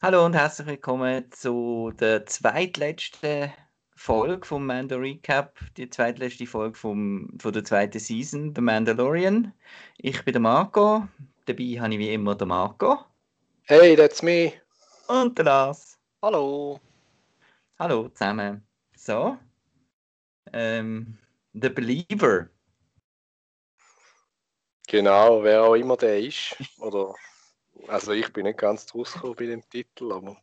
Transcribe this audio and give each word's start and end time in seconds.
Hallo 0.00 0.24
und 0.24 0.34
herzlich 0.34 0.66
willkommen 0.66 1.30
zu 1.32 1.92
der 1.98 2.24
zweitletzten 2.26 3.52
Folge 3.96 4.46
vom 4.46 4.64
Mando 4.64 4.96
Recap, 4.96 5.58
die 5.76 5.90
zweitletzte 5.90 6.46
Folge 6.46 6.78
vom, 6.78 7.28
von 7.40 7.52
der 7.52 7.64
zweiten 7.64 7.98
Season, 7.98 8.54
The 8.54 8.60
Mandalorian. 8.60 9.52
Ich 9.98 10.24
bin 10.24 10.32
der 10.32 10.40
Marco, 10.40 11.06
dabei 11.46 11.80
habe 11.80 11.94
ich 11.94 11.98
wie 11.98 12.14
immer 12.14 12.34
den 12.34 12.48
Marco. 12.48 13.04
Hey, 13.64 13.96
that's 13.96 14.22
me. 14.22 14.52
Und 15.08 15.36
der 15.36 15.46
Lars. 15.46 15.98
Hallo. 16.22 16.80
Hallo 17.78 18.08
zusammen. 18.08 18.66
So. 18.96 19.36
Ähm, 20.52 21.18
The 21.52 21.68
Believer. 21.68 22.48
Genau, 24.86 25.42
wer 25.42 25.64
auch 25.64 25.74
immer 25.74 25.96
der 25.96 26.20
ist. 26.20 26.56
Oder, 26.78 27.14
also 27.86 28.12
ich 28.12 28.32
bin 28.32 28.44
nicht 28.44 28.58
ganz 28.58 28.86
draus 28.86 29.12
gekommen 29.12 29.34
bei 29.36 29.46
dem 29.46 29.68
Titel, 29.68 30.12
aber 30.12 30.36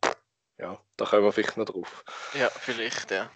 ja, 0.58 0.80
da 0.96 1.04
kommen 1.04 1.24
wir 1.24 1.32
vielleicht 1.32 1.56
noch 1.56 1.66
drauf. 1.66 2.04
Ja, 2.34 2.48
vielleicht, 2.50 3.10
ja. 3.10 3.30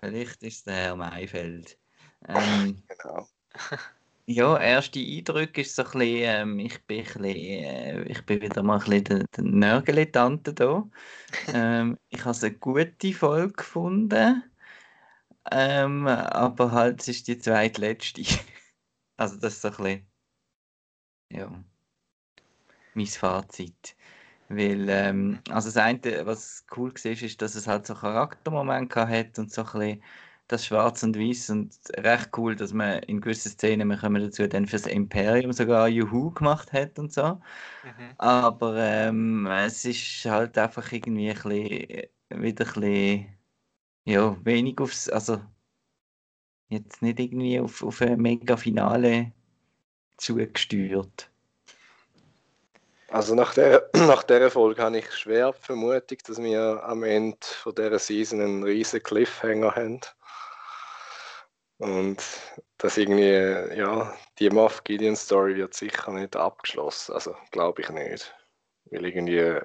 Vielleicht 0.00 0.42
ist 0.42 0.58
es 0.58 0.64
der 0.64 0.74
Herr 0.74 0.96
Maifeld. 0.96 1.78
Ähm, 2.28 2.82
Genau. 2.88 3.28
ja, 4.26 4.58
erste 4.58 5.00
Eindruck 5.00 5.58
ist 5.58 5.74
so 5.74 5.82
ein 5.84 5.90
bisschen, 5.90 6.22
ähm, 6.22 6.58
ich 6.58 6.82
bin 6.86 7.00
ein 7.00 7.04
bisschen, 7.04 7.24
äh, 7.24 8.02
ich 8.04 8.24
bin 8.24 8.40
wieder 8.40 8.62
mal 8.62 8.74
ein 8.74 8.80
bisschen 8.80 9.04
der, 9.04 9.24
der 9.36 9.44
Nörgeli-Tante 9.44 10.54
da. 10.54 10.88
ähm, 11.48 11.98
ich 12.08 12.24
habe 12.24 12.38
eine 12.38 12.54
gute 12.54 13.12
Folge 13.12 13.52
gefunden, 13.52 14.42
ähm, 15.50 16.06
aber 16.06 16.72
halt, 16.72 17.00
es 17.00 17.08
ist 17.08 17.28
die 17.28 17.38
zweitletzte. 17.38 18.22
also 19.16 19.36
das 19.36 19.54
ist 19.54 19.62
so 19.62 19.68
ein 19.68 19.76
bisschen, 19.76 20.06
ja, 21.30 21.64
mein 22.94 23.06
Fazit. 23.06 23.96
Weil, 24.48 24.88
ähm, 24.88 25.40
also 25.50 25.68
das 25.68 25.76
eine, 25.78 26.26
was 26.26 26.66
cool 26.76 26.92
war, 26.92 27.12
ist, 27.12 27.42
dass 27.42 27.54
es 27.54 27.66
halt 27.66 27.86
so 27.86 27.94
Charaktermomente 27.94 29.08
hat 29.08 29.38
und 29.38 29.52
so 29.52 29.62
ein 29.62 29.72
bisschen 29.72 30.02
das 30.48 30.66
Schwarz 30.66 31.02
und 31.02 31.18
Weiß 31.18 31.50
und 31.50 31.74
recht 31.96 32.30
cool, 32.36 32.54
dass 32.56 32.72
man 32.72 33.02
in 33.04 33.20
gewissen 33.20 33.50
Szenen, 33.50 33.88
wir 33.88 33.96
kommen 33.96 34.22
dazu, 34.22 34.46
dann 34.46 34.66
fürs 34.66 34.86
Imperium 34.86 35.52
sogar 35.52 35.88
Juhu 35.88 36.30
gemacht 36.32 36.72
hat 36.72 36.98
und 36.98 37.12
so. 37.12 37.40
Mhm. 37.82 38.14
Aber 38.18 38.76
ähm, 38.78 39.46
es 39.46 39.84
ist 39.84 40.24
halt 40.26 40.58
einfach 40.58 40.92
irgendwie 40.92 41.30
ein 41.30 41.34
bisschen, 41.34 42.08
wieder 42.30 42.66
ein 42.66 42.80
bisschen, 42.80 43.26
ja, 44.06 44.36
wenig 44.44 44.78
aufs, 44.80 45.08
also 45.08 45.40
jetzt 46.68 47.02
nicht 47.02 47.20
irgendwie 47.20 47.60
auf, 47.60 47.82
auf 47.82 48.02
ein 48.02 48.20
mega 48.20 48.56
Finale 48.56 49.32
zugesteuert. 50.16 51.30
Also 53.08 53.34
nach 53.34 53.54
der, 53.54 53.88
nach 53.94 54.22
der 54.22 54.50
Folge 54.50 54.82
habe 54.82 54.98
ich 54.98 55.12
schwer 55.12 55.52
die 55.52 55.62
Vermutung, 55.62 56.18
dass 56.26 56.38
wir 56.38 56.82
am 56.84 57.02
Ende 57.02 57.38
von 57.40 57.74
dieser 57.74 57.98
Season 57.98 58.40
einen 58.40 58.62
riesen 58.62 59.02
Cliffhanger 59.02 59.74
haben. 59.74 60.00
Und 61.78 62.22
dass 62.78 62.96
irgendwie, 62.96 63.76
ja, 63.76 64.14
die 64.38 64.48
Moff 64.50 64.84
Gideon 64.84 65.16
Story 65.16 65.56
wird 65.56 65.74
sicher 65.74 66.12
nicht 66.12 66.36
abgeschlossen. 66.36 67.12
Also 67.12 67.36
glaube 67.50 67.82
ich 67.82 67.90
nicht. 67.90 68.34
Weil 68.86 69.06
irgendwie 69.06 69.58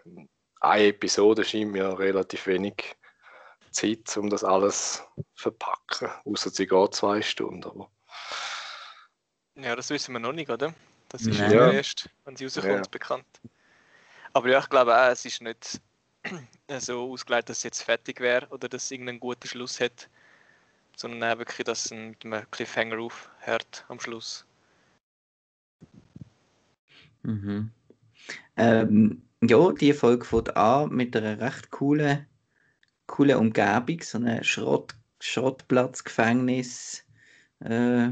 eine 0.61 0.87
Episode 0.87 1.43
scheint 1.43 1.71
mir 1.71 1.97
relativ 1.97 2.47
wenig 2.47 2.95
Zeit, 3.71 4.17
um 4.17 4.29
das 4.29 4.43
alles 4.43 5.03
zu 5.15 5.23
verpacken. 5.35 6.09
Außer 6.25 6.49
sie 6.49 6.67
geht 6.67 6.95
zwei 6.95 7.21
Stunden. 7.21 7.63
Aber 7.63 7.91
Ja, 9.55 9.75
das 9.75 9.89
wissen 9.89 10.13
wir 10.13 10.19
noch 10.19 10.33
nicht, 10.33 10.49
oder? 10.49 10.73
Das 11.09 11.23
ist 11.23 11.37
ja 11.37 11.71
erst, 11.71 12.09
wenn 12.25 12.35
sie 12.35 12.45
rauskommt, 12.45 12.67
Ja. 12.69 12.81
bekannt. 12.91 13.25
Aber 14.33 14.47
ja, 14.49 14.59
ich 14.59 14.69
glaube 14.69 14.95
auch, 14.95 15.09
es 15.09 15.25
ist 15.25 15.41
nicht 15.41 15.81
so 16.79 17.11
ausgelegt, 17.11 17.49
dass 17.49 17.57
es 17.57 17.63
jetzt 17.63 17.81
fertig 17.81 18.19
wäre 18.19 18.47
oder 18.49 18.69
dass 18.69 18.85
es 18.85 18.91
irgendeinen 18.91 19.19
guten 19.19 19.47
Schluss 19.47 19.79
hat, 19.79 20.07
sondern 20.95 21.31
auch 21.31 21.39
wirklich, 21.39 21.65
dass 21.65 21.85
es 21.85 21.91
mit 21.91 22.23
einem 22.25 22.49
Cliffhanger 22.51 22.99
aufhört 22.99 23.85
am 23.87 23.99
Schluss. 23.99 24.45
Mhm. 27.23 27.71
Ähm, 28.55 29.21
ja, 29.41 29.71
die 29.71 29.93
Folge 29.93 30.25
fängt 30.25 30.55
an 30.55 30.89
mit 30.91 31.15
einer 31.15 31.39
recht 31.39 31.71
coolen, 31.71 32.27
coolen 33.07 33.37
Umgebung, 33.37 34.01
so 34.01 34.17
einem 34.17 34.43
Schrott, 34.43 34.95
Schrottplatzgefängnis, 35.21 37.03
äh, 37.61 38.09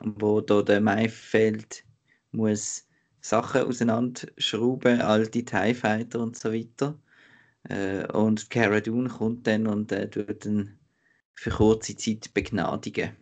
wo 0.00 0.40
da 0.40 0.62
der 0.62 0.80
Maifeld 0.80 1.84
muss 2.32 2.86
Sachen 3.20 3.62
auseinanderschrauben, 3.62 5.00
alte 5.00 5.44
TIE 5.44 5.74
Fighter 5.74 6.20
und 6.20 6.36
so 6.38 6.52
weiter. 6.52 6.98
Äh, 7.68 8.06
und 8.12 8.50
Cara 8.50 8.80
Dune 8.80 9.08
kommt 9.08 9.46
dann 9.46 9.66
und 9.66 9.92
äh, 9.92 10.08
tut 10.08 10.44
dann 10.44 10.78
für 11.34 11.50
kurze 11.50 11.96
Zeit 11.96 12.32
begnadigen, 12.34 13.16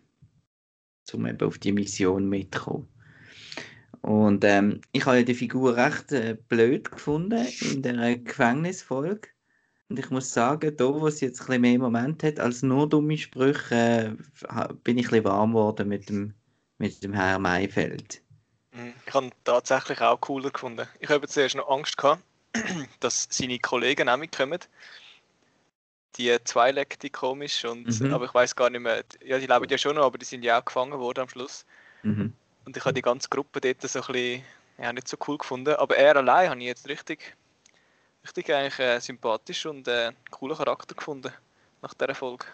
um 1.12 1.26
eben 1.26 1.46
auf 1.46 1.58
die 1.58 1.72
Mission 1.72 2.28
mitzukommen. 2.28 2.88
Und 4.02 4.44
ähm, 4.44 4.80
ich 4.92 5.04
habe 5.06 5.18
ja 5.18 5.22
die 5.22 5.34
Figur 5.34 5.76
recht 5.76 6.12
äh, 6.12 6.36
blöd 6.48 6.90
gefunden 6.90 7.46
in 7.72 7.82
der 7.82 8.18
Gefängnisfolge. 8.18 9.28
Und 9.88 9.98
ich 9.98 10.10
muss 10.10 10.32
sagen, 10.32 10.76
da, 10.76 10.84
wo 10.84 11.08
sie 11.08 11.26
jetzt 11.26 11.48
ein 11.48 11.60
mehr 11.60 11.78
Moment 11.78 12.22
hat 12.22 12.38
als 12.38 12.62
nur 12.62 12.88
dumme 12.88 13.16
Sprüche, 13.16 14.16
äh, 14.48 14.74
bin 14.84 14.98
ich 14.98 15.12
ein 15.12 15.24
warm 15.24 15.52
geworden 15.52 15.88
mit 15.88 16.08
dem, 16.08 16.34
mit 16.78 17.02
dem 17.02 17.12
Herrn 17.12 17.42
Maifeld. 17.42 18.22
Mhm. 18.72 18.94
Ich 19.06 19.14
habe 19.14 19.26
ihn 19.26 19.32
tatsächlich 19.44 20.00
auch 20.00 20.20
cooler 20.20 20.50
gefunden. 20.50 20.86
Ich 21.00 21.08
habe 21.08 21.26
zuerst 21.28 21.54
noch 21.56 21.68
Angst 21.68 21.96
gehabt, 21.96 22.22
dass 23.00 23.26
seine 23.30 23.58
Kollegen 23.58 24.06
nämlich 24.06 24.30
kommen. 24.30 24.60
Die 26.16 26.32
Twi'lek, 26.32 26.98
die 26.98 27.10
komisch, 27.10 27.64
und, 27.64 28.00
Mhm. 28.00 28.12
aber 28.12 28.24
ich 28.24 28.34
weiß 28.34 28.56
gar 28.56 28.70
nicht 28.70 28.80
mehr. 28.80 29.04
Ja, 29.24 29.38
die 29.38 29.46
leben 29.46 29.68
ja 29.68 29.78
schon 29.78 29.94
noch, 29.96 30.04
aber 30.04 30.18
die 30.18 30.24
sind 30.24 30.42
ja 30.42 30.58
auch 30.58 30.64
gefangen 30.64 30.98
worden 30.98 31.20
am 31.20 31.28
Schluss. 31.28 31.64
Mhm. 32.02 32.32
Und 32.64 32.76
ich 32.76 32.84
habe 32.84 32.94
die 32.94 33.02
ganze 33.02 33.28
Gruppe 33.28 33.60
dort 33.60 33.80
so 33.82 34.00
ein 34.00 34.06
bisschen, 34.06 34.44
ja, 34.78 34.92
nicht 34.92 35.08
so 35.08 35.16
cool 35.26 35.38
gefunden. 35.38 35.74
Aber 35.76 35.96
er 35.96 36.16
allein 36.16 36.50
habe 36.50 36.60
ich 36.60 36.66
jetzt 36.66 36.88
richtig, 36.88 37.36
richtig 38.24 38.52
eigentlich 38.52 38.78
äh, 38.78 39.00
sympathisch 39.00 39.64
und 39.66 39.86
äh, 39.88 40.12
coolen 40.30 40.56
Charakter 40.56 40.94
gefunden 40.94 41.32
nach 41.82 41.94
dieser 41.94 42.14
Folge. 42.14 42.46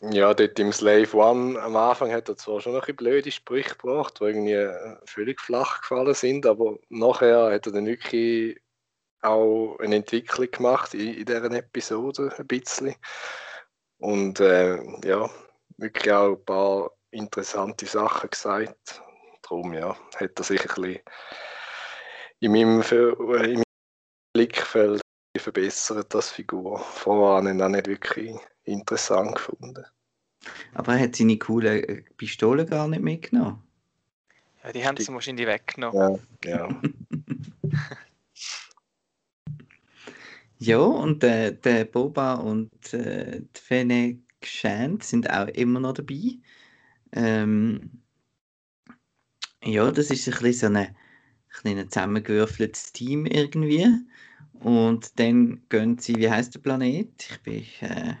Ja, 0.00 0.34
dort 0.34 0.58
im 0.58 0.72
Slave 0.72 1.16
One 1.16 1.60
am 1.60 1.76
Anfang 1.76 2.12
hat 2.12 2.28
er 2.28 2.36
zwar 2.36 2.60
schon 2.60 2.74
ein 2.74 2.80
bisschen 2.80 2.96
blöde 2.96 3.30
Sprüche 3.30 3.70
gebracht, 3.76 4.20
die 4.20 4.24
irgendwie 4.24 4.52
äh, 4.52 4.96
völlig 5.06 5.40
flach 5.40 5.80
gefallen 5.80 6.14
sind, 6.14 6.46
aber 6.46 6.78
nachher 6.90 7.52
hat 7.52 7.66
er 7.66 7.72
dann 7.72 7.86
wirklich 7.86 8.60
auch 9.22 9.78
eine 9.78 9.96
Entwicklung 9.96 10.50
gemacht 10.50 10.94
in, 10.94 11.14
in 11.14 11.24
dieser 11.24 11.50
Episode 11.50 12.34
ein 12.36 12.46
bisschen. 12.46 12.94
Und 13.98 14.40
äh, 14.40 14.82
ja, 15.06 15.30
wirklich 15.78 16.12
auch 16.12 16.36
ein 16.36 16.44
paar 16.44 16.90
interessante 17.10 17.86
Sachen 17.86 18.30
gesagt. 18.30 19.02
Darum 19.42 19.72
ja, 19.72 19.96
hat 20.16 20.38
er 20.38 20.44
sich 20.44 20.60
ein 20.60 20.66
bisschen 20.66 21.00
in 22.40 22.52
meinem, 22.52 22.82
äh, 22.82 23.44
in 23.46 23.54
meinem 23.54 23.62
Blickfeld 24.34 25.00
verbessert 25.38 26.14
als 26.14 26.30
Figur. 26.30 26.78
Vorher 26.78 27.36
habe 27.36 27.50
ich 27.50 27.54
ihn 27.54 27.70
nicht 27.70 27.86
wirklich 27.86 28.36
interessant 28.64 29.34
gefunden. 29.36 29.84
Aber 30.74 30.94
er 30.94 31.00
hat 31.04 31.16
seine 31.16 31.38
coole 31.38 31.82
äh, 31.86 32.02
Pistole 32.16 32.66
gar 32.66 32.88
nicht 32.88 33.02
mitgenommen. 33.02 33.62
Ja, 34.62 34.72
die 34.72 34.86
haben 34.86 34.96
Die- 34.96 35.02
sie 35.02 35.12
wahrscheinlich 35.12 35.46
weggenommen. 35.46 36.18
Ja, 36.44 36.50
ja. 36.50 36.82
Ja, 40.58 40.78
und 40.78 41.22
äh, 41.24 41.52
der 41.56 41.84
Boba 41.84 42.34
und 42.34 42.94
äh, 42.94 43.40
die 43.40 43.60
Fennec 43.60 44.18
Shand 44.42 45.02
sind 45.04 45.28
auch 45.30 45.48
immer 45.48 45.80
noch 45.80 45.94
dabei. 45.94 46.38
Ähm, 47.12 47.90
ja, 49.64 49.90
das 49.90 50.10
ist 50.10 50.28
ein 50.28 50.38
bisschen 50.42 50.74
so 50.74 50.78
ein, 50.80 51.76
ein 51.78 51.90
zusammengewürfeltes 51.90 52.92
Team 52.92 53.26
irgendwie. 53.26 53.86
Und 54.54 55.18
dann 55.18 55.62
gehen 55.68 55.98
sie, 55.98 56.16
wie 56.16 56.30
heißt 56.30 56.54
der 56.54 56.60
Planet? 56.60 57.10
Ich 57.30 57.40
bin, 57.42 57.64
äh, 57.80 58.14
bin 58.14 58.16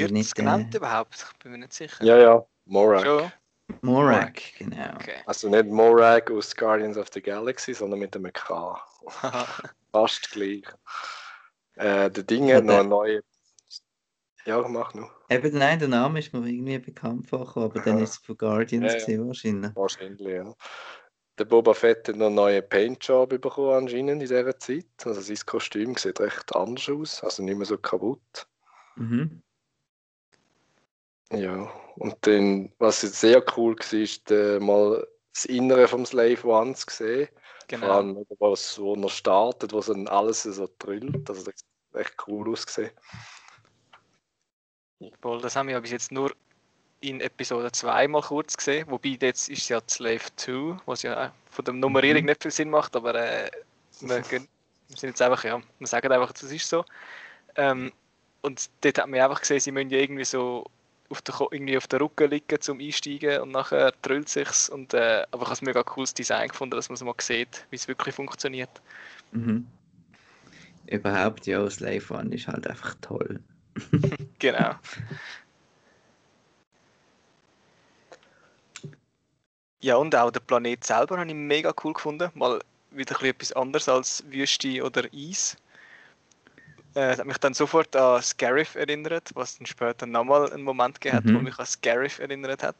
Wird 0.00 0.10
es 0.10 0.12
nicht 0.12 0.34
genannt 0.34 0.74
äh, 0.74 0.78
überhaupt? 0.78 1.26
Ich 1.32 1.38
bin 1.38 1.52
mir 1.52 1.58
nicht 1.58 1.72
sicher. 1.72 2.04
ja, 2.04 2.16
ja, 2.18 2.46
Morak. 2.66 3.04
Schon? 3.04 3.32
Morak, 3.80 4.42
genau. 4.58 4.94
Okay. 4.96 5.22
Also 5.26 5.48
nicht 5.48 5.66
Morak 5.66 6.30
aus 6.30 6.54
Guardians 6.54 6.96
of 6.98 7.08
the 7.12 7.22
Galaxy, 7.22 7.72
sondern 7.74 8.00
mit 8.00 8.14
einem 8.14 8.32
K. 8.32 8.78
Fast 9.92 10.30
gleich. 10.32 10.64
Äh, 11.76 12.10
der 12.10 12.22
Ding 12.24 12.46
Ja, 12.48 12.56
hat 12.56 12.64
noch 12.64 12.78
eine 12.80 12.88
neue. 12.88 13.22
Ja, 14.46 14.60
mach 14.68 14.92
noch. 14.92 15.10
Eben, 15.30 15.56
nein, 15.56 15.78
der 15.78 15.88
Name 15.88 16.18
ist 16.18 16.32
mir 16.34 16.46
irgendwie 16.46 16.78
bekannt 16.78 17.26
vorgekommen, 17.28 17.70
aber 17.70 17.80
dann 17.80 17.96
Aha. 17.96 18.02
ist 18.04 18.10
es 18.10 18.16
von 18.18 18.36
Guardians 18.36 18.92
Ja, 18.92 18.98
ja. 18.98 19.04
gewesen, 19.06 19.26
wahrscheinlich. 19.26 19.70
Wahrscheinlich, 19.74 20.28
ja. 20.28 20.54
Der 21.38 21.44
Boba 21.46 21.72
Fett 21.74 22.06
hat 22.08 22.16
noch 22.16 22.26
einen 22.26 22.34
neuen 22.36 22.68
Paintjob 22.68 23.30
bekommen 23.40 23.72
anscheinend 23.72 24.10
in 24.10 24.18
dieser 24.20 24.56
Zeit. 24.58 24.86
Also 25.04 25.20
sein 25.20 25.38
Kostüm 25.46 25.96
sieht 25.96 26.20
recht 26.20 26.54
anders 26.54 26.88
aus, 26.90 27.24
also 27.24 27.42
nicht 27.42 27.56
mehr 27.56 27.66
so 27.66 27.78
kaputt. 27.78 28.46
Mhm. 28.96 29.42
Ja, 31.36 31.70
und 31.96 32.16
dann, 32.22 32.72
was 32.78 33.02
jetzt 33.02 33.20
sehr 33.20 33.42
cool 33.56 33.76
war, 33.76 33.92
ist 33.92 34.30
äh, 34.30 34.58
mal 34.60 35.06
das 35.32 35.44
Innere 35.46 35.88
vom 35.88 36.06
Slave 36.06 36.44
One 36.46 36.74
zu 36.74 36.86
sehen. 36.90 37.28
Vor 37.68 37.78
Genau. 37.80 37.92
allem, 37.92 38.26
was, 38.38 38.78
wo 38.78 38.94
er 38.94 39.08
startet, 39.08 39.72
wo 39.72 39.80
dann 39.80 40.06
alles 40.08 40.42
so 40.42 40.68
drillt. 40.78 41.28
Also 41.28 41.44
das 41.44 41.54
ist 41.54 41.66
echt 41.94 42.14
cool 42.26 42.50
ausgesehen. 42.50 42.90
Obwohl, 45.00 45.40
das 45.40 45.56
haben 45.56 45.68
wir 45.68 45.74
ja 45.74 45.80
bis 45.80 45.90
jetzt 45.92 46.12
nur 46.12 46.32
in 47.00 47.20
Episode 47.20 47.72
2 47.72 48.08
mal 48.08 48.22
kurz 48.22 48.56
gesehen. 48.56 48.86
Wobei 48.90 49.16
jetzt 49.20 49.48
ist 49.48 49.62
es 49.62 49.68
ja 49.68 49.80
Slave 49.88 50.24
2, 50.36 50.76
was 50.86 51.02
ja 51.02 51.32
von 51.50 51.64
der 51.64 51.74
Nummerierung 51.74 52.22
Mhm. 52.22 52.26
nicht 52.26 52.42
viel 52.42 52.50
Sinn 52.50 52.70
macht, 52.70 52.96
aber 52.96 53.14
äh, 53.14 53.50
wir, 54.00 54.20
gehen, 54.30 54.48
wir 54.88 54.96
sind 54.96 55.10
jetzt 55.10 55.22
einfach, 55.22 55.42
ja, 55.44 55.60
wir 55.78 55.86
sagen 55.86 56.12
einfach, 56.12 56.32
das 56.32 56.44
ist 56.44 56.68
so. 56.68 56.84
Ähm, 57.56 57.92
und 58.42 58.68
dort 58.82 58.98
hat 58.98 59.08
man 59.08 59.20
einfach 59.20 59.40
gesehen, 59.40 59.60
sie 59.60 59.72
müssen 59.72 59.90
ja 59.90 59.98
irgendwie 59.98 60.24
so 60.24 60.64
auf 61.14 61.22
der, 61.22 61.34
irgendwie 61.50 61.76
auf 61.76 61.86
der 61.86 62.00
Rücken 62.00 62.30
liegen 62.30 62.60
zum 62.60 62.80
Einsteigen 62.80 63.40
und 63.40 63.52
nachher 63.52 63.92
drüllt 64.02 64.28
sich's 64.28 64.68
und 64.68 64.94
äh, 64.94 65.24
aber 65.30 65.42
ich 65.42 65.48
habe 65.48 65.52
es 65.54 65.62
mega 65.62 65.82
cooles 65.82 66.12
Design 66.12 66.48
gefunden, 66.48 66.74
dass 66.76 66.88
man 66.88 66.94
es 66.94 67.04
mal 67.04 67.14
sieht, 67.18 67.66
wie 67.70 67.76
es 67.76 67.86
wirklich 67.86 68.14
funktioniert. 68.14 68.82
Mhm. 69.32 69.66
Überhaupt, 70.86 71.46
ja, 71.46 71.68
Slave 71.70 72.02
One 72.10 72.34
ist 72.34 72.48
halt 72.48 72.66
einfach 72.66 72.94
toll. 73.00 73.40
Genau. 74.38 74.74
Ja, 79.80 79.96
und 79.96 80.14
auch 80.16 80.30
der 80.30 80.40
Planet 80.40 80.82
selber 80.82 81.18
habe 81.18 81.28
ich 81.28 81.34
mega 81.34 81.72
cool 81.84 81.92
gefunden. 81.92 82.30
Mal 82.34 82.60
wieder 82.90 83.14
ein 83.16 83.18
bisschen 83.18 83.28
etwas 83.28 83.52
anderes 83.52 83.88
als 83.88 84.24
Wüste 84.30 84.82
oder 84.82 85.04
Eis. 85.14 85.56
Äh, 86.94 87.16
hat 87.16 87.26
mich 87.26 87.38
dann 87.38 87.54
sofort 87.54 87.94
an 87.96 88.22
Scarif 88.22 88.74
erinnert, 88.76 89.30
was 89.34 89.58
dann 89.58 89.66
später 89.66 90.06
nochmal 90.06 90.52
einen 90.52 90.62
Moment 90.62 91.00
gehabt, 91.00 91.32
Mhm. 91.32 91.34
wo 91.34 91.40
mich 91.40 91.58
an 91.58 91.66
Scarif 91.66 92.18
erinnert 92.20 92.62
hat. 92.62 92.76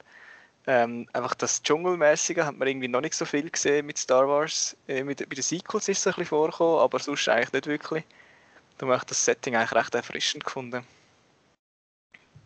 Ähm, 0.66 1.08
einfach 1.14 1.34
das 1.34 1.62
Dschungelmäßige 1.62 2.38
hat 2.38 2.56
man 2.58 2.68
irgendwie 2.68 2.88
noch 2.88 3.00
nicht 3.02 3.14
so 3.14 3.24
viel 3.26 3.50
gesehen 3.50 3.86
mit 3.86 3.98
Star 3.98 4.28
Wars. 4.28 4.76
Äh, 4.88 5.04
mit, 5.04 5.18
bei 5.28 5.34
den 5.36 5.42
Sequels 5.42 5.88
ist 5.88 5.98
es 6.00 6.06
ein 6.08 6.12
bisschen 6.12 6.26
vorgekommen, 6.26 6.80
aber 6.80 6.98
sonst 7.00 7.28
eigentlich 7.28 7.52
nicht 7.54 7.66
wirklich. 7.68 8.04
Darum 8.78 8.92
habe 8.92 9.00
ich 9.02 9.06
das 9.08 9.24
Setting 9.24 9.56
eigentlich 9.56 9.74
recht 9.74 9.94
erfrischend 9.94 10.44
gefunden. 10.44 10.84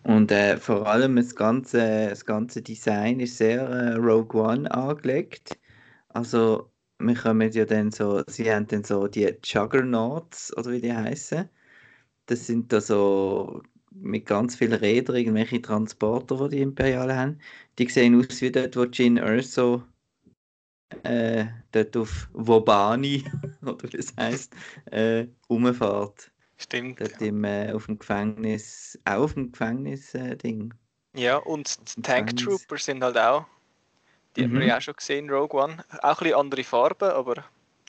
Und 0.02 0.30
äh, 0.32 0.56
vor 0.58 0.86
allem 0.86 1.16
das 1.16 1.34
ganze, 1.34 2.08
das 2.10 2.24
ganze 2.24 2.62
Design 2.62 3.20
ist 3.20 3.36
sehr 3.38 3.62
äh, 3.68 3.94
Rogue 3.94 4.40
One 4.40 4.70
angelegt. 4.70 5.58
Also, 6.08 6.72
wir 6.98 7.14
kommen 7.16 7.50
ja 7.52 7.64
dann 7.64 7.90
so, 7.92 8.24
sie 8.26 8.52
haben 8.52 8.66
dann 8.68 8.84
so 8.84 9.08
die 9.08 9.36
Juggernauts, 9.44 10.56
oder 10.56 10.72
wie 10.72 10.80
die 10.80 10.92
heißen. 10.94 11.48
Das 12.28 12.46
sind 12.46 12.72
da 12.72 12.80
so 12.82 13.62
mit 13.92 14.26
ganz 14.26 14.56
vielen 14.56 14.74
Rädern 14.74 15.16
irgendwelche 15.16 15.62
Transporter, 15.62 16.48
die 16.48 16.56
die 16.58 16.62
Imperialen 16.62 17.16
haben. 17.18 17.40
Die 17.78 17.88
sehen 17.90 18.18
aus 18.20 18.40
wie 18.42 18.52
dort, 18.52 18.76
wo 18.76 18.84
Jin 18.84 19.18
Erso 19.18 19.84
äh, 21.04 21.46
dort 21.72 21.96
auf 21.96 22.28
Wobani, 22.32 23.24
oder 23.62 23.92
wie 23.92 23.96
es 23.98 24.14
heißt, 24.16 24.54
äh, 24.86 25.26
rumfährt. 25.48 26.30
Stimmt. 26.56 27.00
Dort 27.00 27.20
im, 27.22 27.44
äh, 27.44 27.72
auf 27.72 27.86
dem 27.86 27.98
Gefängnis, 27.98 28.98
auch 29.04 29.24
auf 29.24 29.34
dem 29.34 29.52
Gefängnis-Ding. 29.52 30.74
Ja, 31.14 31.36
und 31.38 31.96
die 31.96 32.02
Tank. 32.02 32.36
Troopers 32.36 32.84
sind 32.84 33.02
halt 33.02 33.18
auch. 33.18 33.46
Die 34.36 34.44
haben 34.44 34.54
wir 34.54 34.62
Mhm. 34.62 34.68
ja 34.68 34.78
auch 34.78 34.82
schon 34.82 34.94
gesehen, 34.94 35.30
Rogue 35.30 35.60
One. 35.62 35.84
Auch 36.02 36.20
ein 36.20 36.24
bisschen 36.24 36.34
andere 36.40 36.64
Farben, 36.64 37.10
aber 37.10 37.44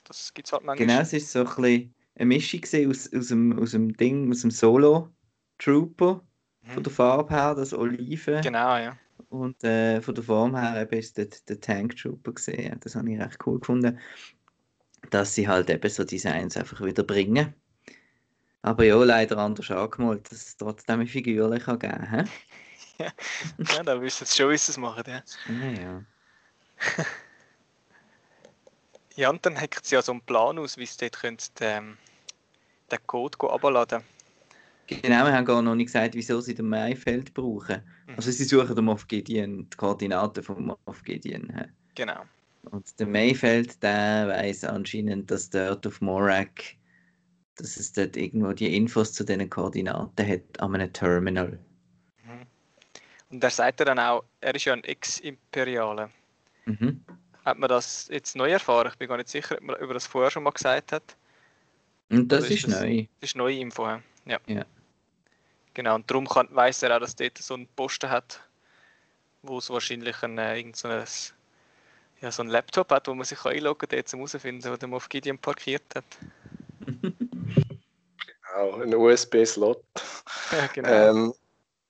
das 0.06 0.34
gibt 0.34 0.48
es 0.48 0.52
halt 0.52 0.64
manchmal. 0.64 0.88
Genau, 0.88 1.00
es 1.02 1.12
ist 1.12 1.32
so 1.32 1.40
ein 1.40 1.46
bisschen 1.46 1.94
eine 2.16 2.26
Mischung 2.26 2.60
aus, 2.88 3.12
aus, 3.14 3.28
dem, 3.28 3.58
aus 3.58 3.72
dem 3.72 3.96
Ding, 3.96 4.30
aus 4.30 4.42
dem 4.42 4.50
Solo-Trooper, 4.50 6.22
von 6.62 6.76
Mhm. 6.76 6.82
der 6.82 6.92
Farbe 6.92 7.34
her, 7.34 7.54
das 7.54 7.72
Oliven. 7.72 8.42
Genau, 8.42 8.76
ja. 8.76 8.96
Und 9.30 9.62
äh, 9.64 10.00
von 10.00 10.14
der 10.14 10.24
Form 10.24 10.56
her 10.56 10.82
eben 10.82 10.98
ist 10.98 11.16
der, 11.16 11.28
der 11.48 11.60
Tank 11.60 11.96
Trooper 11.96 12.32
gesehen. 12.32 12.78
Das 12.80 12.94
habe 12.96 13.10
ich 13.12 13.20
recht 13.20 13.38
cool 13.46 13.60
gefunden, 13.60 13.98
dass 15.10 15.34
sie 15.34 15.48
halt 15.48 15.70
eben 15.70 15.90
so 15.90 16.04
Designs 16.04 16.56
einfach 16.56 16.80
wieder 16.84 17.02
bringen. 17.02 17.54
Aber 18.62 18.84
ja, 18.84 19.02
leider 19.02 19.38
anders 19.38 19.70
angemalt, 19.70 20.30
dass 20.30 20.38
es 20.48 20.56
trotzdem 20.56 21.00
eine 21.00 21.06
Figur 21.06 21.56
kann 21.58 21.78
geben 21.78 22.04
kann. 22.04 22.28
ja, 23.58 23.82
da 23.82 24.00
wissen 24.00 24.26
sie 24.26 24.36
schon, 24.36 24.50
wie 24.50 24.58
sie 24.58 24.72
es 24.72 24.76
machen. 24.76 25.04
Ja. 25.06 25.22
Ja, 25.48 25.80
ja. 25.80 26.04
ja, 29.20 29.30
und 29.30 29.44
dann 29.44 29.60
hackt 29.60 29.84
sie 29.84 29.94
ja 29.94 30.02
so 30.02 30.12
einen 30.12 30.22
Plan 30.22 30.58
aus, 30.58 30.76
wie 30.78 30.86
sie 30.86 30.96
dort 30.98 31.20
können, 31.20 31.36
den, 31.60 31.98
den 32.90 33.06
Code 33.06 33.38
abladen 33.50 34.02
Genau, 34.86 35.24
wir 35.24 35.32
haben 35.32 35.44
gar 35.44 35.62
noch 35.62 35.76
nicht 35.76 35.86
gesagt, 35.86 36.16
wieso 36.16 36.40
sie 36.40 36.54
den 36.54 36.68
Maifeld 36.68 37.32
brauchen. 37.32 37.80
Mhm. 38.08 38.14
Also 38.16 38.32
sie 38.32 38.42
suchen 38.42 38.74
den 38.74 38.84
Moff 38.84 39.06
Gideon, 39.06 39.68
die 39.70 39.76
Koordinaten 39.76 40.42
von 40.42 40.64
Moff 40.64 41.04
Gideon. 41.04 41.72
Genau. 41.94 42.22
Und 42.62 42.98
der 42.98 43.06
Mayfeld, 43.06 43.80
der 43.82 44.26
weiß 44.28 44.64
anscheinend, 44.64 45.30
dass 45.30 45.48
dort 45.48 45.86
auf 45.86 46.00
Morak, 46.00 46.74
dass 47.54 47.76
es 47.76 47.92
dort 47.92 48.16
irgendwo 48.16 48.52
die 48.52 48.74
Infos 48.76 49.12
zu 49.12 49.24
diesen 49.24 49.48
Koordinaten 49.48 50.26
hat 50.26 50.60
an 50.60 50.74
einem 50.74 50.92
Terminal. 50.92 51.58
Mhm. 52.24 52.46
Und 53.30 53.44
er 53.44 53.50
sagt 53.50 53.78
ja 53.78 53.86
dann 53.86 54.00
auch, 54.00 54.24
er 54.40 54.54
ist 54.56 54.64
ja 54.64 54.72
ein 54.72 54.82
Ex-Imperialer. 54.82 56.10
Mhm. 56.66 57.04
Hat 57.44 57.58
man 57.58 57.68
das 57.68 58.08
jetzt 58.08 58.36
neu 58.36 58.50
erfahren? 58.50 58.88
Ich 58.92 58.98
bin 58.98 59.08
gar 59.08 59.16
nicht 59.16 59.28
sicher, 59.28 59.56
ob 59.56 59.62
man 59.62 59.76
über 59.76 59.94
das 59.94 60.06
vorher 60.06 60.30
schon 60.30 60.42
mal 60.42 60.50
gesagt 60.50 60.92
hat. 60.92 61.16
Und 62.10 62.28
das 62.28 62.40
Oder 62.44 62.50
ist 62.50 62.64
ist 62.64 62.72
das- 62.72 62.80
neu. 62.80 63.06
Das 63.20 63.30
ist 63.30 63.36
neue 63.36 63.58
Info. 63.58 63.86
Ja. 64.26 64.38
Ja. 64.46 64.64
Genau, 65.74 65.94
und 65.94 66.10
darum 66.10 66.26
kann, 66.28 66.48
weiß 66.50 66.82
er 66.82 66.96
auch, 66.96 67.00
dass 67.00 67.14
dort 67.16 67.38
so 67.38 67.54
einen 67.54 67.66
Posten 67.68 68.10
hat, 68.10 68.40
wo 69.42 69.58
es 69.58 69.70
wahrscheinlich 69.70 70.20
ein, 70.22 70.36
äh, 70.36 70.56
irgend 70.58 70.76
so 70.76 70.88
ein, 70.88 71.04
ja, 72.20 72.30
so 72.32 72.42
ein 72.42 72.48
Laptop 72.48 72.90
hat, 72.90 73.06
wo 73.08 73.14
man 73.14 73.24
sich 73.24 73.38
kann 73.38 73.52
einloggen 73.52 73.88
kann, 73.88 73.96
dort 73.96 74.08
zum 74.08 74.18
herausfinden, 74.20 74.70
wo 74.70 74.76
der 74.76 74.88
Moff 74.88 75.08
Gideon 75.08 75.38
parkiert 75.38 75.84
hat. 75.94 76.04
Auch 78.56 78.80
ein 78.80 78.94
USB-Slot. 78.94 79.82
Ja, 80.52 80.66
genau. 80.66 80.88
Ähm, 80.88 81.34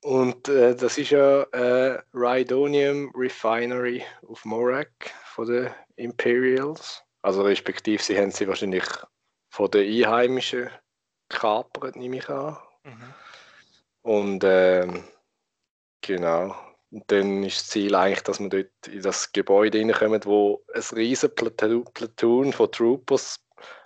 und 0.02 0.48
äh, 0.48 0.74
das 0.74 0.96
ist 0.96 1.10
ja 1.10 1.42
äh, 1.42 2.00
Rhydonium 2.14 3.12
Refinery 3.14 4.02
auf 4.26 4.44
Morak 4.44 4.90
von 5.24 5.46
den 5.46 5.70
Imperials. 5.96 7.02
Also 7.22 7.42
respektive 7.42 8.02
sie 8.02 8.18
haben 8.18 8.30
sie 8.30 8.48
wahrscheinlich 8.48 8.84
von 9.50 9.70
den 9.70 9.92
Einheimischen 9.92 10.70
gekapert, 11.28 11.96
nehme 11.96 12.16
ich 12.16 12.28
an. 12.28 12.56
Mhm. 12.84 13.14
Und 14.02 14.44
ähm, 14.44 15.04
genau. 16.00 16.56
Und 16.90 17.04
dann 17.10 17.44
ist 17.44 17.58
das 17.58 17.68
Ziel 17.68 17.94
eigentlich, 17.94 18.22
dass 18.22 18.40
man 18.40 18.50
dort 18.50 18.88
in 18.88 19.02
das 19.02 19.30
Gebäude 19.32 19.78
reinkommt, 19.78 20.26
wo 20.26 20.64
ein 20.74 20.82
riesen 20.96 21.34
Platoon 21.34 21.84
Platoon 21.92 22.52
von 22.52 22.72
Troopers 22.72 23.38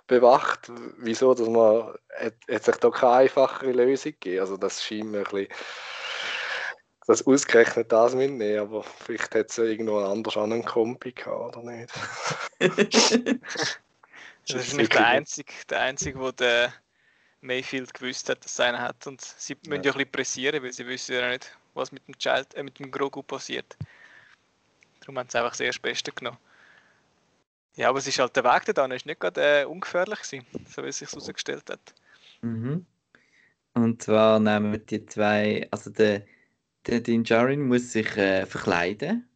bewacht. 0.07 0.71
Wieso? 0.97 1.33
Dass 1.33 1.47
man 1.47 1.93
hat, 2.17 2.35
hat 2.49 2.63
sich 2.63 2.75
da 2.77 2.89
keine 2.89 3.13
einfachere 3.13 3.73
Lösung 3.73 4.13
gegeben. 4.13 4.39
Also 4.39 4.57
das 4.57 4.83
scheint 4.83 5.11
mir 5.11 5.19
ein 5.19 5.23
bisschen 5.23 5.47
das 7.05 7.25
ausgerechnet 7.25 7.91
das 7.91 8.15
mitnehmen, 8.15 8.59
aber 8.59 8.83
vielleicht 8.83 9.35
hat 9.35 9.49
es 9.49 9.57
ja 9.57 9.65
irgendwo 9.65 9.99
anders 9.99 10.37
an 10.37 10.51
einen 10.51 10.65
Kompi 10.65 11.11
gehabt, 11.11 11.57
oder 11.57 11.63
nicht? 11.63 11.91
Das 14.47 14.67
ist 14.67 14.77
nicht 14.77 14.93
der 14.93 15.07
Einzige, 15.07 15.51
der 15.69 15.81
Einzige, 15.81 16.19
wo 16.19 16.31
der 16.31 16.71
Mayfield 17.41 17.93
gewusst 17.93 18.29
hat, 18.29 18.43
dass 18.43 18.59
er 18.59 18.67
einen 18.67 18.81
hat. 18.81 19.07
Und 19.07 19.21
sie 19.21 19.55
müssen 19.65 19.83
ja 19.83 19.91
ein 19.91 19.97
bisschen 19.97 20.11
pressieren, 20.11 20.63
weil 20.63 20.71
sie 20.71 20.85
wissen 20.85 21.15
ja 21.15 21.29
nicht, 21.29 21.57
was 21.73 21.91
mit 21.91 22.07
dem 22.07 22.17
Child, 22.17 22.53
äh, 22.53 22.63
mit 22.63 22.77
dem 22.79 22.91
Grogu 22.91 23.23
passiert. 23.23 23.77
Darum 24.99 25.17
haben 25.17 25.29
sie 25.29 25.37
einfach 25.37 25.51
das 25.51 25.61
erste 25.61 25.81
Beste 25.81 26.11
genommen. 26.11 26.37
Ja, 27.75 27.89
aber 27.89 27.99
es 27.99 28.07
ist 28.07 28.19
halt 28.19 28.35
der 28.35 28.43
Weg 28.43 28.73
da, 28.73 28.85
ist 28.85 29.05
nicht 29.05 29.19
gerade 29.19 29.61
äh, 29.61 29.65
ungefährlich 29.65 30.21
gewesen, 30.21 30.45
so 30.67 30.83
wie 30.83 30.87
es 30.87 30.99
sich 30.99 31.09
herausgestellt 31.09 31.69
hat. 31.69 31.93
Mhm. 32.41 32.85
Und 33.73 34.01
zwar 34.01 34.39
nehmen 34.39 34.85
die 34.85 35.05
zwei, 35.05 35.67
also 35.71 35.89
der, 35.89 36.25
der 36.87 37.01
Din 37.01 37.23
Djarin 37.23 37.67
muss 37.67 37.91
sich 37.91 38.15
äh, 38.17 38.45
verkleiden 38.45 39.27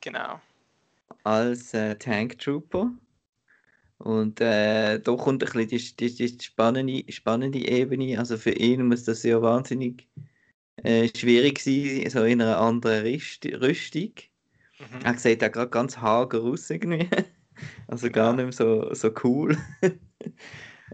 Genau. 0.00 0.40
als 1.24 1.74
äh, 1.74 1.96
Tank 1.96 2.38
Trooper. 2.38 2.92
Und 3.98 4.40
äh, 4.40 4.98
da 5.00 5.16
kommt 5.16 5.44
ein 5.44 5.66
bisschen 5.66 5.96
die, 5.96 5.96
die, 5.96 6.28
die 6.28 6.44
spannende, 6.44 7.12
spannende 7.12 7.58
Ebene. 7.60 8.18
Also 8.18 8.36
für 8.36 8.50
ihn 8.50 8.88
muss 8.88 9.04
das 9.04 9.22
ja 9.22 9.40
wahnsinnig 9.40 10.08
äh, 10.82 11.08
schwierig 11.16 11.60
sein, 11.60 12.10
so 12.10 12.24
in 12.24 12.42
einer 12.42 12.58
anderen 12.58 13.04
Rüst 13.06 13.46
Rüstung. 13.46 14.12
Mhm. 14.78 15.00
Er 15.04 15.18
sieht 15.18 15.44
auch 15.44 15.52
gerade 15.52 15.70
ganz 15.70 15.98
hager 15.98 16.42
aus 16.42 16.70
irgendwie. 16.70 17.08
Also 17.88 18.10
gar 18.10 18.34
Genau. 18.36 18.44
nicht 18.48 18.58
mehr 18.58 18.66
so, 18.90 18.94
so 18.94 19.12
cool. 19.24 19.56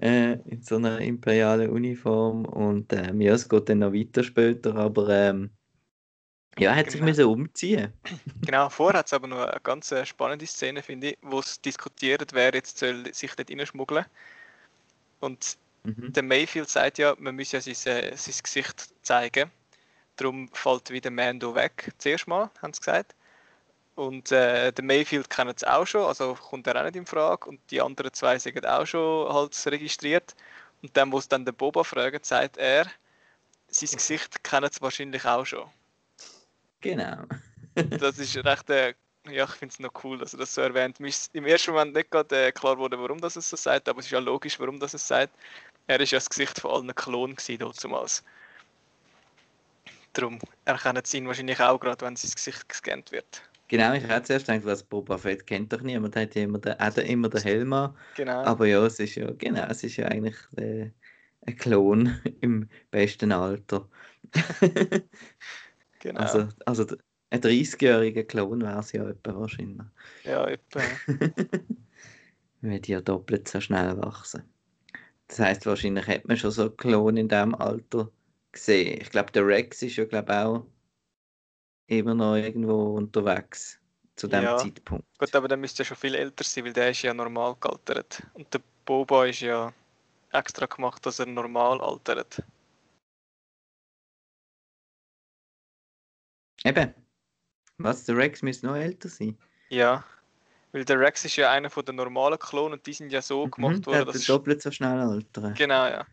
äh, 0.03 0.35
in 0.47 0.63
so 0.63 0.77
einer 0.77 1.01
imperialen 1.01 1.71
Uniform. 1.71 2.45
Und 2.47 2.93
ähm, 2.93 3.21
ja, 3.21 3.35
es 3.35 3.49
geht 3.49 3.69
dann 3.69 3.81
noch 3.81 3.93
weiter 3.93 4.23
später, 4.25 4.75
aber 4.77 5.09
ähm, 5.11 5.51
ja, 6.59 6.71
er 6.71 6.77
hat 6.77 6.91
sich 6.91 7.01
Genau. 7.01 7.05
müssen 7.05 7.25
umziehen. 7.27 7.95
Genau, 8.45 8.69
vorher 8.71 9.01
hat 9.01 9.07
es 9.07 9.13
aber 9.13 9.27
noch 9.29 9.39
eine 9.47 9.61
ganz 9.63 9.93
äh, 9.93 10.05
spannende 10.07 10.47
Szene, 10.47 10.83
finde 10.83 11.11
ich, 11.11 11.19
wo 11.23 11.39
es 11.41 11.61
diskutiert, 11.61 12.33
wer 12.33 12.53
jetzt 12.55 12.79
soll 12.79 13.13
sich 13.15 13.35
dort 13.35 13.51
reinschmuggeln 13.51 14.07
Und 15.21 15.59
Mhm. 15.85 16.13
der 16.15 16.23
Mayfield 16.23 16.69
sagt 16.69 16.99
ja, 16.99 17.15
man 17.19 17.37
muss 17.37 17.53
ja 17.53 17.61
sein, 17.61 17.75
äh, 17.87 18.17
sein 18.17 18.35
Gesicht 18.43 18.95
zeigen. 19.03 19.51
Darum 20.17 20.49
fällt 20.55 20.91
wieder 20.91 21.11
Mando 21.11 21.55
weg, 21.55 21.93
zuerst 21.99 22.29
mal, 22.29 22.51
haben 22.63 22.73
sie 22.75 22.81
gesagt. 22.81 23.17
Und 23.99 24.31
äh, 24.31 24.71
der 24.71 24.85
Mayfield 24.85 25.29
kennt 25.29 25.57
es 25.57 25.65
auch 25.65 25.85
schon, 25.85 26.03
also 26.07 26.35
kommt 26.35 26.69
er 26.69 26.77
auch 26.77 26.85
nicht 26.85 26.95
in 26.95 27.05
Frage. 27.05 27.49
Und 27.49 27.61
die 27.69 27.81
anderen 27.81 28.13
zwei 28.13 28.39
sind 28.39 28.65
auch 28.65 28.87
schon 28.87 29.29
halt 29.33 29.61
registriert. 29.67 30.37
Und 30.83 30.97
dann, 30.97 31.11
wo 31.11 31.19
es 31.19 31.27
dann 31.27 31.45
den 31.45 31.53
Boba 31.53 31.83
fragt, 31.83 32.25
sagt 32.25 32.59
er, 32.59 32.87
sein 33.67 33.91
Gesicht 33.91 34.45
kennen 34.45 34.71
sie 34.73 34.81
wahrscheinlich 34.83 35.25
auch 35.25 35.45
schon. 35.45 35.69
Genau. 36.81 37.25
Das 37.99 38.19
ist 38.19 38.37
recht, 38.37 38.71
äh, 38.71 38.95
ja, 39.29 39.45
ich 39.45 39.51
finde 39.51 39.73
es 39.73 39.79
noch 39.79 39.93
cool, 40.05 40.19
dass 40.19 40.33
er 40.33 40.41
das 40.41 40.55
so 40.55 40.61
erwähnt. 40.61 40.99
Mir 41.01 41.09
ist 41.09 41.33
im 41.35 41.47
ersten 41.47 41.73
Moment 41.73 41.95
nicht 41.95 42.11
gerade 42.11 42.47
äh, 42.47 42.53
klar 42.53 42.75
geworden, 42.75 43.01
warum 43.01 43.21
das 43.21 43.35
es 43.37 43.51
so 43.51 43.57
sagt, 43.57 43.89
aber 43.89 44.01
es 44.01 44.07
ist 44.07 44.13
ja 44.13 44.19
logisch, 44.21 44.59
warum 44.59 44.81
das 44.81 44.95
es 44.95 45.07
sagt. 45.07 45.33
Er 45.87 46.01
ist 46.01 46.11
ja 46.11 46.19
das 46.19 46.31
Gesicht 46.31 46.61
von 46.61 46.71
allen 46.73 46.95
Klonen 46.95 47.37
gewesen, 47.37 47.73
damals. 47.83 48.25
Darum 50.13 50.41
erkennen 50.65 51.05
sie 51.05 51.19
ihn 51.19 51.27
wahrscheinlich 51.29 51.61
auch 51.61 51.79
gerade, 51.79 52.05
wenn 52.05 52.17
sein 52.17 52.33
Gesicht 52.33 52.69
gescannt 52.69 53.13
wird. 53.13 53.43
Genau, 53.69 53.93
ich 53.93 54.03
hätte 54.03 54.23
zuerst 54.23 54.47
gedacht, 54.47 54.65
was 54.65 54.83
Boba 54.83 55.19
Fett 55.19 55.47
kennt 55.47 55.73
doch 55.73 55.83
niemand, 55.83 56.17
hat 56.17 56.35
ja 56.35 56.43
immer 56.43 56.59
den, 56.59 56.79
hat 56.79 56.97
immer 56.99 57.29
den 57.29 57.43
Helm 57.43 57.73
an. 57.75 57.95
Genau. 58.17 58.43
Aber 58.45 58.67
ja, 58.67 58.85
es 58.87 58.99
ist 58.99 59.15
ja, 59.15 59.31
genau, 59.33 59.67
es 59.69 59.85
ist 59.85 59.99
ja 59.99 60.07
eigentlich 60.07 60.37
äh, 60.57 60.91
ein 61.47 61.57
Klon 61.57 62.19
im 62.41 62.69
besten 62.91 63.31
Alter. 63.31 63.87
genau. 66.01 66.21
Also, 66.21 66.49
also 66.65 66.87
ein 67.29 67.41
30-jähriger 67.43 68.25
Klon 68.25 68.63
wäre 68.63 68.81
es 68.81 68.93
ja 68.93 69.07
etwa 69.07 69.39
wahrscheinlich. 69.39 69.87
ja, 70.25 70.47
etwa. 70.47 70.81
Die 72.61 72.91
ja 72.91 73.01
doppelt 73.03 73.49
so 73.49 73.61
schnell 73.61 73.97
wachsen. 73.99 74.43
Das 75.29 75.39
heißt, 75.41 75.67
wahrscheinlich 75.67 76.07
hat 76.07 76.27
man 76.27 76.39
schon 76.39 76.51
so 76.51 76.63
einen 76.63 76.77
Klon 76.79 77.17
in 77.19 77.29
diesem 77.29 77.55
Alter 77.55 78.11
gesehen. 78.51 78.99
Ich 79.03 79.11
glaube, 79.11 79.31
der 79.31 79.47
Rex 79.47 79.83
ist 79.83 79.97
ja, 79.97 80.07
glaube 80.07 80.33
auch 80.35 80.67
immer 81.89 82.15
noch 82.15 82.37
irgendwo 82.37 82.97
unterwegs 82.97 83.81
zu 84.17 84.29
dem 84.29 84.45
Ja. 84.45 84.57
Zeitpunkt. 84.57 85.07
Gut, 85.19 85.35
aber 85.35 85.49
der 85.49 85.57
müsste 85.57 85.83
ja 85.83 85.87
schon 85.87 85.97
viel 85.97 86.15
älter 86.15 86.45
sein, 86.45 86.65
weil 86.65 86.73
der 86.73 86.91
ist 86.91 87.03
ja 87.03 87.13
normal 87.13 87.57
gealtert. 87.61 88.23
Und 88.35 88.53
der 88.53 88.61
Boba 88.85 89.27
ist 89.27 89.41
ja 89.41 89.73
extra 90.33 90.67
gemacht, 90.67 91.05
dass 91.05 91.19
er 91.19 91.27
normal 91.27 91.81
altert. 91.81 92.43
Eben. 96.65 96.95
Was, 97.79 98.05
der 98.05 98.17
Rex 98.17 98.43
müsste 98.43 98.67
noch 98.67 98.77
älter 98.77 99.09
sein? 99.09 99.39
Ja. 99.69 100.05
Weil 100.73 100.85
der 100.85 100.99
Rex 100.99 101.25
ist 101.25 101.37
ja 101.37 101.51
einer 101.51 101.71
von 101.71 101.85
den 101.85 101.97
normalen 101.97 102.39
Klonen 102.39 102.75
und 102.75 102.87
die 102.87 102.93
sind 102.93 103.11
ja 103.11 103.23
so 103.23 103.47
gemacht 103.47 103.77
Mhm, 103.77 103.83
der 103.83 103.93
worden, 104.01 104.13
dass... 104.13 104.25
doppelt 104.27 104.61
so 104.61 104.71
schnell 104.71 104.99
altern. 104.99 105.55
Genau, 105.55 105.87
ja. 105.87 106.07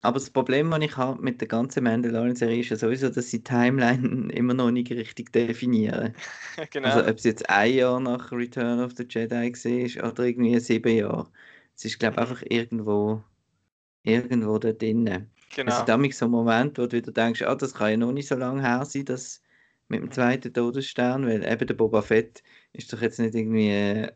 Aber 0.00 0.14
das 0.18 0.30
Problem, 0.30 0.70
das 0.70 0.80
ich 0.82 0.96
habe 0.96 1.20
mit 1.22 1.40
der 1.40 1.48
ganzen 1.48 1.84
Mandalorian-Serie, 1.84 2.60
ist 2.60 2.70
ja 2.70 2.76
sowieso, 2.76 3.08
dass 3.10 3.30
sie 3.30 3.38
die 3.38 3.44
Timeline 3.44 4.32
immer 4.32 4.54
noch 4.54 4.70
nicht 4.70 4.90
richtig 4.92 5.32
definieren. 5.32 6.14
genau. 6.70 6.88
Also 6.88 7.00
ob 7.00 7.16
es 7.18 7.24
jetzt 7.24 7.48
ein 7.50 7.74
Jahr 7.74 8.00
nach 8.00 8.32
Return 8.32 8.80
of 8.80 8.92
the 8.96 9.06
Jedi 9.08 9.52
war 9.54 10.12
oder 10.12 10.24
irgendwie 10.24 10.58
sieben 10.60 10.96
Jahre. 10.96 11.30
Es 11.76 11.84
ist, 11.84 11.98
glaube 11.98 12.16
ich, 12.16 12.20
Mhm. 12.20 12.22
einfach 12.22 12.42
irgendwo, 12.48 13.22
irgendwo 14.02 14.58
da 14.58 14.72
drinnen. 14.72 15.30
genau. 15.50 15.72
Also 15.72 15.82
damit 15.82 16.14
so 16.14 16.26
ein 16.26 16.30
Moment, 16.30 16.78
wo 16.78 16.86
du 16.86 16.96
wieder 16.96 17.12
denkst, 17.12 17.42
ah, 17.42 17.54
das 17.54 17.74
kann 17.74 17.90
ja 17.92 17.96
noch 17.96 18.12
nicht 18.12 18.28
so 18.28 18.36
lange 18.36 18.62
her 18.62 18.84
sein, 18.84 19.04
das 19.04 19.42
mit 19.88 20.00
dem 20.02 20.10
zweiten 20.12 20.52
Todesstern, 20.52 21.26
weil 21.26 21.44
eben 21.44 21.66
der 21.66 21.74
Boba 21.74 22.02
Fett 22.02 22.42
ist 22.72 22.92
doch 22.92 23.00
jetzt 23.02 23.18
nicht 23.20 23.34
irgendwie 23.34 23.70
äh, 23.70 24.12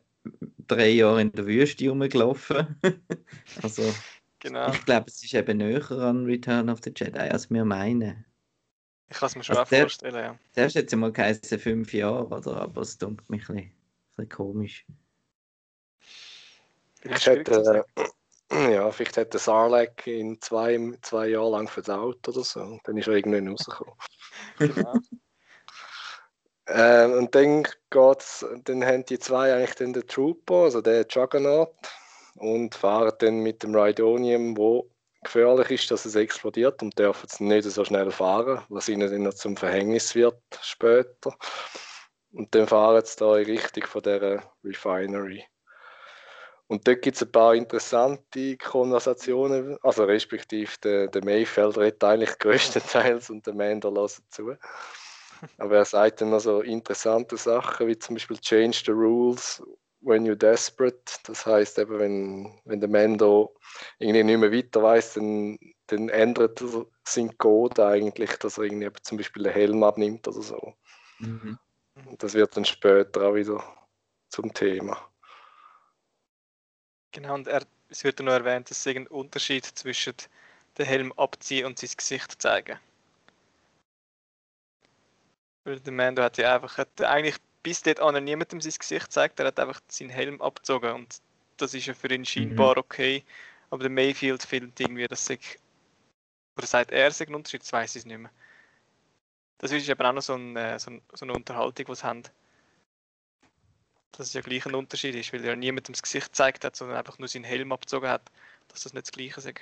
drei 0.68 0.90
Jahre 0.90 1.22
in 1.22 1.32
der 1.32 1.46
Wüste 1.46 1.88
rumgelaufen. 1.88 2.76
also 3.62 4.02
genau. 4.42 4.70
ich 4.70 4.84
glaube, 4.84 5.06
es 5.08 5.22
ist 5.22 5.32
eben 5.34 5.58
näher 5.58 5.90
an 5.92 6.25
Return 6.26 6.68
of 6.68 6.80
the 6.84 6.92
Jedi, 6.94 7.18
als 7.18 7.50
wir 7.50 7.64
meinen. 7.64 8.25
Ich 9.08 9.18
kann 9.18 9.26
es 9.28 9.37
mir 9.37 9.44
schon 9.44 9.56
Also 9.56 9.66
auch 9.66 9.68
der- 9.70 9.80
vorstellen, 9.82 10.14
ja. 10.14 10.38
Zuerst 10.52 10.76
hat 10.76 10.84
es 10.87 10.92
ja 10.92 10.99
mal 10.99 11.12
geheißen 11.12 11.58
fünf 11.58 11.92
Jahre, 11.92 12.26
oder? 12.28 12.56
aber 12.62 12.80
es 12.82 12.96
dunkelt 12.99 13.28
mich 13.30 13.49
ein 13.49 13.54
bisschen, 13.56 13.70
ein 13.70 14.16
bisschen 14.16 14.28
komisch. 14.28 14.87
Hätte, 17.02 17.64
sagen. 17.64 17.84
äh, 18.50 18.72
ja, 18.75 18.90
vielleicht 18.90 19.16
hätte 19.16 19.38
Sarlacc 19.38 20.06
in 20.06 20.40
zwei, 20.40 20.78
zwei 21.02 21.28
Jahren 21.28 21.52
lang 21.52 21.68
verdaut 21.68 22.26
oder 22.28 22.44
so. 22.44 22.61
Und 22.61 22.80
dann 22.84 22.96
ist 22.96 23.08
er 23.08 23.14
irgendwann 23.14 23.49
rausgekommen. 23.49 23.94
Genau. 24.58 24.94
Ähm, 26.68 27.12
und 27.14 27.34
dann 27.34 27.64
geht's, 27.90 28.46
dann 28.64 28.84
haben 28.84 29.04
die 29.04 29.18
zwei 29.18 29.52
eigentlich 29.52 29.75
dann 29.75 29.92
den 29.92 30.06
Trooper, 30.06 30.54
also 30.62 30.80
den 30.80 31.04
Juggernaut, 31.11 31.75
und 32.36 32.74
fahren 32.74 33.12
dann 33.18 33.40
mit 33.40 33.62
dem 33.62 33.74
Rhydonium, 33.74 34.56
wo 34.56 34.90
gefährlich 35.22 35.70
ist, 35.70 35.90
dass 35.90 36.04
es 36.04 36.14
explodiert 36.14 36.82
und 36.82 36.98
dürfen 36.98 37.26
es 37.30 37.40
nicht 37.40 37.64
so 37.64 37.84
schnell 37.84 38.10
fahren, 38.10 38.62
was 38.68 38.88
ihnen 38.88 39.10
dann 39.10 39.22
noch 39.22 39.34
zum 39.34 39.56
Verhängnis 39.56 40.14
wird 40.14 40.42
später. 40.60 41.36
Und 42.32 42.54
dann 42.54 42.66
fahren 42.66 43.04
sie 43.04 43.16
da 43.18 43.36
in 43.36 43.46
Richtung 43.46 43.84
von 43.84 44.02
der 44.02 44.42
Refinery. 44.64 45.44
Und 46.66 46.88
dort 46.88 47.02
gibt 47.02 47.16
es 47.16 47.22
ein 47.22 47.30
paar 47.30 47.54
interessante 47.54 48.56
Konversationen, 48.56 49.76
also 49.82 50.04
respektive 50.04 50.72
der, 50.82 51.08
der 51.08 51.22
Mayfeld 51.22 51.76
redet 51.76 52.02
eigentlich 52.02 52.38
größtenteils 52.38 53.28
und 53.28 53.46
der 53.46 53.54
Mander 53.54 53.90
lässt 53.90 54.22
zu. 54.32 54.56
Aber 55.58 55.76
er 55.76 55.84
sagt 55.84 56.20
dann 56.20 56.30
noch 56.30 56.40
so 56.40 56.62
interessante 56.62 57.36
Sachen, 57.36 57.88
wie 57.88 57.98
zum 57.98 58.14
Beispiel 58.14 58.38
Change 58.38 58.80
the 58.86 58.92
rules 58.92 59.62
when 60.02 60.26
you're 60.26 60.37
desperate. 60.37 61.18
Das 61.25 61.47
heißt 61.47 61.78
eben, 61.78 61.99
wenn, 61.99 62.61
wenn 62.64 62.80
der 62.80 62.88
Mando 62.88 63.54
irgendwie 63.99 64.23
nicht 64.23 64.38
mehr 64.38 64.52
weiter 64.52 64.82
weiß, 64.82 65.14
dann, 65.14 65.59
dann 65.87 66.09
ändert 66.09 66.61
er 66.61 66.87
seinen 67.04 67.37
Code 67.38 67.87
eigentlich, 67.87 68.37
dass 68.37 68.59
er 68.59 68.64
irgendwie 68.64 68.90
zum 69.02 69.18
Beispiel 69.18 69.44
den 69.44 69.52
Helm 69.52 69.82
abnimmt 69.82 70.26
oder 70.28 70.42
so. 70.42 70.75
Mhm. 71.18 71.59
Das 72.18 72.35
wird 72.35 72.56
dann 72.56 72.64
später 72.64 73.23
auch 73.23 73.35
wieder 73.35 73.62
zum 74.28 74.52
Thema. 74.52 75.09
Genau, 77.12 77.35
und 77.35 77.47
er, 77.47 77.62
es 77.88 78.04
wird 78.04 78.18
ja 78.21 78.25
noch 78.25 78.32
erwähnt, 78.32 78.71
dass 78.71 78.78
es 78.78 78.87
einen 78.87 79.06
Unterschied 79.06 79.64
zwischen 79.66 80.14
den 80.78 80.87
Helm 80.87 81.12
abziehen 81.12 81.66
und 81.66 81.78
sein 81.78 81.90
Gesicht 81.94 82.40
zeigen. 82.40 82.78
Weil 85.64 85.78
der 85.80 85.92
Mando 85.92 86.23
hat 86.23 86.38
ja 86.38 86.54
einfach, 86.54 86.78
hat 86.78 87.00
eigentlich 87.02 87.37
bis 87.62 87.83
dort 87.83 88.00
an 88.00 88.23
niemandem 88.25 88.61
sein 88.61 88.73
Gesicht 88.78 89.07
gezeigt, 89.07 89.40
er 89.40 89.47
hat 89.47 89.61
einfach 89.61 89.81
seinen 89.88 90.11
Helm 90.11 90.40
abgezogen 90.40 90.92
und 90.92 91.21
das 91.57 91.75
ist 91.75 91.87
ja 91.87 91.95
für 91.95 92.12
ihn 92.12 92.25
scheinbar 92.25 92.76
okay. 92.76 93.25
Aber 93.71 93.83
der 93.83 93.90
Mayfield 93.90 94.42
findet 94.42 94.78
irgendwie, 94.81 95.07
dass 95.07 95.26
sich, 95.26 95.59
oder 96.57 96.66
sagt 96.66 96.90
er 96.90 97.11
sich 97.11 97.28
einen 97.28 97.37
Unterschied, 97.37 97.62
das 97.62 97.73
weiß 97.73 97.97
ich 97.97 98.04
nicht 98.04 98.19
mehr. 98.19 98.31
Das 99.59 99.71
ist 99.71 99.88
eben 99.88 100.02
auch 100.02 100.12
noch 100.12 100.19
äh, 100.19 100.78
so, 100.78 100.90
ein, 100.90 101.02
so 101.12 101.25
eine 101.25 101.33
Unterhaltung, 101.33 101.87
die 101.87 101.95
sie 101.95 102.02
haben. 102.02 102.23
Dass 104.11 104.26
es 104.26 104.33
ja 104.35 104.40
gleich 104.40 104.66
ein 104.66 104.75
Unterschied 104.75 105.14
ist, 105.14 105.33
weil 105.33 105.45
er 105.45 105.57
niemandem 105.57 105.95
das 105.95 106.02
Gesicht 106.02 106.26
gezeigt 106.26 106.64
hat, 106.64 106.76
sondern 106.76 106.99
einfach 106.99 107.19
nur 107.19 107.28
seinen 107.28 107.45
Helm 107.45 107.73
abgezogen 107.73 108.11
hat, 108.11 108.31
dass 108.69 108.83
das 108.83 108.92
nicht 108.92 109.07
das 109.07 109.12
Gleiche 109.12 109.40
ist. 109.40 109.61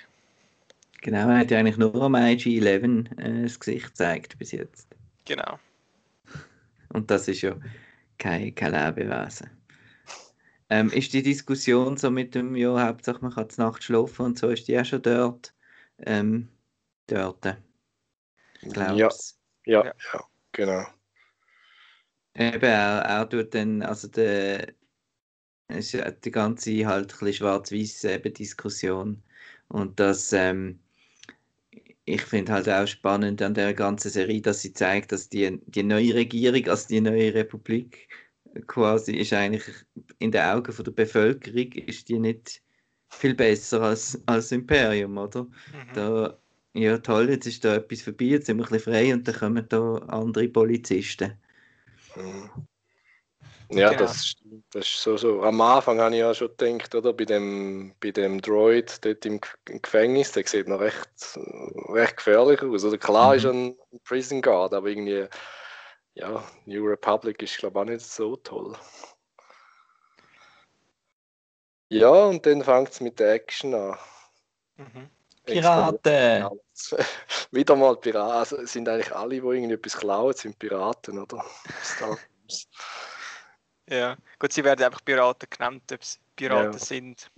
Genau, 1.03 1.29
er 1.29 1.39
hat 1.39 1.51
ja 1.51 1.59
eigentlich 1.59 1.77
nur 1.77 1.95
am 2.03 2.15
IG-11 2.15 3.21
äh, 3.21 3.43
das 3.43 3.61
Gesicht 3.61 3.87
gezeigt 3.87 4.39
bis 4.39 4.53
jetzt. 4.53 4.89
Genau. 5.27 5.59
Und 6.89 7.11
das 7.11 7.29
ist 7.29 7.43
ja 7.43 7.55
kein, 8.21 8.55
kein 8.55 8.73
Lebewesen. 8.73 9.51
Ähm, 10.71 10.91
ist 10.93 11.13
die 11.13 11.23
Diskussion 11.23 11.97
so 11.97 12.11
mit 12.11 12.35
dem, 12.35 12.55
ja, 12.57 12.87
Hauptsache 12.87 13.21
man 13.23 13.33
kann 13.33 13.51
zur 13.51 13.65
Nacht 13.67 13.83
schlafen 13.83 14.25
und 14.27 14.39
so, 14.39 14.49
ist 14.49 14.69
die 14.69 14.79
auch 14.79 14.85
schon 14.85 15.03
dort? 15.03 15.55
Ähm, 15.99 16.49
dort. 17.09 17.45
Ich 18.63 18.71
glaube 18.71 18.97
Ja, 18.99 19.09
ja, 19.67 19.83
Ja. 19.85 19.95
ja, 20.13 20.21
genau. 20.53 20.87
Eben, 22.35 22.63
er, 22.63 23.01
er 23.03 23.29
tut 23.29 23.55
dann, 23.55 23.83
also 23.83 24.09
der, 24.09 24.75
es 25.69 25.87
ist 25.87 25.93
ja 25.93 26.11
die 26.11 26.31
ganze 26.31 26.87
halt 26.87 27.13
ein 27.15 27.19
bisschen 27.21 27.35
schwarz-weiß 27.35 28.05
eben 28.05 28.35
Diskussion. 28.35 29.23
Und 29.69 30.01
das, 30.01 30.33
ähm, 30.33 30.81
ich 32.11 32.23
finde 32.23 32.53
halt 32.53 32.69
auch 32.69 32.87
spannend 32.87 33.43
an 33.43 33.55
der 33.55 33.75
ganzen 33.75 34.11
Serie, 34.11 34.41
dass 34.41 34.63
sie 34.63 34.73
zeigt, 34.73 35.13
dass 35.13 35.29
die, 35.29 35.61
die 35.67 35.83
neue 35.83 36.15
Regierung, 36.15 36.69
also 36.69 36.89
die 36.89 37.01
neue 37.01 37.35
Republik 37.35 38.09
quasi, 38.67 39.17
ist 39.17 39.33
eigentlich 39.33 39.65
in 40.19 40.33
den 40.33 40.43
Augen 40.43 40.73
von 40.73 40.85
der 40.85 40.93
Bevölkerung 40.93 41.73
ist 41.73 42.09
die 42.09 42.19
nicht 42.19 42.63
viel 43.09 43.35
besser 43.35 43.83
als, 43.83 44.21
als 44.27 44.47
das 44.47 44.53
Imperium, 44.53 45.19
oder? 45.19 45.45
Mhm. 45.45 45.95
Da, 45.95 46.39
ja 46.75 46.99
toll, 46.99 47.31
jetzt 47.31 47.47
ist 47.47 47.65
da 47.65 47.77
etwas 47.77 48.03
vorbei, 48.03 48.27
jetzt 48.27 48.47
sind 48.47 48.59
wir 48.59 48.65
ein 48.65 48.71
bisschen 48.71 48.93
frei 48.93 49.15
und 49.15 49.27
dann 49.27 49.35
kommen 49.35 49.67
da 49.69 49.97
andere 50.09 50.49
Polizisten. 50.49 51.33
Mhm. 52.17 52.70
Ja, 53.73 53.91
Genau. 53.91 54.03
das, 54.03 54.35
das 54.73 54.87
ist 54.87 55.03
so, 55.03 55.17
so. 55.17 55.43
Am 55.43 55.61
Anfang 55.61 56.01
habe 56.01 56.15
ich 56.15 56.21
ja 56.21 56.35
schon 56.35 56.49
gedacht, 56.57 56.95
oder, 56.95 57.13
bei 57.13 57.25
dem, 57.25 57.95
bei 58.01 58.11
dem 58.11 58.41
Droid 58.41 59.05
dort 59.05 59.25
im, 59.25 59.41
Gefängnis, 59.65 60.33
der 60.33 60.47
sieht 60.47 60.67
noch 60.67 60.81
recht, 60.81 61.09
recht 61.89 62.17
gefährlich 62.17 62.63
aus. 62.63 62.85
Oder 62.85 62.99
klar 62.99 63.37
ist 63.37 63.45
er 63.45 63.53
ein 63.53 63.77
Prison 64.05 64.43
Guard, 64.43 64.75
aber 64.75 64.89
irgendwie, 64.89 65.27
ja, 66.15 66.43
New 66.65 66.85
Republic 66.85 67.41
ist, 67.43 67.59
glaube 67.59 67.79
ich, 67.79 67.83
auch 67.83 67.91
nicht 67.91 68.01
so 68.05 68.37
toll. 68.37 68.77
Ja, 71.91 72.11
und 72.11 72.45
dann 72.47 72.65
fängt 72.65 72.91
es 72.91 73.01
mit 73.01 73.19
der 73.21 73.35
Action 73.35 73.75
an. 73.75 73.99
Mhm. 74.77 75.11
Piraten! 75.45 76.49
Wieder 77.51 77.77
mal 77.77 77.97
Piraten. 77.97 78.33
Also, 78.33 78.57
es 78.59 78.73
sind 78.73 78.89
eigentlich 78.89 79.15
alle, 79.15 79.31
die 79.31 79.37
irgendwie 79.47 79.75
etwas 79.75 79.97
klauen, 79.97 80.35
sind 80.35 80.59
Piraten, 80.59 81.19
oder? 81.19 81.45
Star 81.83 82.11
Wars. 82.11 82.69
Ja, 83.91 84.17
gut, 84.39 84.53
sie 84.55 84.65
werden 84.65 84.85
einfach 84.85 85.05
Piraten 85.05 85.49
genannt, 85.51 85.93
ob 85.93 86.01
es 86.01 86.19
Piraten 86.37 86.79
Ja. 86.79 86.81
sind. 86.81 87.31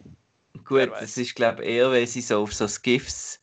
Gut, 0.64 1.00
das 1.00 1.16
ist 1.16 1.34
glaube 1.34 1.62
ich 1.62 1.68
eher, 1.70 1.90
weil 1.90 2.06
sie 2.06 2.20
so 2.20 2.42
auf 2.42 2.54
so 2.54 2.68
Skiffs 2.68 3.42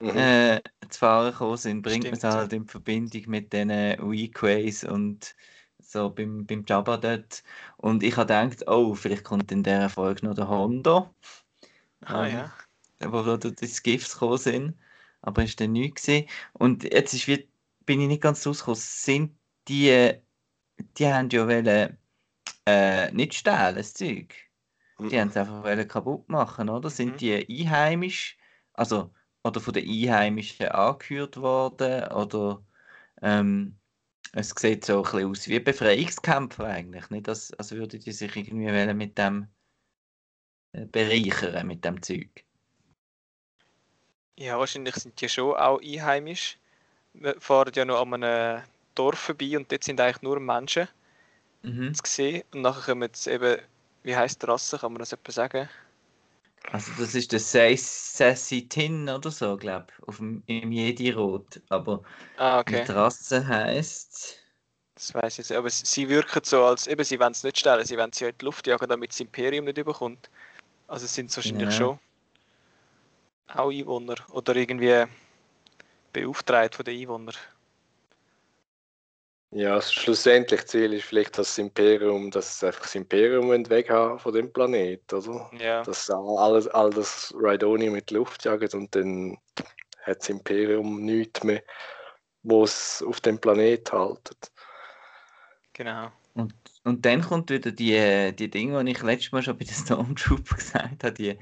Mhm. 0.00 0.30
äh, 0.30 0.60
zu 0.90 0.98
fahren 1.00 1.32
gekommen 1.32 1.56
sind, 1.58 1.82
bringt 1.82 2.10
man 2.10 2.18
es 2.18 2.24
halt 2.24 2.52
in 2.52 2.66
Verbindung 2.66 3.22
mit 3.28 3.52
diesen 3.52 3.70
Weekways 3.70 4.84
und 4.84 5.36
so 5.78 6.10
beim, 6.10 6.46
beim 6.46 6.64
Jabba 6.68 6.96
dort. 6.98 7.44
Und 7.78 8.02
ich 8.04 8.16
habe 8.16 8.26
gedacht, 8.34 8.68
oh, 8.68 8.94
vielleicht 8.94 9.24
kommt 9.24 9.52
in 9.52 9.62
dieser 9.64 9.90
Folge 9.90 10.26
noch 10.26 10.34
der 10.34 10.48
Hondo, 10.48 11.14
Ah 12.04 12.26
Ähm, 12.26 12.28
ja. 12.28 12.50
wo 13.00 13.22
da 13.22 13.36
die 13.38 13.66
Skiffs 13.66 14.12
gekommen 14.14 14.38
sind. 14.38 14.78
Aber 15.22 15.44
ist 15.44 15.60
dann 15.60 15.72
nichts 15.72 16.04
gewesen. 16.06 16.28
Und 16.54 16.84
jetzt 16.84 17.14
ist 17.14 17.26
wie, 17.28 17.50
bin 17.86 18.00
ich 18.00 18.08
nicht 18.08 18.22
ganz 18.22 18.46
rausgekommen, 18.46 18.76
sind 18.80 19.38
die, 19.68 20.14
die 20.98 21.06
haben 21.08 21.30
ja 21.30 21.46
wollen, 21.48 21.98
äh, 22.66 23.10
nicht 23.12 23.34
stehlen, 23.34 23.76
das 23.76 23.94
Zeug. 23.94 24.34
Die 25.10 25.16
Mhm. 25.16 25.20
haben 25.20 25.28
es 25.28 25.36
einfach 25.36 25.62
wollen 25.64 25.88
kaputt 25.88 26.28
machen, 26.28 26.68
oder? 26.68 26.88
Mhm. 26.88 26.94
Sind 26.94 27.20
die 27.20 27.34
einheimisch, 27.48 28.38
also 28.74 29.12
oder 29.44 29.60
von 29.60 29.74
den 29.74 29.88
Einheimischen 29.88 30.68
angeführt 30.68 31.36
worden? 31.38 32.12
Oder 32.12 32.62
ähm, 33.22 33.78
es 34.32 34.50
sieht 34.50 34.84
so 34.84 34.98
ein 34.98 35.02
bisschen 35.02 35.30
aus 35.30 35.48
wie 35.48 35.60
Befreiungskämpfer 35.60 36.66
eigentlich, 36.66 37.10
nicht? 37.10 37.28
Als, 37.28 37.52
als 37.54 37.72
würden 37.72 38.00
die 38.00 38.12
sich 38.12 38.36
irgendwie 38.36 38.94
mit 38.94 39.18
dem 39.18 39.48
äh, 40.72 40.86
bereichern, 40.86 41.66
mit 41.66 41.84
dem 41.84 42.02
Zeug. 42.02 42.44
Ja, 44.36 44.58
wahrscheinlich 44.58 44.96
sind 44.96 45.20
die 45.20 45.28
schon 45.28 45.54
auch 45.54 45.80
einheimisch. 45.82 46.58
Wir 47.14 47.40
fahren 47.40 47.72
ja 47.74 47.84
noch 47.84 48.02
an 48.02 48.24
einem 48.24 48.62
Dorf 48.94 49.18
vorbei 49.18 49.56
und 49.56 49.70
dort 49.70 49.84
sind 49.84 50.00
eigentlich 50.00 50.22
nur 50.22 50.40
Menschen 50.40 50.88
Mhm. 51.62 51.94
zu 51.94 52.02
sehen. 52.06 52.42
Und 52.52 52.62
nachher 52.62 52.92
kommen 52.92 53.02
jetzt 53.02 53.26
eben, 53.26 53.60
wie 54.02 54.16
heisst 54.16 54.42
die 54.42 54.46
Rasse, 54.46 54.78
kann 54.78 54.92
man 54.92 55.00
das 55.00 55.12
etwa 55.12 55.32
sagen? 55.32 55.68
Also 56.72 56.92
das 56.98 57.14
ist 57.14 57.32
der 57.32 57.40
Sais- 57.40 58.16
Sassy 58.16 58.68
Tin 58.68 59.08
oder 59.08 59.30
so, 59.30 59.56
glaube 59.56 59.86
ich, 59.98 60.08
auf 60.08 60.16
dem, 60.18 60.42
im 60.46 60.72
Jedi-Rot. 60.72 61.60
Aber 61.68 62.02
Ah, 62.36 62.60
okay. 62.60 62.84
die 62.86 62.92
Rasse 62.92 63.46
heisst... 63.46 64.38
Das 64.94 65.14
weiß 65.14 65.32
ich 65.34 65.38
jetzt 65.38 65.50
nicht. 65.50 65.58
Aber 65.58 65.70
sie- 65.70 66.08
wirken 66.08 66.42
so, 66.44 66.64
als 66.64 66.86
eben, 66.86 67.04
sie 67.04 67.18
wollen 67.18 67.32
es 67.32 67.42
nicht 67.42 67.58
stellen, 67.58 67.84
sie 67.86 67.96
wollen 67.96 68.12
sie 68.12 68.24
ja 68.24 68.30
in 68.30 68.38
die 68.38 68.44
Luft 68.44 68.66
jagen, 68.66 68.88
damit 68.88 69.10
das 69.10 69.20
Imperium 69.20 69.64
nicht 69.64 69.78
überkommt. 69.78 70.28
Also 70.88 71.06
es 71.06 71.14
sind 71.14 71.34
wahrscheinlich 71.34 71.70
Ja. 71.70 71.70
schon 71.70 71.98
auch 73.48 73.70
Einwohner 73.70 74.16
oder 74.30 74.54
irgendwie 74.56 75.04
beauftragt 76.12 76.74
von 76.76 76.84
den 76.84 77.00
Einwohnern. 77.00 77.34
Ja, 79.52 79.74
also 79.74 79.92
schlussendlich 79.92 80.64
Ziel 80.66 80.92
ist 80.92 81.04
vielleicht 81.06 81.36
das 81.36 81.58
Imperium, 81.58 82.30
dass 82.30 82.62
einfach 82.62 82.82
das 82.82 82.94
Imperium 82.94 83.50
weghaben 83.68 84.18
von 84.18 84.32
dem 84.32 84.52
Planet, 84.52 85.12
oder? 85.12 85.50
Ja, 85.58 85.82
Dass 85.82 86.08
all- 86.08 86.38
alles, 86.38 86.68
all 86.68 86.90
das 86.90 87.34
Rhydonium 87.34 87.94
mit 87.94 88.10
Luft 88.12 88.44
jagt 88.44 88.74
und 88.74 88.94
dann 88.94 89.38
hat 90.02 90.20
das 90.20 90.28
Imperium 90.28 91.04
nichts 91.04 91.42
mehr, 91.44 91.62
wo 92.42 92.64
es 92.64 93.02
auf 93.06 93.20
dem 93.20 93.40
Planet 93.40 93.92
haltet. 93.92 94.52
genau. 95.72 96.10
Und, 96.34 96.54
und 96.84 97.04
dann 97.04 97.22
kommt 97.22 97.50
wieder 97.50 97.72
die, 97.72 98.34
die 98.36 98.50
Dinge, 98.50 98.84
die 98.84 98.92
ich 98.92 99.02
letztes 99.02 99.32
Mal 99.32 99.42
schon 99.42 99.58
bei 99.58 99.64
den 99.64 99.74
Stormtrooper 99.74 100.56
gesagt 100.56 101.04
habe, 101.04 101.12
die, 101.12 101.38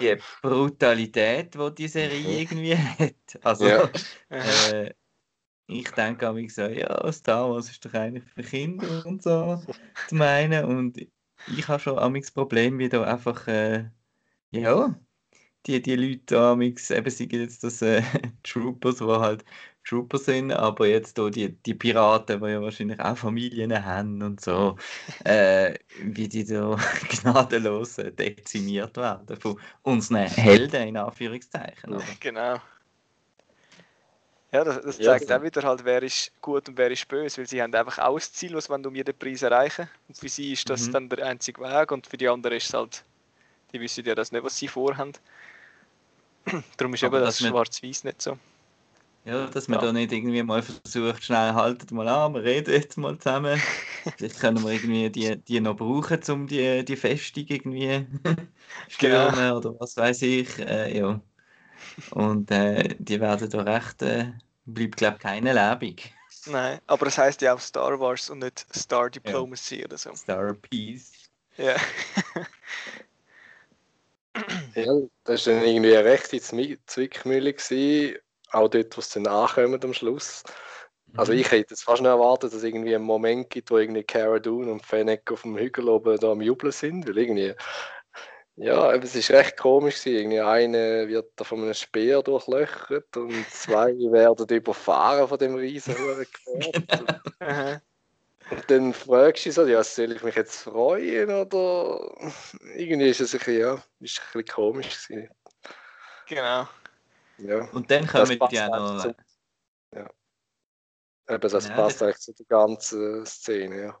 die 0.00 0.16
Brutalität, 0.42 1.54
die 1.54 1.74
die 1.74 1.88
Serie 1.88 2.40
irgendwie 2.42 2.76
hat. 2.98 3.14
Also, 3.42 3.68
Ja. 3.68 3.90
Äh, 4.28 4.94
ich 5.66 5.90
denke 5.90 6.28
an 6.28 6.36
mich 6.36 6.54
so, 6.54 6.62
ja, 6.62 7.12
Star 7.12 7.50
Wars 7.50 7.70
ist 7.70 7.84
doch 7.84 7.94
eigentlich 7.94 8.24
für 8.24 8.42
Kinder 8.42 9.04
und 9.06 9.22
so 9.22 9.62
zu 10.08 10.14
meinen. 10.14 10.64
Und 10.64 10.98
ich 10.98 11.68
habe 11.68 11.80
schon 11.80 11.98
amigs 11.98 12.30
Problem, 12.30 12.78
wie 12.78 12.88
da 12.88 13.02
einfach, 13.02 13.46
äh, 13.48 13.90
ja, 14.50 14.94
die, 15.66 15.82
die 15.82 15.96
Leute 15.96 16.22
da 16.26 16.52
amigs, 16.52 16.90
eben 16.90 17.10
sind 17.10 17.32
jetzt 17.32 17.64
das 17.64 17.82
äh, 17.82 18.02
Troopers, 18.44 18.98
die 18.98 19.04
halt 19.04 19.44
Trooper 19.86 20.18
sind, 20.18 20.52
aber 20.52 20.88
jetzt 20.88 21.16
da 21.16 21.30
die, 21.30 21.56
die 21.62 21.74
Piraten, 21.74 22.40
die 22.40 22.48
ja 22.48 22.60
wahrscheinlich 22.60 22.98
auch 23.00 23.16
Familien 23.16 23.84
haben 23.84 24.22
und 24.22 24.40
so, 24.40 24.76
äh, 25.24 25.74
wie 26.02 26.28
die 26.28 26.44
da 26.44 26.76
gnadenlos 27.10 27.98
äh, 27.98 28.12
dezimiert 28.12 28.96
werden 28.96 29.36
von 29.36 29.60
unseren 29.82 30.26
Helden, 30.26 30.88
in 30.88 30.96
Anführungszeichen. 30.96 31.94
Oder? 31.94 32.04
Genau. 32.20 32.56
Ja, 34.56 34.64
das, 34.64 34.80
das 34.82 34.98
Ja, 34.98 35.12
zeigt 35.12 35.28
so. 35.28 35.34
auch 35.34 35.42
wieder 35.42 35.62
halt, 35.62 35.84
wer 35.84 36.02
ist 36.02 36.32
gut 36.40 36.68
und 36.68 36.78
wer 36.78 36.90
ist 36.90 37.06
böse, 37.08 37.38
weil 37.38 37.46
sie 37.46 37.62
haben 37.62 37.74
einfach 37.74 37.98
auch 37.98 38.16
ein 38.16 38.20
Ziel, 38.22 38.54
was 38.54 38.64
sie 38.66 38.72
um 38.74 38.94
jeden 38.94 39.16
Preis 39.18 39.42
erreichen. 39.42 39.88
Und 40.08 40.16
für 40.16 40.28
sie 40.28 40.52
ist 40.52 40.68
das 40.70 40.88
Mhm. 40.88 40.92
dann 40.92 41.08
der 41.10 41.26
einzige 41.26 41.60
Weg 41.60 41.92
und 41.92 42.06
für 42.06 42.16
die 42.16 42.28
anderen 42.28 42.56
ist 42.56 42.68
es 42.68 42.74
halt, 42.74 43.04
die 43.72 43.80
wissen 43.80 44.04
ja 44.04 44.14
das 44.14 44.32
nicht, 44.32 44.44
was 44.44 44.58
sie 44.58 44.68
vorhaben. 44.68 45.12
Darum 46.76 46.94
ist 46.94 47.02
Aber 47.02 47.16
eben 47.16 47.24
das 47.24 47.40
man- 47.40 47.50
Schwarz-Weiß 47.50 48.04
nicht 48.04 48.22
so. 48.22 48.38
Ja, 49.24 49.48
dass 49.48 49.66
man 49.68 49.80
Ja. 49.80 49.86
da 49.86 49.92
nicht 49.92 50.12
irgendwie 50.12 50.42
mal 50.44 50.62
versucht, 50.62 51.24
schnell 51.24 51.52
haltet 51.54 51.90
mal 51.90 52.06
an, 52.08 52.34
wir 52.34 52.44
reden 52.44 52.72
jetzt 52.72 52.96
mal 52.96 53.18
zusammen. 53.18 53.60
Vielleicht 54.16 54.38
können 54.38 54.62
wir 54.62 54.70
irgendwie 54.72 55.10
die, 55.10 55.36
die 55.42 55.60
noch 55.60 55.76
brauchen, 55.76 56.20
um 56.30 56.46
die, 56.46 56.84
die 56.84 56.96
Festung 56.96 57.44
irgendwie 57.48 58.06
stürmen 58.88 59.52
oder 59.52 59.78
was 59.80 59.96
weiß 59.96 60.22
ich. 60.22 60.58
Äh, 60.60 60.96
ja. 60.98 61.20
Und 62.10 62.50
äh, 62.52 62.96
die 63.00 63.20
werden 63.20 63.50
da 63.50 63.62
recht, 63.62 64.02
äh, 64.02 64.32
bleibt 64.66 64.96
glaube 64.96 65.16
ich 65.16 65.22
keine 65.22 65.52
lebendig. 65.52 66.12
Nein, 66.46 66.80
aber 66.86 67.06
es 67.06 67.18
heißt 67.18 67.40
ja 67.42 67.54
auch 67.54 67.60
Star 67.60 67.98
Wars 67.98 68.30
und 68.30 68.40
nicht 68.40 68.66
Star 68.74 69.10
Diplomacy 69.10 69.84
oder 69.84 69.96
so. 69.96 70.14
Star 70.14 70.54
Peace. 70.54 71.12
Ja. 71.56 71.76
Ja, 74.74 74.92
das 75.24 75.46
war 75.46 75.54
dann 75.54 75.64
irgendwie 75.64 75.96
eine 75.96 76.04
rechte 76.04 76.38
Zwickmühle, 76.40 77.54
gewesen, 77.54 78.18
auch 78.50 78.68
dort, 78.68 78.96
wo 78.96 79.00
es 79.00 79.08
dann 79.08 79.26
ankommt 79.26 79.84
am 79.84 79.94
Schluss. 79.94 80.42
Also 81.16 81.32
Mhm. 81.32 81.38
ich 81.38 81.50
hätte 81.50 81.70
jetzt 81.70 81.82
fast 81.84 82.02
noch 82.02 82.10
erwartet, 82.10 82.50
dass 82.50 82.58
es 82.58 82.64
irgendwie 82.64 82.94
einen 82.94 83.04
Moment 83.04 83.48
gibt, 83.48 83.70
wo 83.70 83.78
irgendwie 83.78 84.02
Cara 84.02 84.38
Dune 84.38 84.70
und 84.70 84.84
Fennec 84.84 85.32
auf 85.32 85.42
dem 85.42 85.56
Hügel 85.56 85.88
oben 85.88 86.18
da 86.18 86.32
am 86.32 86.42
Jubeln 86.42 86.72
sind, 86.72 87.08
weil 87.08 87.16
irgendwie, 87.16 87.54
ja, 88.56 88.92
es 88.94 89.14
ist 89.14 89.30
recht 89.30 89.56
komisch. 89.56 90.04
Irgendwie 90.06 90.40
eine 90.40 91.08
wird 91.08 91.32
da 91.36 91.44
von 91.44 91.62
einem 91.62 91.74
Speer 91.74 92.22
durchlöchert 92.22 93.16
und 93.16 93.48
zwei 93.50 93.88
werden 94.12 94.46
überfahren 94.48 95.28
von 95.28 95.38
dem 95.38 95.54
riesen. 95.54 95.94
Aha. 97.40 97.80
Und 98.50 98.70
dann 98.70 98.92
fragst 98.94 99.44
du 99.44 99.48
dich 99.48 99.54
so, 99.54 99.66
ja, 99.66 99.82
soll 99.82 100.12
ich 100.12 100.22
mich 100.22 100.36
jetzt 100.36 100.62
freuen 100.62 101.28
oder 101.30 102.14
irgendwie 102.76 103.08
ist 103.08 103.20
es 103.20 103.34
ein 103.34 103.38
bisschen, 103.38 103.58
ja, 103.60 103.74
ist 104.00 104.20
ein 104.20 104.24
bisschen 104.32 104.44
komisch 104.46 105.08
gewesen. 105.08 105.28
Genau. 106.28 106.68
Ja. 107.38 107.64
Und 107.72 107.90
dann 107.90 108.06
kommen 108.06 108.38
die 108.50 108.60
auch 108.60 108.68
noch. 108.68 109.02
zum- 109.02 109.14
Eben, 111.28 111.40
das 111.40 111.66
Ja, 111.68 111.74
passt 111.74 112.00
das- 112.00 112.02
eigentlich 112.02 112.18
zu 112.20 112.32
der 112.34 112.46
ganzen 112.46 113.26
Szene, 113.26 113.82
ja. 113.82 114.00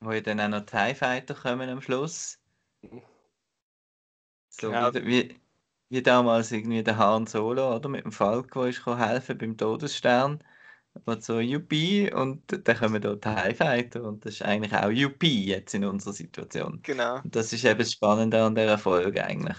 wo 0.00 0.12
ja 0.12 0.20
dann 0.22 0.40
auch 0.40 0.48
noch 0.48 0.64
TIE 0.64 0.94
Fighter 0.94 1.34
kommen 1.34 1.68
am 1.68 1.82
Schluss. 1.82 2.38
Mhm. 2.80 3.02
So 4.60 4.70
Genau. 4.70 4.92
wie, 4.94 5.06
wie, 5.06 5.40
wie 5.88 6.02
damals 6.02 6.52
irgendwie 6.52 6.82
der 6.82 6.96
Han 6.98 7.26
Solo, 7.26 7.76
oder? 7.76 7.88
Mit 7.88 8.04
dem 8.04 8.12
Falco 8.12 8.64
ist 8.64 8.84
helfen 8.86 9.38
beim 9.38 9.56
Todesstern. 9.56 10.42
Und 11.04 11.22
so 11.22 11.40
Yuppie 11.40 12.10
und 12.10 12.42
dann 12.66 12.76
kommen 12.78 13.02
da 13.02 13.16
TIE 13.16 13.54
Fighter 13.54 14.02
und 14.02 14.24
das 14.24 14.34
ist 14.34 14.42
eigentlich 14.42 14.72
auch 14.72 14.90
Yuppie 14.90 15.46
jetzt 15.46 15.74
in 15.74 15.84
unserer 15.84 16.14
Situation. 16.14 16.80
Genau. 16.82 17.16
Und 17.16 17.36
das 17.36 17.52
ist 17.52 17.64
eben 17.64 17.78
das 17.78 17.92
Spannende 17.92 18.42
an 18.42 18.54
dieser 18.54 18.78
Folge 18.78 19.22
eigentlich. 19.22 19.58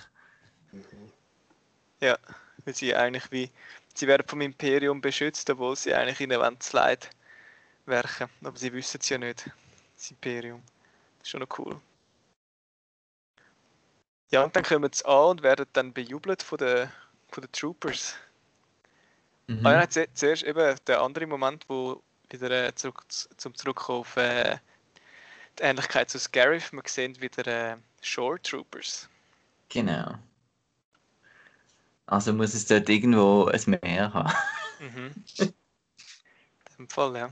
Weil 2.67 2.73
sie 2.73 2.93
eigentlich 2.95 3.31
wie, 3.31 3.49
sie 3.93 4.07
werden 4.07 4.27
vom 4.27 4.41
Imperium 4.41 4.99
beschützt, 4.99 5.49
obwohl 5.49 5.75
sie 5.75 5.93
eigentlich 5.93 6.19
wollen 6.29 6.59
zu 6.59 6.75
Leid 6.75 7.09
werken. 7.85 8.29
Aber 8.43 8.57
sie 8.57 8.73
wissen 8.73 8.99
es 9.01 9.07
ja 9.07 9.17
nicht, 9.17 9.49
das 9.95 10.11
Imperium. 10.11 10.61
Das 11.19 11.27
ist 11.27 11.29
schon 11.29 11.39
noch 11.39 11.59
cool. 11.59 11.79
Ja, 14.29 14.43
und 14.43 14.55
dann 14.55 14.63
kommen 14.63 14.91
sie 14.91 15.05
an 15.05 15.25
und 15.29 15.43
werden 15.43 15.65
dann 15.73 15.93
bejubelt 15.93 16.43
von 16.43 16.57
den, 16.57 16.89
von 17.29 17.41
den 17.41 17.51
Troopers. 17.51 18.15
Mhm. 19.47 19.65
Ah 19.65 19.73
ja, 19.73 19.89
zu- 19.89 20.13
zuerst 20.13 20.43
eben 20.43 20.75
der 20.85 21.01
andere 21.01 21.25
Moment, 21.25 21.63
wo 21.69 22.01
wieder 22.29 22.51
äh, 22.51 22.75
zurück, 22.75 23.03
zum 23.09 23.55
Zurückkommen 23.55 23.99
auf 24.01 24.17
äh, 24.17 24.57
die 25.57 25.63
Ähnlichkeit 25.63 26.09
zu 26.09 26.19
Scarif. 26.19 26.73
Wir 26.73 26.81
sehen 26.85 27.19
wieder 27.21 27.47
äh, 27.47 27.77
Shore 28.01 28.41
Troopers. 28.41 29.07
Genau. 29.69 30.15
Also 32.05 32.33
muss 32.33 32.53
es 32.53 32.65
dort 32.65 32.89
irgendwo 32.89 33.45
ein 33.45 33.79
Meer 33.81 34.13
haben. 34.13 34.33
Mhm. 34.79 35.13
In 35.39 35.53
dem 36.77 36.89
Fall, 36.89 37.15
ja. 37.15 37.29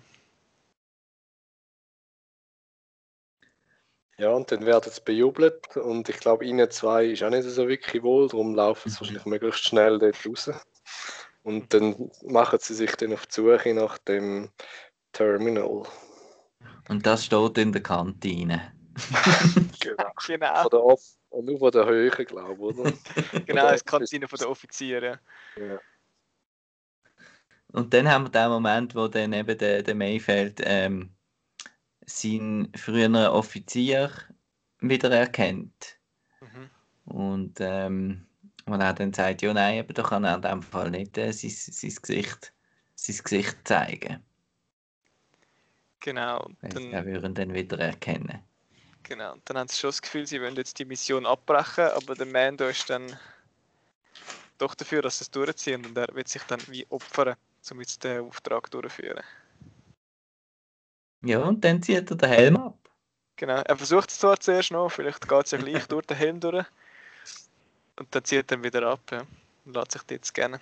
Ja, 4.18 4.32
und 4.32 4.52
dann 4.52 4.66
werden 4.66 4.92
sie 4.92 5.02
bejubelt 5.02 5.76
und 5.78 6.08
ich 6.10 6.18
glaube, 6.20 6.46
ihnen 6.46 6.72
zwei 6.72 7.06
ist 7.08 7.24
auch 7.24 7.30
nicht 7.30 7.44
so 7.44 7.68
wirklich 7.68 8.02
wohl, 8.04 8.28
darum 8.30 8.56
laufen 8.56 8.90
sie 8.90 8.96
Mhm. 8.96 9.00
wahrscheinlich 9.00 9.26
möglichst 9.26 9.66
schnell 9.66 10.00
dort 10.00 10.26
raus. 10.26 10.52
Und 11.44 11.74
dann 11.74 12.12
machen 12.24 12.60
sie 12.62 12.74
sich 12.74 12.96
dann 12.96 13.14
auf 13.14 13.28
die 13.28 13.34
Suche 13.36 13.74
nach 13.74 13.98
dem 14.00 14.52
Terminal. 15.14 15.84
Und 16.90 17.06
das 17.06 17.26
steht 17.26 17.58
in 17.58 17.72
der 17.72 17.84
Kantine. 17.84 18.74
Genau. 19.80 20.14
Genau, 20.26 20.62
Von 20.62 20.70
der 20.72 20.84
Off 20.84 21.04
und 21.30 21.46
nur 21.46 21.60
von 21.60 21.72
der 21.72 21.86
Höhe, 21.86 22.10
glaube 22.10 22.54
ich, 22.54 22.60
oder? 22.60 22.92
genau, 23.46 23.70
das 23.70 23.86
Kantine 23.86 24.28
von 24.28 24.40
den 24.40 24.48
Offizieren. 24.48 25.20
Ja. 25.56 25.80
Und 27.68 27.94
dann 27.94 28.10
haben 28.10 28.26
wir 28.26 28.30
den 28.32 28.50
Moment, 28.50 28.96
wo 28.96 29.08
dann 29.08 29.34
eben 29.34 29.58
der, 29.58 29.84
der 29.84 29.96
Mayfeld 29.96 30.62
ähm, 30.64 31.15
seinen 32.06 32.72
früheren 32.76 33.16
Offizier 33.16 34.12
wiedererkennt. 34.80 35.98
Mhm. 36.42 36.70
Und 37.06 37.58
ähm, 37.60 38.26
wo 38.66 38.74
er 38.74 38.94
dann 38.94 39.14
sagt, 39.14 39.42
ja 39.42 39.54
nein, 39.54 39.80
aber 39.80 39.94
da 39.94 40.04
kann 40.04 40.24
er 40.24 40.36
in 40.36 40.42
dem 40.42 40.62
Fall 40.62 40.90
nicht 40.90 41.18
äh, 41.18 41.32
sein, 41.32 41.50
sein, 41.52 41.96
Gesicht, 42.02 42.54
sein 42.96 43.18
Gesicht 43.24 43.58
zeigen. 43.64 44.24
Genau, 46.00 46.44
und 46.44 46.58
dann, 46.62 46.92
er 46.92 47.06
würde 47.06 47.28
ihn 47.28 47.34
dann 47.34 47.54
wieder 47.54 47.80
erkennen. 47.80 48.40
genau. 49.04 49.34
und 49.34 49.50
dann 49.50 49.58
haben 49.58 49.68
sie 49.68 49.78
schon 49.78 49.90
das 49.90 50.02
Gefühl, 50.02 50.28
sie 50.28 50.42
wollen 50.42 50.56
jetzt 50.56 50.78
die 50.78 50.86
Mission 50.86 51.26
abbrechen, 51.26 51.86
aber 51.96 52.16
der 52.16 52.28
Mando 52.28 52.68
ist 52.68 52.90
dann 52.90 53.18
doch 54.58 54.76
dafür, 54.76 55.02
dass 55.02 55.20
sie 55.20 55.24
es 55.24 55.32
durchziehen 55.32 55.86
und 55.86 55.98
er 55.98 56.14
wird 56.14 56.28
sich 56.28 56.44
dann 56.44 56.62
wie 56.68 56.86
opfern, 56.90 57.36
um 57.72 57.80
jetzt 57.80 58.04
den 58.04 58.22
Auftrag 58.22 58.70
durchzuführen. 58.72 59.24
Ja, 61.26 61.40
und 61.40 61.64
dann 61.64 61.82
zieht 61.82 62.12
er 62.12 62.18
den 62.18 62.30
Helm 62.30 62.58
ab. 62.58 62.78
Genau, 63.36 63.56
er 63.56 63.78
versucht 63.78 64.12
es 64.12 64.20
zwar 64.20 64.40
zuerst 64.40 64.72
noch, 64.72 64.90
vielleicht 64.90 65.28
geht 65.28 65.46
es 65.46 65.52
ja 65.52 65.58
gleich 65.58 65.88
durch 65.88 66.06
den 66.06 66.18
Helm 66.18 66.40
durch. 66.40 66.66
Und 67.98 68.14
dann 68.14 68.24
zieht 68.24 68.52
er 68.52 68.64
wieder 68.64 68.88
ab, 68.88 69.02
ja. 69.12 69.26
Und 69.66 69.76
lässt 69.76 69.92
sich 69.94 70.04
dort 70.04 70.26
scannen. 70.26 70.60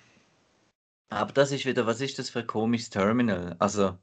Aber 1.10 1.32
das 1.32 1.52
ist 1.52 1.66
wieder, 1.66 1.86
was 1.86 2.00
ist 2.00 2.18
das 2.18 2.30
für 2.30 2.40
ein 2.40 2.46
komisches 2.46 2.90
Terminal? 2.90 3.54
Also, 3.58 3.98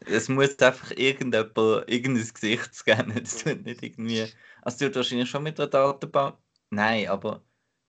es 0.00 0.28
muss 0.28 0.58
einfach 0.58 0.90
irgendjemand, 0.90 1.56
irgendein 1.88 2.32
Gesicht 2.32 2.74
scannen. 2.74 3.22
Das 3.24 3.42
tut 3.42 3.64
nicht 3.64 3.82
irgendwie. 3.82 4.20
Also, 4.20 4.34
es 4.66 4.76
tut 4.76 4.96
wahrscheinlich 4.96 5.30
schon 5.30 5.42
mit 5.42 5.58
der 5.58 5.68
Datenbank. 5.68 6.36
Nein, 6.70 7.08
aber 7.08 7.42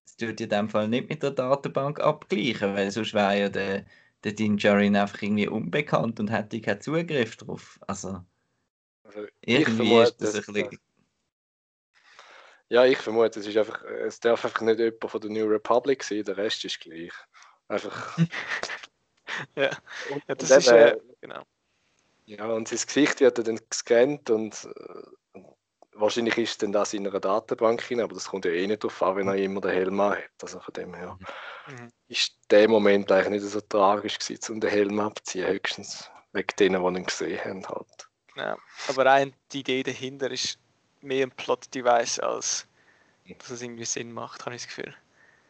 es 0.06 0.16
tut 0.16 0.40
in 0.40 0.50
dem 0.50 0.70
Fall 0.70 0.88
nicht 0.88 1.10
mit 1.10 1.22
der 1.22 1.32
Datenbank 1.32 2.00
abgleichen, 2.00 2.74
weil 2.76 2.92
sonst 2.92 3.14
wäre 3.14 3.40
ja 3.40 3.50
der, 3.50 3.86
der 4.26 4.34
Dinjarin 4.34 4.96
einfach 4.96 5.22
irgendwie 5.22 5.48
unbekannt 5.48 6.20
und 6.20 6.32
hätte 6.32 6.60
keinen 6.60 6.82
Zugriff 6.82 7.38
drauf. 7.38 7.80
Also, 7.88 8.24
Also, 9.04 9.24
ich 9.42 9.60
irgendwie 9.60 9.76
vermute, 9.76 10.02
ist 10.02 10.22
das 10.22 10.48
ein 10.48 10.54
bisschen. 10.54 10.80
Ja, 12.68 12.84
ich 12.84 12.98
vermute, 12.98 13.40
es, 13.40 13.46
ist 13.46 13.56
einfach, 13.56 13.84
es 13.84 14.20
darf 14.20 14.44
einfach 14.44 14.62
nicht 14.62 14.80
jemand 14.80 15.12
von 15.12 15.22
der 15.22 15.30
New 15.30 15.46
Republic 15.46 16.04
sein, 16.04 16.24
der 16.24 16.36
Rest 16.36 16.66
ist 16.66 16.80
gleich. 16.82 17.14
Einfach. 17.68 18.18
Ja, 19.56 19.70
ja 20.28 20.36
das 20.36 20.50
und 20.50 20.58
ist, 20.60 20.68
äh, 20.70 20.98
genau. 21.20 21.44
Ja, 22.26 22.46
und 22.46 22.70
sein 22.70 22.80
Gesicht 22.80 23.20
wird 23.20 23.46
dann 23.46 23.60
gescannt 23.70 24.30
und 24.30 24.64
äh, 24.64 25.04
wahrscheinlich 25.96 26.38
ist 26.38 26.62
dann 26.62 26.72
das 26.72 26.94
in 26.94 27.08
einer 27.08 27.20
Datenbank 27.20 27.82
hin, 27.82 28.02
aber 28.02 28.14
das 28.14 28.28
kommt 28.28 28.46
ja 28.46 28.52
eh 28.52 28.68
nicht 28.68 28.84
drauf 28.84 29.02
an, 29.02 29.16
wenn 29.16 29.28
er 29.28 29.36
immer 29.36 29.62
den 29.62 29.72
Helm 29.72 30.02
hat. 30.02 30.24
Also 30.42 30.60
von 30.60 30.74
dem 30.74 30.94
her 30.94 31.18
Mhm. 31.68 31.92
ist 32.08 32.38
der 32.52 32.68
Moment 32.70 33.12
eigentlich 33.12 33.42
nicht 33.42 33.52
so 33.52 33.62
tragisch 33.62 34.20
gewesen, 34.20 34.54
um 34.54 34.60
den 34.60 34.70
Helm 34.70 35.00
abzuziehen, 35.00 35.48
höchstens 35.48 36.12
wegen 36.34 36.48
denen, 36.60 36.82
die 36.82 37.00
ihn 37.00 37.06
gesehen 37.06 37.40
haben. 37.44 37.68
Halt. 37.68 38.10
Ja, 38.36 38.58
aber 38.90 39.06
rein 39.06 39.34
die 39.52 39.62
Idee 39.62 39.84
dahinter 39.84 40.30
ist 40.30 40.60
mehr 41.02 41.26
ein 41.26 41.32
Plot-Device, 41.32 42.20
als 42.20 42.68
dass 43.40 43.50
es 43.50 43.62
irgendwie 43.62 43.86
Sinn 43.86 44.12
macht, 44.12 44.46
habe 44.46 44.56
ich 44.56 44.64
das 44.64 44.76
Gefühl. 44.76 44.94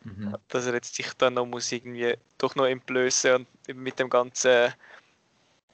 Mhm. 0.04 0.38
Dass 0.48 0.66
er 0.66 0.74
jetzt 0.74 0.96
sich 0.96 1.12
dann 1.16 1.34
noch 1.34 1.46
muss 1.46 1.72
irgendwie 1.72 2.16
doch 2.38 2.56
noch 2.56 2.66
entblößen 2.66 3.36
und 3.36 3.48
mit 3.76 4.00
dem 4.00 4.10
ganzen 4.10 4.74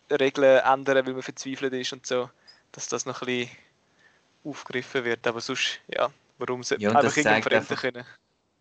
Regeln 0.10 0.60
ändern, 0.60 1.06
weil 1.06 1.14
man 1.14 1.22
verzweifelt 1.22 1.74
ist 1.74 1.94
und 1.94 2.06
so, 2.06 2.30
dass 2.72 2.88
das 2.88 3.06
noch 3.06 3.22
ein 3.22 3.26
bisschen 3.28 3.50
aufgegriffen 4.44 5.06
wird. 5.06 5.28
Aber 5.28 5.42
sonst, 5.42 5.82
ja, 5.88 6.12
warum 6.38 6.64
sollte 6.64 6.86
Ja, 6.86 6.92
einfach 6.94 7.16
irgendeinem 7.18 7.42
Fremden 7.42 7.76
können 7.78 8.06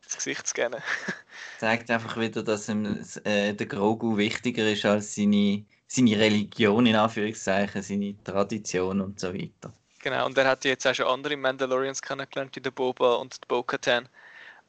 das 0.05 0.17
Gesicht 0.17 0.47
scannen? 0.49 0.83
zeigt 1.59 1.91
einfach 1.93 2.17
wieder, 2.19 2.43
dass 2.43 2.69
ihm 2.69 2.85
äh, 3.25 3.55
der 3.55 3.67
Grogu 3.69 4.17
wichtiger 4.17 4.69
ist 4.71 4.85
als 4.85 5.15
seine, 5.15 5.65
seine 5.87 6.19
Religion, 6.19 6.87
in 6.87 6.97
Anführungszeichen, 6.97 7.83
seine 7.83 8.21
Tradition 8.25 9.01
und 9.01 9.21
so 9.21 9.33
weiter. 9.35 9.73
Genau, 10.03 10.27
und 10.27 10.37
er 10.39 10.47
hat 10.49 10.65
jetzt 10.65 10.87
auch 10.87 10.95
schon 10.95 11.07
andere 11.07 11.37
Mandalorians 11.37 12.01
kennengelernt, 12.03 12.57
wie 12.57 12.61
der 12.61 12.71
Boba 12.71 13.15
und 13.17 13.37
die 13.43 13.47
Bo-Katan, 13.49 14.09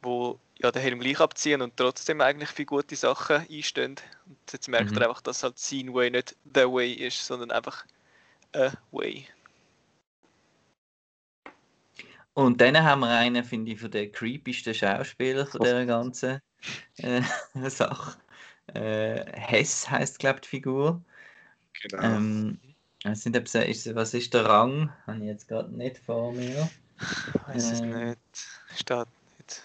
wo 0.01 0.39
ja 0.59 0.71
den 0.71 0.81
Helm 0.81 0.99
gleich 0.99 1.19
abziehen 1.21 1.61
und 1.61 1.77
trotzdem 1.77 2.21
eigentlich 2.21 2.49
für 2.51 2.65
gute 2.65 2.95
Sachen 2.95 3.47
einstehen. 3.49 3.97
Und 4.27 4.39
jetzt 4.53 4.69
merkt 4.69 4.95
Mhm. 4.95 4.97
er 4.97 5.09
einfach, 5.09 5.21
dass 5.21 5.43
halt 5.43 5.59
sein 5.59 5.93
Way 5.93 6.11
nicht 6.11 6.35
the 6.45 6.61
Way 6.65 6.93
ist, 6.93 7.25
sondern 7.25 7.51
einfach 7.51 7.85
a 8.55 8.73
Way. 8.91 9.27
Und 12.33 12.61
dann 12.61 12.81
haben 12.81 13.01
wir 13.01 13.09
einen, 13.09 13.43
finde 13.43 13.71
ich, 13.71 13.81
von 13.81 13.91
den 13.91 14.11
creepiesten 14.11 14.73
Schauspieler 14.73 15.45
von 15.45 15.61
dieser 15.61 15.85
ganzen 15.85 16.39
äh, 16.97 17.21
Sache. 17.69 18.17
Äh, 18.73 19.25
Hess 19.33 19.89
heißt, 19.89 20.19
glaube 20.19 20.37
ich, 20.37 20.41
die 20.41 20.47
Figur. 20.49 21.03
Genau. 21.81 22.03
Ähm, 22.03 22.59
nicht, 23.03 23.37
ob 23.37 23.47
ist, 23.67 23.95
was 23.95 24.13
ist 24.13 24.33
der 24.33 24.45
Rang? 24.45 24.91
Habe 25.07 25.19
ich 25.19 25.25
jetzt 25.25 25.47
gerade 25.47 25.75
nicht 25.75 25.97
vor 25.97 26.31
mir. 26.31 26.69
Weiß 27.47 27.71
es 27.71 27.81
Ähm. 27.81 28.09
nicht. 28.09 28.19
Steht 28.75 29.07
nicht. 29.37 29.63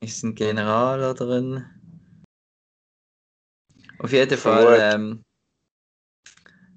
Ist 0.00 0.22
ein 0.22 0.34
General 0.34 1.02
oder 1.02 1.38
ein. 1.38 2.24
Auf 3.98 4.12
jeden. 4.12 4.38
Fall. 4.38 4.92
Ähm, 4.94 5.22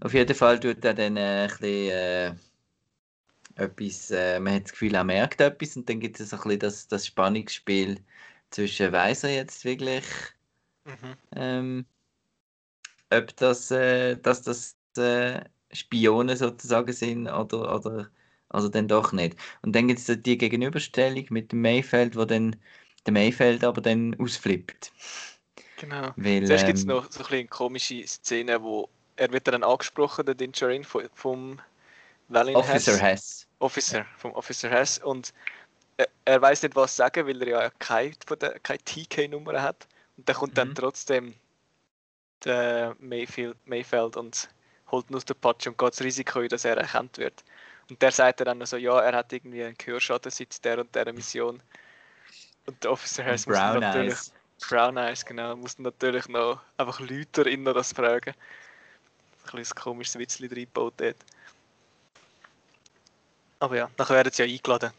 auf 0.02 0.14
jeden 0.14 0.36
Fall 0.36 0.60
tut 0.60 0.86
er 0.86 0.94
dann 0.94 1.18
äh, 1.18 1.44
ein 1.44 1.48
bisschen. 1.48 1.90
Äh, 1.92 2.36
etwas, 3.58 4.12
äh, 4.12 4.40
man 4.40 4.56
hat 4.56 4.64
das 4.66 4.72
Gefühl, 4.74 4.96
er 4.96 5.04
merkt 5.04 5.42
etwas 5.42 5.76
und 5.78 5.90
dann 5.90 6.00
gibt 6.00 6.20
es 6.20 6.30
so 6.30 6.38
ein 6.38 6.44
bisschen 6.44 6.60
das, 6.60 6.88
das 6.88 7.06
Spannungsspiel 7.08 8.04
zwischen, 8.52 8.92
weiß 8.92 9.24
er 9.26 9.36
jetzt 9.36 9.66
wirklich, 9.66 10.06
Mhm. 10.86 11.18
ähm, 11.36 11.86
ob 13.12 13.36
das, 13.38 13.72
äh, 13.72 14.18
dass 14.18 14.42
das 14.44 14.78
äh, 14.98 15.42
Spione 15.72 16.38
sozusagen 16.38 16.92
sind 16.94 17.28
oder, 17.28 17.76
oder, 17.76 18.10
oder 18.54 18.70
dann 18.70 18.88
doch 18.88 19.12
nicht. 19.14 19.38
Und 19.62 19.76
dann 19.76 19.88
gibt 19.88 20.00
es 20.00 20.22
die 20.22 20.38
Gegenüberstellung 20.38 21.26
mit 21.30 21.52
dem 21.52 21.62
Mayfeld, 21.62 22.16
wo 22.16 22.26
dann 22.26 22.56
der 23.06 23.14
Mayfeld 23.14 23.64
aber 23.64 23.82
dann 23.82 24.16
ausflippt. 24.20 24.92
Genau. 25.78 26.16
Weil, 26.16 26.44
Zuerst 26.44 26.66
gibt 26.66 26.80
es 26.80 26.86
ähm, 26.86 26.88
noch 26.88 27.04
so 27.12 27.20
ein 27.20 27.24
bisschen 27.24 27.34
eine 27.40 27.48
komische 27.48 28.08
Szene, 28.08 28.62
wo 28.64 28.90
er 29.16 29.32
wird 29.32 29.48
dann 29.48 29.64
angesprochen, 29.64 30.26
der 30.26 30.36
Dinjarin 30.36 30.84
vom, 30.84 31.62
Valiant 32.30 32.64
Officer 32.64 32.98
Hess. 32.98 33.02
Hess. 33.02 33.47
Officer, 33.60 34.06
vom 34.18 34.32
Officer 34.34 34.70
Hess. 34.70 35.00
Und 35.00 35.34
er, 35.98 36.08
er 36.26 36.42
weiß 36.42 36.64
nicht, 36.64 36.76
was 36.76 36.96
sagen, 36.96 37.28
weil 37.28 37.42
er 37.42 37.48
ja 37.48 37.70
keine, 37.80 38.14
keine 38.64 38.80
TK-Nummer 38.80 39.62
hat. 39.62 39.88
Und 40.18 40.28
dann 40.30 40.36
kommt 40.36 40.58
dann 40.58 40.70
Mhm. 40.70 40.76
trotzdem 40.76 41.34
der 42.44 42.96
Mayfield, 43.00 43.58
Mayfeld 43.66 44.16
und 44.18 44.50
holt 44.92 45.10
ihn 45.10 45.16
aus 45.16 45.26
der 45.26 45.34
Patsche 45.34 45.70
und 45.70 45.78
geht 45.78 45.94
das 45.94 46.02
Risiko 46.02 46.40
ein, 46.40 46.50
dass 46.50 46.66
er 46.66 46.78
erkannt 46.78 47.18
wird. 47.18 47.44
Und 47.90 48.02
der 48.02 48.12
sagt 48.12 48.42
dann 48.42 48.58
noch 48.58 48.68
so, 48.68 48.78
ja, 48.78 49.00
er 49.00 49.16
hat 49.16 49.32
irgendwie 49.34 49.64
einen 49.64 49.78
Gehörschaden 49.78 50.32
seit 50.32 50.64
der 50.64 50.80
und 50.80 50.94
der 50.94 51.12
Mission. 51.14 51.62
Und 52.66 52.84
der 52.84 52.92
Officer 52.92 53.24
Hess 53.24 53.48
muss 53.48 53.56
dann 53.56 53.80
natürlich 53.80 54.14
Eyes. 54.14 54.34
Brown 54.68 54.98
Eyes, 54.98 55.26
genau. 55.26 55.56
Muss 55.56 55.80
natürlich 55.80 56.28
noch 56.28 56.62
einfach 56.78 57.00
Leute 57.00 57.44
in 57.44 57.64
das 57.64 57.94
fragen. 57.94 58.32
Ein 58.32 59.52
bisschen 59.56 59.78
ein 59.78 59.82
komisches 59.82 60.18
Witzchen 60.18 60.48
reingebaut 60.48 60.96
dort. 60.98 61.16
Aber 63.60 63.76
ja, 63.76 63.90
nachher 63.98 64.16
werden 64.16 64.32
sie 64.32 64.44
ja 64.44 64.54
eingeladen. 64.54 64.92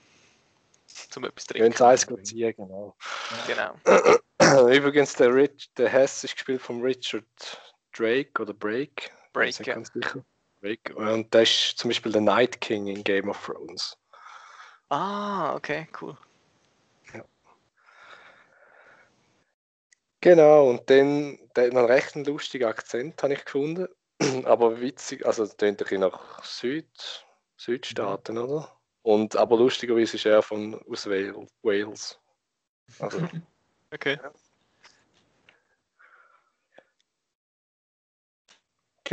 Zum 0.87 1.25
etwas 1.25 1.47
trinken. 1.47 1.73
es 1.73 1.83
eins 1.83 2.07
ziehen, 2.25 2.55
genau. 2.57 2.97
Genau. 3.47 3.75
Übrigens, 4.71 5.15
der, 5.15 5.35
Rich, 5.35 5.71
der 5.77 5.89
Hess 5.89 6.25
ist 6.25 6.35
gespielt 6.35 6.63
von 6.63 6.81
Richard 6.81 7.25
Drake 7.97 8.41
oder 8.41 8.55
Break. 8.55 9.11
Break, 9.33 9.51
Ist 9.51 9.59
nicht 9.61 9.69
ja. 9.69 9.75
ganz 9.75 9.93
sicher. 9.93 10.25
Drake. 10.63 10.95
Und 10.95 11.33
der 11.33 11.43
ist 11.43 11.79
zum 11.79 11.91
Beispiel 11.91 12.13
der 12.13 12.23
Night 12.23 12.61
King 12.61 12.87
in 12.89 13.05
Game 13.05 13.29
of 13.29 13.45
Thrones. 13.45 13.97
Ah, 14.89 15.55
okay, 15.55 15.87
cool. 16.01 16.17
Genau, 20.21 20.69
und 20.69 20.91
dann 20.91 21.39
der 21.55 21.67
hat 21.67 21.77
einen 21.77 21.87
recht 21.87 22.15
lustigen 22.17 22.65
Akzent, 22.65 23.23
habe 23.23 23.35
ich 23.35 23.45
gefunden. 23.45 23.87
Aber 24.45 24.81
witzig, 24.81 25.25
also 25.25 25.47
klingt 25.47 25.81
ein 25.81 25.85
bisschen 25.85 26.01
nach 26.01 26.43
Süd, 26.45 27.25
Südstaaten, 27.59 28.39
oder? 28.39 28.73
Und, 29.03 29.37
aber 29.37 29.57
lustigerweise 29.59 30.17
ist 30.17 30.27
er 30.27 30.43
von, 30.43 30.75
aus 30.89 31.07
Wal- 31.07 31.47
Wales. 31.63 32.19
Also, 32.99 33.21
Okay. 33.93 34.19
Dann 34.23 34.33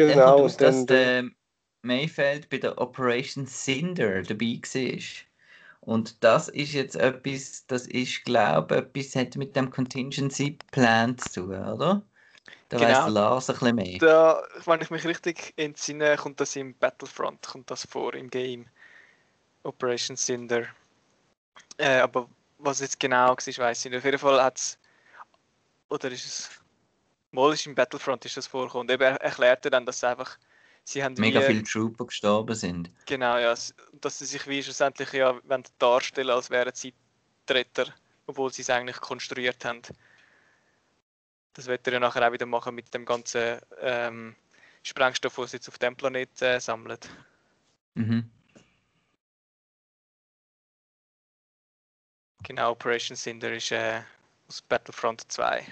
genau, 0.10 0.44
und 0.44 0.62
dass 0.62 0.86
dann, 0.86 0.88
der 0.88 1.30
Mayfeld 1.82 2.50
bei 2.50 2.58
der 2.58 2.78
Operation 2.80 3.48
Cinder 3.48 4.22
dabei 4.22 4.60
war. 4.62 5.02
Und 5.82 6.24
das 6.24 6.50
ist 6.50 6.74
jetzt 6.74 6.96
etwas, 6.96 7.66
das 7.68 7.88
ist, 7.88 8.24
glaube 8.26 8.76
ich, 8.76 8.82
etwas 9.06 9.16
hat 9.16 9.36
mit 9.38 9.56
dem 9.56 9.70
Contingency 9.72 10.58
Plan 10.72 11.18
zu 11.18 11.42
tun, 11.42 11.56
oder? 11.56 12.06
Da 12.70 12.78
Genau. 12.78 12.90
weiss 12.90 13.04
der 13.04 13.10
Lars 13.10 13.50
ein 13.50 13.54
bisschen 13.56 13.76
mehr. 13.76 13.98
Da, 14.00 14.44
wenn 14.66 14.82
ich 14.82 14.90
mich 14.90 15.06
richtig 15.06 15.54
entsinne, 15.58 16.16
kommt 16.18 16.40
das 16.40 16.56
im 16.56 16.74
Battlefront, 16.76 17.46
kommt 17.48 17.70
das 17.72 17.86
vor 17.86 18.14
im 18.14 18.30
Game. 18.30 18.68
Operation 19.64 20.16
Cinder. 20.16 20.66
Äh, 21.78 22.00
aber 22.00 22.30
was 22.58 22.80
jetzt 22.80 23.00
genau 23.00 23.30
war, 23.30 23.38
weiß 23.38 23.86
ich 23.86 23.92
nicht. 23.92 23.98
Auf 23.98 24.06
jeden 24.06 24.18
Fall 24.18 24.42
hat 24.42 24.58
es. 24.58 24.78
Oder 25.90 26.12
ist 26.12 26.26
es. 26.26 26.50
Mal 27.32 27.54
ist 27.54 27.66
im 27.66 27.76
Battlefront 27.76 28.24
ist 28.26 28.38
das 28.38 28.48
vorgekommen. 28.48 28.90
Eben 28.90 29.04
er 29.04 29.22
erklärte 29.22 29.70
dann, 29.70 29.86
dass 29.86 30.00
sie 30.00 30.08
einfach. 30.08 30.38
Sie 30.84 31.04
haben 31.04 31.16
Mega 31.18 31.42
wie, 31.42 31.46
viele 31.46 31.64
Trooper 31.64 32.06
gestorben 32.06 32.56
sind. 32.56 32.92
Genau, 33.08 33.38
ja. 33.38 33.56
Dass 34.02 34.20
sie 34.20 34.26
sich 34.26 34.48
wie 34.48 34.62
schlussendlich 34.62 35.12
ja 35.14 35.36
darstellen, 35.80 36.30
als 36.30 36.50
wären 36.52 36.76
sie 36.76 36.94
Tretter, 37.48 37.88
obwohl 38.28 38.54
sie 38.54 38.62
es 38.62 38.70
eigentlich 38.70 39.02
konstruiert 39.02 39.66
haben. 39.66 39.82
Das 41.56 41.68
wird 41.68 41.88
er 41.88 41.94
ja 41.94 42.00
nachher 42.00 42.28
auch 42.28 42.34
wieder 42.34 42.46
machen 42.46 42.76
mit 42.76 42.94
dem 42.94 43.06
ganzen 43.06 43.60
ähm, 43.80 44.36
Sprengstoff, 44.84 45.36
den 45.36 45.48
sie 45.48 45.58
jetzt 45.58 45.70
auf 45.70 45.80
dem 45.80 45.96
Planet 45.96 46.42
äh, 46.42 46.60
sammeln. 46.60 47.00
Mhm. 47.96 48.30
Genau, 52.44 52.72
Operation 52.72 53.16
Cinder 53.16 53.52
ist 53.54 53.72
äh, 53.72 54.02
aus 54.48 54.62
Battlefront 54.62 55.32
2. 55.32 55.66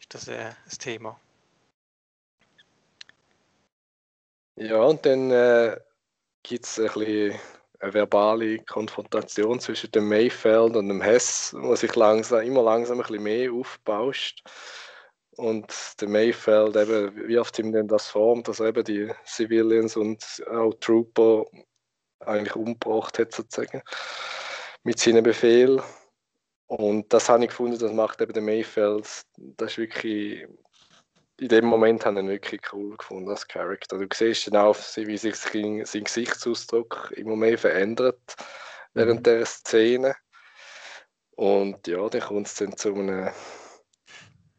Ist 0.00 0.14
das 0.14 0.28
äh, 0.28 0.52
das 0.64 0.78
Thema? 0.78 1.20
Ja, 4.54 4.80
und 4.82 5.04
dann 5.04 5.30
äh, 5.32 5.78
gibt 6.42 6.64
es 6.64 6.78
ein 6.78 6.86
bisschen 6.86 7.38
eine 7.80 7.94
verbale 7.94 8.58
Konfrontation 8.60 9.60
zwischen 9.60 9.90
dem 9.92 10.08
Mayfeld 10.08 10.76
und 10.76 10.88
dem 10.88 11.02
Hess, 11.02 11.54
wo 11.58 11.74
sich 11.74 11.94
langsam, 11.94 12.40
immer 12.40 12.62
langsam 12.62 12.98
ein 12.98 13.06
bisschen 13.06 13.22
mehr 13.22 13.52
aufbauscht. 13.52 14.42
Und 15.36 15.72
der 16.00 16.08
Mayfeld 16.08 16.76
eben 16.76 17.28
wirft 17.28 17.58
ihm 17.58 17.72
dann 17.72 17.88
das 17.88 18.08
vor, 18.08 18.42
dass 18.42 18.60
er 18.60 18.68
eben 18.68 18.84
die 18.84 19.12
Civilians 19.24 19.96
und 19.96 20.42
auch 20.50 20.72
Trooper 20.80 21.44
eigentlich 22.20 22.56
umgebracht 22.56 23.18
hat, 23.18 23.32
sozusagen, 23.32 23.82
mit 24.82 24.98
seinen 24.98 25.22
Befehlen. 25.22 25.82
Und 26.66 27.12
das 27.12 27.28
habe 27.28 27.44
ich 27.44 27.50
gefunden, 27.50 27.78
das 27.78 27.92
macht 27.92 28.20
eben 28.20 28.32
der 28.32 28.42
Mayfeld, 28.42 29.24
das 29.36 29.72
ist 29.72 29.78
wirklich 29.78 30.46
in 31.38 31.48
dem 31.48 31.66
Moment 31.66 32.04
habe 32.06 32.16
ich 32.18 32.24
ihn 32.24 32.30
wirklich 32.30 32.60
cool 32.72 32.96
gefunden 32.96 33.28
als 33.30 33.46
Charakter. 33.46 33.98
Du 33.98 34.06
siehst 34.12 34.46
dann 34.46 34.56
auch, 34.56 34.76
wie 34.96 35.16
sich 35.18 35.36
sein, 35.36 35.84
sein 35.84 36.04
Gesichtsausdruck 36.04 37.12
immer 37.16 37.36
mehr 37.36 37.58
verändert 37.58 38.36
während 38.94 39.26
der 39.26 39.44
Szene. 39.44 40.16
Und 41.32 41.86
ja, 41.86 42.08
dann 42.08 42.20
kommt 42.22 42.46
es 42.46 42.54
dann 42.54 42.76
zu 42.76 42.94
einem 42.94 43.30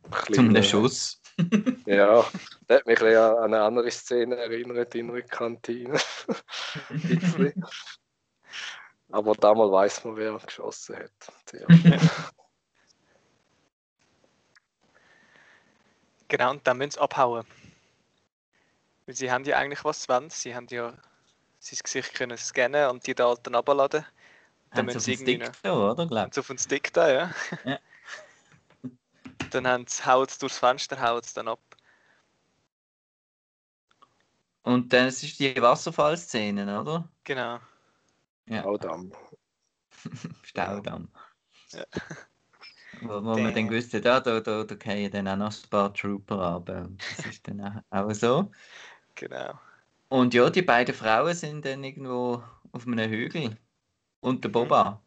Zum 0.04 0.12
kleinen- 0.12 0.50
einem 0.56 0.63
Schuss. 0.63 1.20
Ja, 1.86 2.26
das 2.68 2.80
hat 2.80 2.88
mich 2.88 3.00
ein 3.02 3.16
an 3.16 3.54
eine 3.54 3.62
andere 3.62 3.92
Szene 3.92 4.36
erinnert 4.38 4.96
in 4.96 5.12
einer 5.12 5.22
Kantine. 5.22 6.00
Aber 9.12 9.36
damals 9.36 9.72
weiß 9.72 10.04
man, 10.06 10.16
wer 10.18 10.38
geschossen 10.40 10.98
hat. 10.98 11.12
Genau, 16.28 16.52
und 16.52 16.68
dann 16.68 16.78
müssen 16.78 16.92
sie 16.92 17.02
abhauen. 17.02 17.46
Weil 19.06 19.16
sie 19.16 19.32
haben 19.32 19.46
ja 19.46 19.58
eigentlich 19.58 19.84
was 19.86 20.04
sie 20.04 20.10
wollen. 20.10 20.30
Sie 20.30 20.56
haben 20.56 20.68
ja 20.70 20.94
sein 21.60 21.80
Gesicht 21.82 22.13
können 22.13 22.38
scannen 22.38 22.90
und 22.90 23.08
die 23.08 23.16
Daten 23.16 23.56
abladen. 23.56 24.06
Dann 24.72 24.80
Haben 24.80 24.90
sie 24.90 24.96
müssen 24.96 25.00
sie 25.00 25.12
irgendwie 25.13 25.46
Stick 25.46 25.62
da, 25.63 25.92
oder? 25.92 26.08
Glaub. 26.08 26.34
so 26.34 26.42
auf 26.42 26.48
den 26.48 26.58
Stick 26.58 26.94
da, 26.94 27.10
ja. 27.10 27.32
Ja. 27.63 27.80
Dann 29.52 29.66
haben 29.66 29.88
sie, 29.88 30.06
hauen 30.06 30.28
sie 30.28 30.40
durchs 30.40 30.58
Fenster, 30.58 31.00
hauen 31.02 31.24
sie 31.24 31.34
dann 31.34 31.48
ab. 31.48 31.62
Und 34.63 34.92
dann 34.92 35.08
es 35.08 35.24
ist 35.24 35.40
die 35.40 35.56
Wasserfallszene, 35.62 36.82
oder? 36.82 37.10
Genau. 37.24 37.60
Ja. 38.48 38.60
Staudamm. 38.60 39.13
Staudamm. 40.44 41.10
Ja. 41.70 41.86
Wo, 43.02 43.24
wo 43.24 43.38
man 43.38 43.54
dann 43.54 43.68
gewusst 43.68 43.94
hat, 43.94 44.06
ah, 44.06 44.20
da, 44.20 44.40
da, 44.40 44.64
da 44.64 44.76
fallen 44.76 45.12
dann 45.12 45.28
auch 45.28 45.38
noch 45.38 45.54
ein 45.54 45.70
paar 45.70 45.94
Trooper 45.94 46.40
ab. 46.40 46.70
Und 46.70 47.02
Das 47.02 47.26
ist 47.26 47.48
dann 47.48 47.84
auch, 47.90 48.12
so. 48.12 48.52
Genau. 49.16 49.60
Und 50.10 50.34
ja, 50.34 50.50
die 50.50 50.62
beiden 50.62 50.96
Frauen 50.96 51.34
sind 51.36 51.66
dann 51.66 51.84
irgendwo 51.84 52.42
auf 52.72 52.88
einem 52.88 53.10
Hügel. 53.10 53.58
Und 54.22 54.44
der 54.44 54.50
Mhm. 54.50 54.54
Boba. 54.54 55.02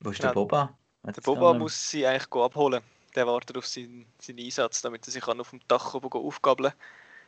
Wo 0.00 0.10
ist 0.10 0.22
der 0.22 0.30
Genau. 0.30 0.46
Boba? 0.46 0.78
Der 1.04 1.20
Boba 1.22 1.54
muss 1.54 1.90
sie 1.90 2.06
eigentlich 2.06 2.30
abholen. 2.32 2.82
Der 3.14 3.26
wartet 3.26 3.56
auf 3.56 3.66
seinen, 3.66 4.06
seinen 4.20 4.38
Einsatz, 4.38 4.82
damit 4.82 5.06
er 5.06 5.10
sich 5.10 5.24
kann 5.24 5.40
auf 5.40 5.50
dem 5.50 5.60
Dach 5.66 5.94
oben 5.94 6.12
aufgabeln 6.12 6.72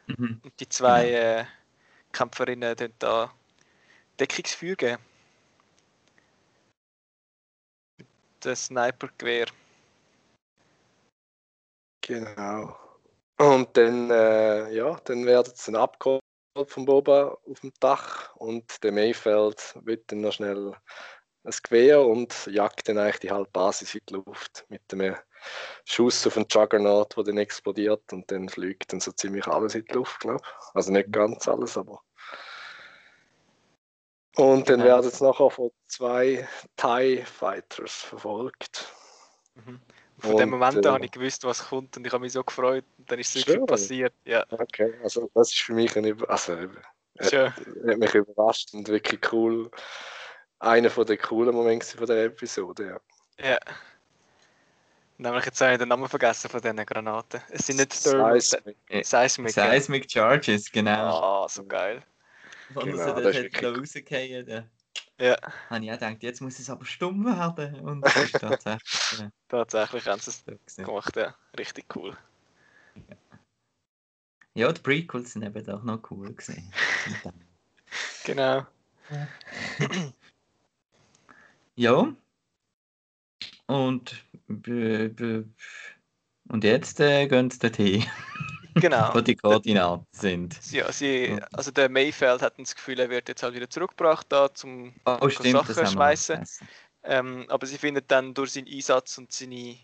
Mhm. 0.07 0.41
Und 0.45 0.61
die 0.61 0.69
zwei 0.69 1.05
Genau. 1.07 1.41
äh, 1.41 1.45
Kämpferinnen 2.13 2.77
dann 2.77 2.93
da 2.99 3.33
Deckungsfeuer 4.19 4.77
geben. 4.77 4.99
Mit 7.99 8.45
dem 8.45 8.57
Snipergewehr. 8.57 9.47
Genau. 12.03 12.77
Und 13.39 13.77
dann, 13.77 14.11
äh, 14.11 14.73
ja, 14.75 15.01
dann 15.05 15.25
werden 15.27 15.53
sie 15.55 15.75
abgeholt 15.79 16.21
vom 16.67 16.85
Boba 16.85 17.39
auf 17.49 17.61
dem 17.61 17.73
Dach 17.81 18.37
und 18.37 18.83
der 18.85 18.93
Mayfeld 18.93 19.75
wird 19.85 20.11
dann 20.13 20.21
noch 20.21 20.33
schnell 20.33 20.75
ein 21.45 21.55
Gewehr 21.63 22.03
und 22.03 22.47
jagt 22.47 22.89
dann 22.89 22.99
eigentlich 22.99 23.21
die 23.21 23.31
halbe 23.31 23.51
Basis 23.51 23.95
in 23.95 24.01
die 24.09 24.15
Luft 24.15 24.65
mit 24.69 24.83
einem 24.93 25.17
Schuss 25.85 26.27
auf 26.27 26.35
den 26.35 26.47
Juggernaut, 26.49 27.17
der 27.17 27.25
dann 27.25 27.39
explodiert 27.39 28.13
und 28.13 28.31
dann 28.31 28.49
fliegt 28.49 28.93
dann 28.93 29.01
so 29.01 29.11
ziemlich 29.13 29.47
alles 29.49 29.75
in 29.75 29.85
die 29.85 29.93
Luft, 29.95 30.21
glaube 30.21 30.41
ich. 30.45 30.75
Also 30.75 30.93
nicht 30.93 31.11
ganz 31.11 31.49
alles, 31.49 31.77
aber. 31.77 32.01
Und 34.37 34.69
dann 34.69 34.81
Ja. 34.81 34.87
werden 34.87 35.11
sie 35.11 35.25
nachher 35.25 35.51
von 35.51 35.71
zwei 35.89 36.49
TIE 36.77 37.25
Fighters 37.25 37.93
verfolgt. 37.93 38.95
Mhm. 39.55 39.81
Und 40.23 40.31
von 40.31 40.37
dem 40.37 40.53
Und, 40.53 40.61
Moment 40.61 40.79
an 40.79 40.85
äh, 40.85 40.95
habe 40.95 41.05
ich 41.05 41.11
gewusst, 41.11 41.45
was 41.45 41.69
kommt 41.69 41.97
und 41.97 42.07
ich 42.07 42.13
habe 42.13 42.23
mich 42.23 42.33
so 42.33 42.45
gefreut. 42.45 42.85
Und 42.99 43.11
dann 43.11 43.19
ist 43.19 43.35
es 43.35 43.43
Schön. 43.43 43.55
wirklich 43.55 43.67
passiert. 43.67 44.15
Ja, 44.25 44.45
Okay, 44.51 44.95
also 45.03 45.31
das 45.35 45.53
ist 45.53 45.61
für 45.61 45.75
mich 45.75 45.97
ein 45.97 46.05
Über 46.05 46.31
also, 46.31 46.53
äh, 46.53 47.51
hat 47.51 47.99
mich 47.99 48.15
überrascht 48.15 48.73
und 48.75 48.89
wirklich 48.89 49.21
cool. 49.33 49.71
Einer 50.61 50.91
von 50.91 51.07
den 51.07 51.19
coolen 51.19 51.55
Momente 51.55 51.97
von 51.97 52.07
der 52.07 52.27
Episode, 52.27 53.01
ja. 53.39 53.49
Ja. 53.51 53.59
Nämlich 55.19 55.45
jetzt 55.45 55.61
habe 55.61 55.73
ich 55.73 55.79
den 55.79 55.89
Namen 55.89 56.09
vergessen 56.09 56.49
von 56.49 56.61
diesen 56.61 56.77
Granaten. 56.85 57.41
Es 57.51 57.67
sind 57.67 57.77
nicht 57.77 57.93
Seismic. 57.93 58.77
Äh, 58.89 59.05
Seismic. 59.05 59.53
Seismic 59.53 60.11
Charges, 60.11 60.71
genau. 60.71 61.45
Ah, 61.45 61.49
so 61.49 61.65
geil. 61.65 62.03
Wenn 62.71 62.87
genau, 62.87 62.99
so 62.99 63.21
das 63.21 63.23
dort 63.23 63.35
ist 63.37 64.82
Ja, 65.23 65.37
habe 65.71 65.85
ich 65.85 65.91
auch 65.93 65.95
gedacht, 65.95 66.21
jetzt 66.25 66.41
muss 66.41 66.59
es 66.59 66.69
aber 66.69 66.85
stumm 66.85 67.25
werden. 67.25 67.79
Und 67.79 68.01
das 68.01 68.17
ist 68.17 68.33
tatsächlich 68.33 69.21
äh, 69.21 69.31
tatsächlich 69.49 70.09
haben 70.09 70.19
sie 70.19 70.31
es 70.31 70.75
so 70.75 70.83
gemacht. 70.83 71.15
Ja. 71.15 71.37
Richtig 71.57 71.85
cool. 71.95 72.17
Ja, 74.55 74.73
die 74.73 74.81
Prequels 74.81 75.33
sind 75.33 75.45
eben 75.45 75.65
doch 75.65 75.85
noch 75.85 76.11
cool 76.11 76.35
gewesen. 76.35 76.73
Genau. 78.25 78.67
Ja. 81.77 82.15
Und, 83.67 84.25
und 84.49 86.65
jetzt 86.65 87.01
äh, 87.01 87.27
gehen 87.27 87.51
sie 87.51 87.59
dorthin, 87.59 88.05
Genau. 88.75 89.15
wo 89.15 89.21
die 89.21 89.37
Koordinaten 89.37 90.07
sind. 90.13 90.59
Ja, 90.73 90.91
sie, 90.93 91.27
Ja. 91.27 91.47
also 91.53 91.71
der 91.71 91.89
Mayfeld 91.89 92.43
hat 92.43 92.59
das 92.59 92.75
Gefühl, 92.75 92.99
er 93.01 93.11
wird 93.11 93.29
jetzt 93.29 93.43
halt 93.43 93.55
wieder 93.55 93.69
zurückgebracht 93.69 94.27
da 94.31 94.53
zum 94.55 94.95
Oh, 95.05 95.29
stimmt, 95.29 95.53
Sachen 95.53 95.75
das 95.75 95.93
schmeißen. 95.93 96.47
Ähm, 97.05 97.47
aber 97.49 97.67
sie 97.67 97.79
findet 97.79 98.11
dann 98.11 98.35
durch 98.35 98.53
seinen 98.53 98.69
Einsatz 98.69 99.19
und 99.19 99.33
seine, 99.33 99.77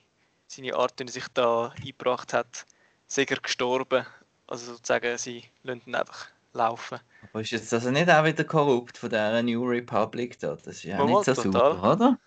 seine 0.46 0.74
Art, 0.74 0.98
wie 1.01 1.05
er 1.05 1.09
sich 1.11 1.29
da 1.35 1.68
eingebracht 1.70 2.33
hat, 2.33 2.66
sei 3.07 3.24
er 3.24 3.37
gestorben. 3.40 4.07
Also 4.46 4.72
sozusagen, 4.74 5.18
sie 5.18 5.44
lassen 5.62 5.83
ihn 5.87 5.94
einfach 5.96 6.29
laufen. 6.53 7.01
Aber 7.20 7.40
ist 7.40 7.51
jetzt 7.51 7.72
also 7.72 7.90
nicht 7.90 8.11
auch 8.11 8.24
wieder 8.24 8.44
korrupt 8.44 8.98
von 8.98 9.09
dieser 9.11 9.42
New 9.42 9.64
Republic 9.66 10.38
da? 10.38 10.55
Das 10.57 10.66
ist 10.68 10.83
ja 10.85 11.05
Mal, 11.05 11.07
nicht 11.07 11.24
so 11.24 11.35
total. 11.35 11.74
super, 11.74 11.92
oder? 11.92 12.18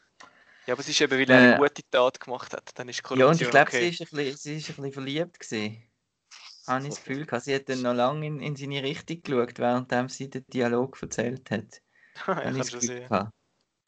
Ja, 0.66 0.74
aber 0.74 0.82
es 0.82 0.90
ist 0.90 1.02
eben, 1.02 1.12
weil 1.20 1.30
er 1.30 1.38
eine 1.38 1.50
Äh, 1.56 1.58
gute 1.58 1.84
Tat 1.90 2.20
gemacht 2.20 2.54
hat. 2.54 2.72
Dann 2.78 2.90
ist 2.90 2.98
Ja, 2.98 3.04
Korruption 3.04 3.32
und 3.32 3.42
ich 3.42 3.50
glaube, 3.50 3.70
okay. 3.70 3.80
sie, 3.80 3.90
ist 3.90 4.02
ein 4.02 4.18
bisschen, 4.18 4.38
sie 4.38 4.56
ist 4.58 4.70
ein 4.70 4.76
bisschen 4.76 4.94
verliebt 4.94 5.40
gewesen. 5.40 5.84
Habe 6.72 6.84
ich 6.84 6.90
das 6.90 7.04
Gefühl 7.04 7.26
gehabt. 7.26 7.44
Sie 7.44 7.56
hat 7.56 7.70
dann 7.70 7.82
noch 7.82 7.94
lange 7.94 8.26
in, 8.26 8.40
in 8.40 8.56
seine 8.56 8.84
Richtung 8.84 9.22
geschaut, 9.22 9.60
während 9.60 10.12
sie 10.12 10.30
den 10.30 10.46
Dialog 10.48 10.98
erzählt 11.02 11.52
hat. 11.52 11.82
ja, 12.28 12.36
Habe 12.36 12.52
ich 12.52 12.58
das 12.58 12.72
Gefühl 12.72 12.88
sehen. 12.88 13.30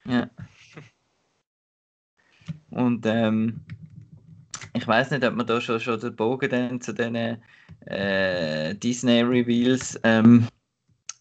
Ja. 0.05 0.29
Und 2.71 3.05
ähm, 3.05 3.61
ich 4.73 4.87
weiß 4.87 5.11
nicht, 5.11 5.23
ob 5.23 5.35
man 5.35 5.45
da 5.45 5.61
schon, 5.61 5.79
schon 5.79 5.99
den 5.99 6.15
Bogen 6.15 6.49
dann 6.49 6.81
zu 6.81 6.93
den 6.93 7.15
äh, 7.85 8.75
Disney-Reveals 8.75 9.99
ähm, 10.03 10.47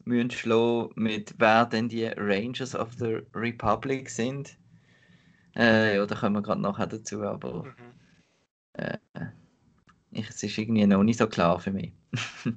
müssen 0.05 0.31
schlagen, 0.31 0.90
mit 0.96 1.35
wer 1.38 1.66
denn 1.66 1.88
die 1.88 2.07
Rangers 2.07 2.75
of 2.75 2.94
the 2.98 3.20
Republic 3.35 4.11
sind. 4.11 4.57
Äh, 5.55 5.96
ja, 5.96 6.07
da 6.07 6.14
kommen 6.14 6.37
wir 6.37 6.42
gerade 6.42 6.61
nachher 6.61 6.87
dazu, 6.87 7.22
aber 7.22 7.64
Mhm. 7.64 7.72
äh, 8.72 8.98
ich, 10.12 10.29
es 10.29 10.42
ist 10.42 10.59
irgendwie 10.59 10.87
noch 10.87 11.03
nicht 11.03 11.18
so 11.18 11.27
klar 11.27 11.59
für 11.59 11.72
mich. 11.72 11.92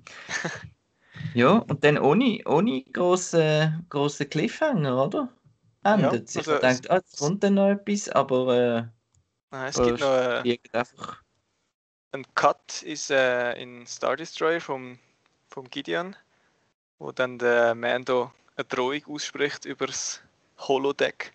ja, 1.33 1.57
und 1.57 1.83
dann 1.83 1.97
ohne, 1.97 2.41
ohne 2.45 2.83
grossen, 2.83 3.85
grossen 3.89 4.29
Cliffhanger, 4.29 5.05
oder? 5.05 5.29
Endet 5.83 6.33
ja, 6.33 6.39
also 6.39 6.53
Ich 6.55 6.59
denke, 6.59 6.91
ah, 6.91 6.95
jetzt 6.95 7.19
kommt 7.19 7.43
dann 7.43 7.55
noch 7.55 7.69
etwas, 7.69 8.09
aber 8.09 8.57
äh, 8.57 8.83
Nein, 9.51 9.69
es 9.69 9.75
gibt 9.81 9.99
noch 9.99 10.15
äh, 10.15 10.57
einfach... 10.73 11.21
ein 12.11 12.25
Cut 12.35 12.81
ist, 12.81 13.11
äh, 13.11 13.53
in 13.61 13.85
Star 13.85 14.15
Destroyer 14.15 14.59
vom, 14.59 14.99
vom 15.47 15.69
Gideon, 15.69 16.15
wo 16.99 17.11
dann 17.11 17.37
der 17.37 17.75
Mando 17.75 18.31
eine 18.55 18.65
Drohung 18.65 19.01
ausspricht 19.07 19.65
über 19.65 19.87
das 19.87 20.21
Holodeck, 20.57 21.33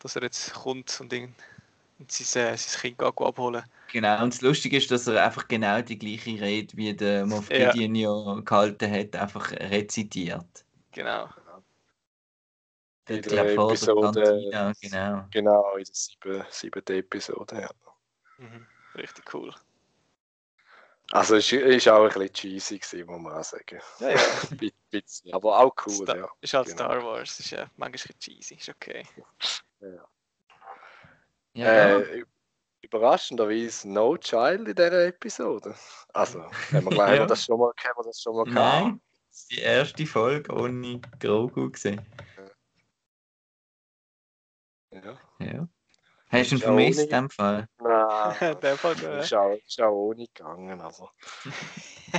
dass 0.00 0.16
er 0.16 0.22
jetzt 0.22 0.52
kommt 0.54 1.00
und, 1.00 1.12
ihn, 1.12 1.34
und 2.02 2.12
sein, 2.12 2.54
äh, 2.54 2.56
sein 2.56 2.80
Kind 2.80 3.02
abholen 3.02 3.64
Genau, 3.92 4.22
und 4.22 4.32
das 4.32 4.40
Lustige 4.40 4.78
ist, 4.78 4.90
dass 4.90 5.06
er 5.06 5.22
einfach 5.22 5.46
genau 5.48 5.82
die 5.82 5.98
gleiche 5.98 6.40
Rede, 6.40 6.74
wie 6.76 6.94
der 6.94 7.26
Moff 7.26 7.48
Gideon 7.48 7.94
ja. 7.94 8.40
gehalten 8.40 8.90
hat, 8.90 9.14
einfach 9.16 9.52
rezitiert. 9.52 10.64
Genau. 10.92 11.28
Der, 13.06 13.16
in 13.16 13.22
der 13.22 13.52
Episode, 13.52 14.22
Cantina, 14.50 14.72
genau. 14.80 15.24
Genau, 15.30 15.76
in 15.76 15.84
der 15.84 15.94
sieben, 15.94 16.44
siebten 16.48 16.96
Episode, 16.96 17.60
ja. 17.60 17.70
Mhm, 18.38 18.66
richtig 18.94 19.34
cool. 19.34 19.52
Also 21.10 21.36
es 21.36 21.52
war 21.52 21.98
auch 21.98 22.04
ein 22.04 22.08
bisschen 22.08 22.32
cheesy, 22.32 22.78
gewesen, 22.78 23.06
muss 23.06 23.20
man 23.20 23.34
auch 23.34 23.44
sagen. 23.44 23.80
Ja, 23.98 24.10
ja. 24.10 24.20
bisschen, 24.90 25.34
aber 25.34 25.58
auch 25.58 25.74
cool, 25.84 25.92
Star 25.92 26.16
ja. 26.16 26.28
Ist 26.40 26.54
halt 26.54 26.68
genau. 26.68 26.78
Star 26.78 27.04
Wars, 27.04 27.40
ist 27.40 27.50
ja 27.50 27.70
manchmal 27.76 27.88
ein 27.88 27.92
bisschen 27.92 28.18
cheesy, 28.18 28.54
ist 28.54 28.68
okay. 28.70 29.04
Ja. 29.80 30.08
Ja 31.54 31.98
äh, 31.98 32.24
überraschenderweise 32.82 33.88
No 33.88 34.16
Child 34.16 34.68
in 34.68 34.74
dieser 34.74 35.06
Episode. 35.06 35.74
Also, 36.12 36.42
haben 36.42 36.84
wir, 36.84 36.90
gleich, 36.90 37.18
ja. 37.18 37.26
das 37.26 37.44
schon 37.44 37.58
mal, 37.58 37.72
haben 37.76 37.96
wir 37.96 38.04
das 38.04 38.20
schon 38.20 38.36
mal 38.36 38.44
gehabt? 38.44 38.84
Nein, 38.84 39.00
das 39.28 39.38
ist 39.38 39.50
die 39.50 39.60
erste 39.60 40.06
Folge 40.06 40.52
ohne 40.52 41.00
Grogu 41.20 41.70
gesehen. 41.70 42.00
Ja. 44.90 45.18
ja. 45.38 45.68
Hast 46.28 46.50
du 46.50 46.56
ihn 46.56 46.60
vermisst 46.60 47.00
in 47.04 47.08
dem 47.08 47.30
Fall? 47.30 47.66
Nein, 47.78 48.36
in 48.40 48.60
dem 48.60 48.76
Fall 48.76 48.96
ja. 48.98 49.18
ist, 49.20 49.34
auch, 49.34 49.54
ist 49.54 49.80
auch 49.80 49.92
ohne 49.92 50.26
gegangen. 50.26 50.80
Also. 50.80 51.08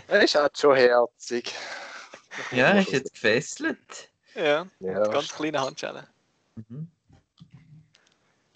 er 0.08 0.24
ist 0.24 0.36
halt 0.36 0.58
schon 0.58 0.76
herzig. 0.76 1.54
Ja, 2.50 2.70
er 2.70 2.80
ist 2.80 2.92
jetzt 2.92 3.14
gefesselt. 3.14 4.10
Ja, 4.34 4.66
ja. 4.80 5.04
ganz 5.04 5.32
kleine 5.36 5.62
Handschellen. 5.62 6.08
Mhm. 6.56 6.88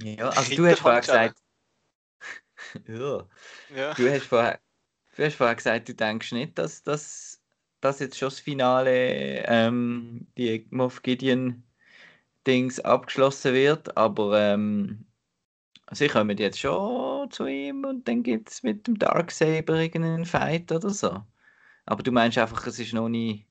Ja, 0.01 0.29
also 0.29 0.55
du 0.55 0.65
hast 0.67 0.79
vorher 0.79 1.01
gesagt. 1.01 1.39
ja. 2.87 3.27
ja. 3.75 3.93
Du, 3.93 4.09
hast 4.09 4.25
vorher, 4.25 4.59
du 5.15 5.25
hast 5.25 5.35
vorher 5.35 5.55
gesagt, 5.55 5.89
du 5.89 5.95
denkst 5.95 6.31
nicht, 6.31 6.57
dass 6.57 6.83
das 6.83 7.37
dass 7.81 7.99
jetzt 7.99 8.17
schon 8.17 8.29
das 8.29 8.39
Finale 8.39 9.43
ähm, 9.47 10.27
die 10.37 10.67
Moff 10.71 11.01
Gideon 11.03 11.63
Dings 12.45 12.79
abgeschlossen 12.79 13.53
wird, 13.53 13.97
aber 13.97 14.39
ähm, 14.39 15.05
sie 15.91 16.07
kommen 16.07 16.37
jetzt 16.37 16.59
schon 16.59 17.29
zu 17.29 17.45
ihm 17.45 17.83
und 17.83 18.07
dann 18.07 18.23
gibt 18.23 18.49
es 18.49 18.63
mit 18.63 18.87
dem 18.87 18.97
Darksaber 18.97 19.75
irgendeinen 19.75 20.25
Fight 20.25 20.71
oder 20.71 20.89
so. 20.89 21.23
Aber 21.85 22.03
du 22.03 22.11
meinst 22.11 22.37
einfach, 22.37 22.65
es 22.67 22.79
ist 22.79 22.93
noch 22.93 23.09
nie, 23.09 23.45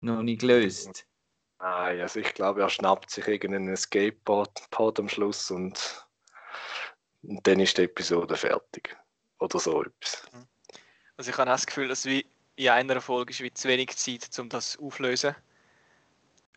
noch 0.00 0.22
nie 0.22 0.36
gelöst. 0.36 1.06
Nein, 1.64 2.02
also 2.02 2.20
ich 2.20 2.34
glaube, 2.34 2.60
er 2.60 2.68
schnappt 2.68 3.10
sich 3.10 3.26
irgendeinen 3.26 3.74
Skateboard 3.74 5.00
am 5.00 5.08
Schluss 5.08 5.50
und, 5.50 6.06
und 7.22 7.46
dann 7.46 7.58
ist 7.58 7.78
die 7.78 7.84
Episode 7.84 8.36
fertig. 8.36 8.94
Oder 9.38 9.58
so 9.58 9.82
etwas. 9.82 10.28
Also 11.16 11.30
ich 11.30 11.38
habe 11.38 11.48
das 11.48 11.64
Gefühl, 11.64 11.88
dass 11.88 12.04
wie 12.04 12.26
in 12.56 12.68
einer 12.68 13.00
Folge 13.00 13.30
ist 13.30 13.40
wie 13.40 13.50
zu 13.50 13.66
wenig 13.66 13.96
Zeit, 13.96 14.38
um 14.38 14.50
das 14.50 14.78
aufzulösen. 14.78 15.34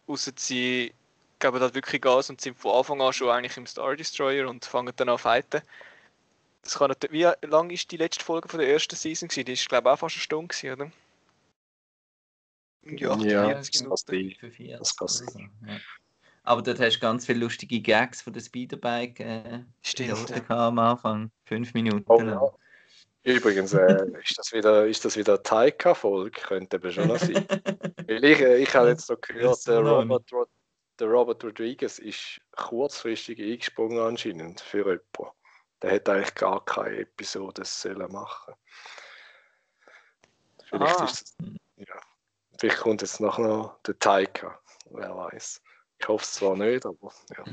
Außer 0.07 0.33
sie 0.35 0.93
geben 1.39 1.59
dort 1.61 1.73
wirklich 1.73 2.01
Gas 2.01 2.29
und 2.29 2.41
sind 2.41 2.59
von 2.59 2.75
Anfang 2.75 3.01
an 3.01 3.13
schon 3.13 3.29
eigentlich 3.29 3.55
im 3.55 3.65
Star 3.65 3.95
Destroyer 3.95 4.49
und 4.49 4.65
fangen 4.65 4.91
dann 4.97 5.07
an 5.07 5.17
zu 5.17 5.23
fighten. 5.23 5.61
Das 6.63 6.77
kann 6.77 6.89
nicht, 6.89 7.09
wie 7.13 7.31
lang 7.47 7.69
ist 7.69 7.89
die 7.91 7.97
letzte 7.97 8.25
Folge 8.25 8.49
von 8.49 8.59
der 8.59 8.67
ersten 8.67 8.97
Season 8.97 9.29
gewesen? 9.29 9.45
Die 9.45 9.53
ist 9.53 9.69
glaube 9.69 9.87
ich 9.87 9.93
auch 9.93 9.99
fast 9.99 10.17
eine 10.17 10.21
Stunde 10.21 10.53
gewesen, 10.53 10.73
oder? 10.73 10.91
Ja, 12.83 13.11
48 13.11 13.81
Minuten. 13.81 14.77
Das 14.79 14.95
kann 14.95 15.07
sein. 15.07 15.51
Ja. 15.65 15.77
Aber 16.43 16.61
dort 16.61 16.79
hast 16.79 16.95
du 16.95 16.99
ganz 17.01 17.25
viele 17.25 17.39
lustige 17.39 17.81
Gags 17.81 18.21
von 18.21 18.31
der 18.31 18.39
Speederbike 18.39 19.19
äh, 19.19 19.63
Stimmt, 19.81 20.29
ja. 20.29 20.67
am 20.67 20.79
Anfang. 20.79 21.29
Fünf 21.43 21.73
Minuten 21.73 22.05
oh, 22.07 22.21
ja. 22.21 22.51
Übrigens, 23.23 23.73
äh, 23.73 24.05
ist 24.23 24.37
das 24.37 24.53
wieder, 24.53 24.87
ist 24.87 25.03
das 25.03 25.17
wieder 25.17 25.43
Taika-Folge? 25.43 26.39
Könnte 26.39 26.77
aber 26.77 26.91
schon 26.91 27.09
noch 27.09 27.17
sein. 27.17 27.45
Weil 28.07 28.23
ich, 28.23 28.39
äh, 28.39 28.57
ich 28.59 28.73
habe 28.73 28.87
jetzt 28.87 29.07
so 29.07 29.17
gehört, 29.17 29.67
der 29.67 29.81
Robert, 29.81 30.31
der 30.97 31.07
Robert 31.07 31.43
Rodriguez 31.43 31.99
ist 31.99 32.39
kurzfristig 32.55 33.41
eingesprungen 33.41 33.99
anscheinend 33.99 34.61
für 34.61 34.77
jemanden. 34.77 35.35
Der 35.81 35.91
hätte 35.91 36.13
eigentlich 36.13 36.35
gar 36.35 36.63
keine 36.63 36.99
Episode 36.99 37.63
sollen 37.65 38.09
machen. 38.09 38.53
Vielleicht 40.63 40.99
ah. 41.01 41.03
ist 41.03 41.21
es, 41.21 41.35
ja. 41.41 41.47
Vielleicht 42.57 42.79
kommt 42.79 43.01
jetzt 43.01 43.19
noch, 43.19 43.37
noch 43.37 43.79
der 43.83 43.97
Taika, 43.99 44.59
wer 44.91 45.15
weiß. 45.15 45.61
Ich 45.99 46.07
hoffe 46.07 46.23
es 46.23 46.33
zwar 46.33 46.55
nicht, 46.55 46.85
aber 46.85 47.11
ja. 47.35 47.43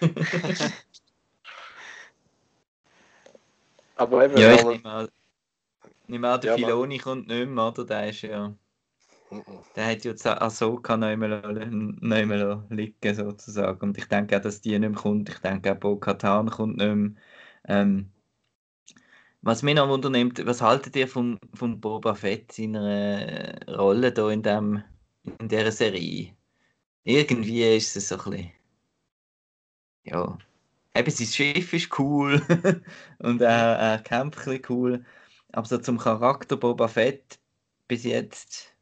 aber 3.96 4.24
eben, 4.24 4.36
ja, 4.38 4.54
ich 4.54 4.64
nehme 4.64 4.90
an, 4.90 5.08
nehme 6.06 6.30
an 6.30 6.40
der 6.40 6.56
ja, 6.56 6.56
Filoni 6.56 6.98
kommt 6.98 7.28
nicht 7.28 7.48
mehr, 7.48 7.68
oder? 7.68 7.84
Der 7.84 8.08
ist 8.08 8.22
ja 8.22 8.54
der 9.76 9.86
hat 9.86 10.04
jetzt 10.04 10.26
Ahsoka 10.26 10.96
nicht 10.96 11.16
mehr 11.18 11.40
liegen, 12.68 13.14
sozusagen. 13.14 13.80
Und 13.80 13.98
ich 13.98 14.06
denke 14.06 14.36
auch, 14.36 14.42
dass 14.42 14.60
die 14.60 14.78
nicht 14.78 14.90
mehr 14.90 15.00
kommt. 15.00 15.28
Ich 15.28 15.38
denke 15.38 15.72
auch, 15.72 15.76
Bo-Katan 15.76 16.50
kommt 16.50 16.76
nicht 16.76 16.94
mehr. 16.94 17.10
Ähm, 17.68 18.10
was 19.42 19.62
mich 19.62 19.74
noch 19.74 19.88
wundernimmt, 19.88 20.44
was 20.46 20.62
haltet 20.62 20.96
ihr 20.96 21.08
von, 21.08 21.38
von 21.54 21.80
Boba 21.80 22.14
Fett, 22.14 22.52
seiner 22.52 23.58
Rolle 23.68 24.12
da 24.12 24.30
in, 24.30 24.42
dem, 24.42 24.82
in 25.38 25.48
dieser 25.48 25.72
Serie? 25.72 26.34
Irgendwie 27.04 27.76
ist 27.76 27.96
es 27.96 28.08
so 28.08 28.18
ein 28.18 28.30
bisschen. 28.30 28.52
Ja. 30.04 30.38
Eben, 30.94 31.10
sein 31.10 31.26
Schiff 31.26 31.72
ist 31.72 31.98
cool 31.98 32.40
und 33.18 33.40
er, 33.40 33.76
er 33.78 33.98
kämpft 33.98 34.46
ein 34.46 34.62
cool. 34.68 35.04
Aber 35.52 35.66
so 35.66 35.78
zum 35.78 35.98
Charakter 35.98 36.56
Boba 36.56 36.86
Fett 36.88 37.38
bis 37.88 38.04
jetzt 38.04 38.74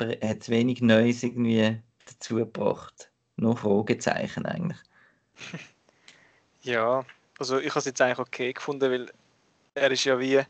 hat 0.00 0.48
wenig 0.48 0.82
Neues 0.82 1.22
irgendwie 1.22 1.80
dazu 2.06 2.36
gebracht. 2.36 3.10
Nur 3.36 3.56
Fragezeichen 3.56 4.46
eigentlich. 4.46 4.78
Ja, 6.64 7.04
also 7.40 7.58
ich 7.58 7.70
habe 7.70 7.80
es 7.80 7.86
jetzt 7.86 8.00
eigentlich 8.00 8.20
okay 8.20 8.52
gefunden, 8.52 8.88
weil 8.88 9.10
er 9.74 9.90
ist 9.90 10.04
ja 10.04 10.18
wie 10.18 10.42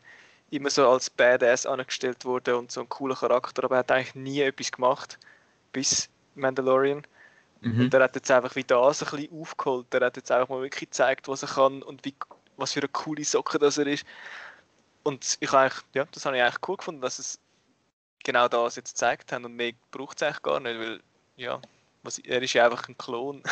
immer 0.51 0.71
so 0.71 0.89
als 0.89 1.09
Badass 1.09 1.67
angestellt 1.67 2.25
worden 2.25 2.55
und 2.55 2.73
so 2.73 2.81
ein 2.81 2.89
cooler 2.89 3.17
Charakter, 3.17 3.65
aber 3.65 3.77
er 3.77 3.79
hat 3.81 3.91
eigentlich 3.93 4.15
nie 4.15 4.41
etwas 4.41 4.71
gemacht 4.71 5.19
bis 5.73 6.11
Mandalorian. 6.35 7.07
Mhm. 7.61 7.83
Und 7.83 7.95
er 7.95 8.03
hat 8.03 8.15
jetzt 8.17 8.31
einfach 8.31 8.55
wie 8.57 8.65
das 8.65 9.03
ein 9.03 9.17
bisschen 9.17 9.41
aufgeholt. 9.41 9.95
Er 9.95 10.07
hat 10.07 10.17
jetzt 10.17 10.31
einfach 10.31 10.49
mal 10.49 10.63
wirklich 10.63 10.91
gezeigt, 10.91 11.29
was 11.29 11.43
er 11.43 11.49
kann 11.49 11.83
und 11.83 12.05
wie, 12.05 12.15
was 12.57 12.73
für 12.73 12.81
eine 12.81 12.89
coole 12.89 13.25
Socke 13.25 13.59
das 13.59 13.79
er 13.79 13.87
ist. 13.87 14.05
Und 15.05 15.39
ich 15.41 15.53
eigentlich, 15.53 15.83
ja, 15.95 16.05
das 16.11 16.27
habe 16.27 16.37
ich 16.37 16.43
eigentlich 16.43 16.69
cool 16.69 16.77
gefunden, 16.77 17.01
dass 17.01 17.19
es 17.19 17.41
genau 18.25 18.49
das 18.49 18.77
jetzt 18.77 18.93
gezeigt 18.93 19.33
haben 19.33 19.45
und 19.45 19.57
mehr 19.57 19.73
braucht 19.91 20.17
es 20.17 20.23
eigentlich 20.23 20.43
gar 20.43 20.61
nicht, 20.61 20.79
weil 20.79 21.01
ja, 21.37 21.61
was, 22.03 22.19
er 22.19 22.43
ist 22.43 22.53
ja 22.53 22.65
einfach 22.65 22.89
ein 22.89 22.99
Klon 22.99 23.43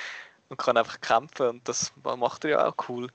und 0.48 0.56
kann 0.56 0.76
einfach 0.76 1.00
kämpfen 1.00 1.48
und 1.48 1.68
das 1.68 1.92
macht 2.02 2.44
er 2.44 2.50
ja 2.50 2.66
auch 2.66 2.88
cool. 2.88 3.08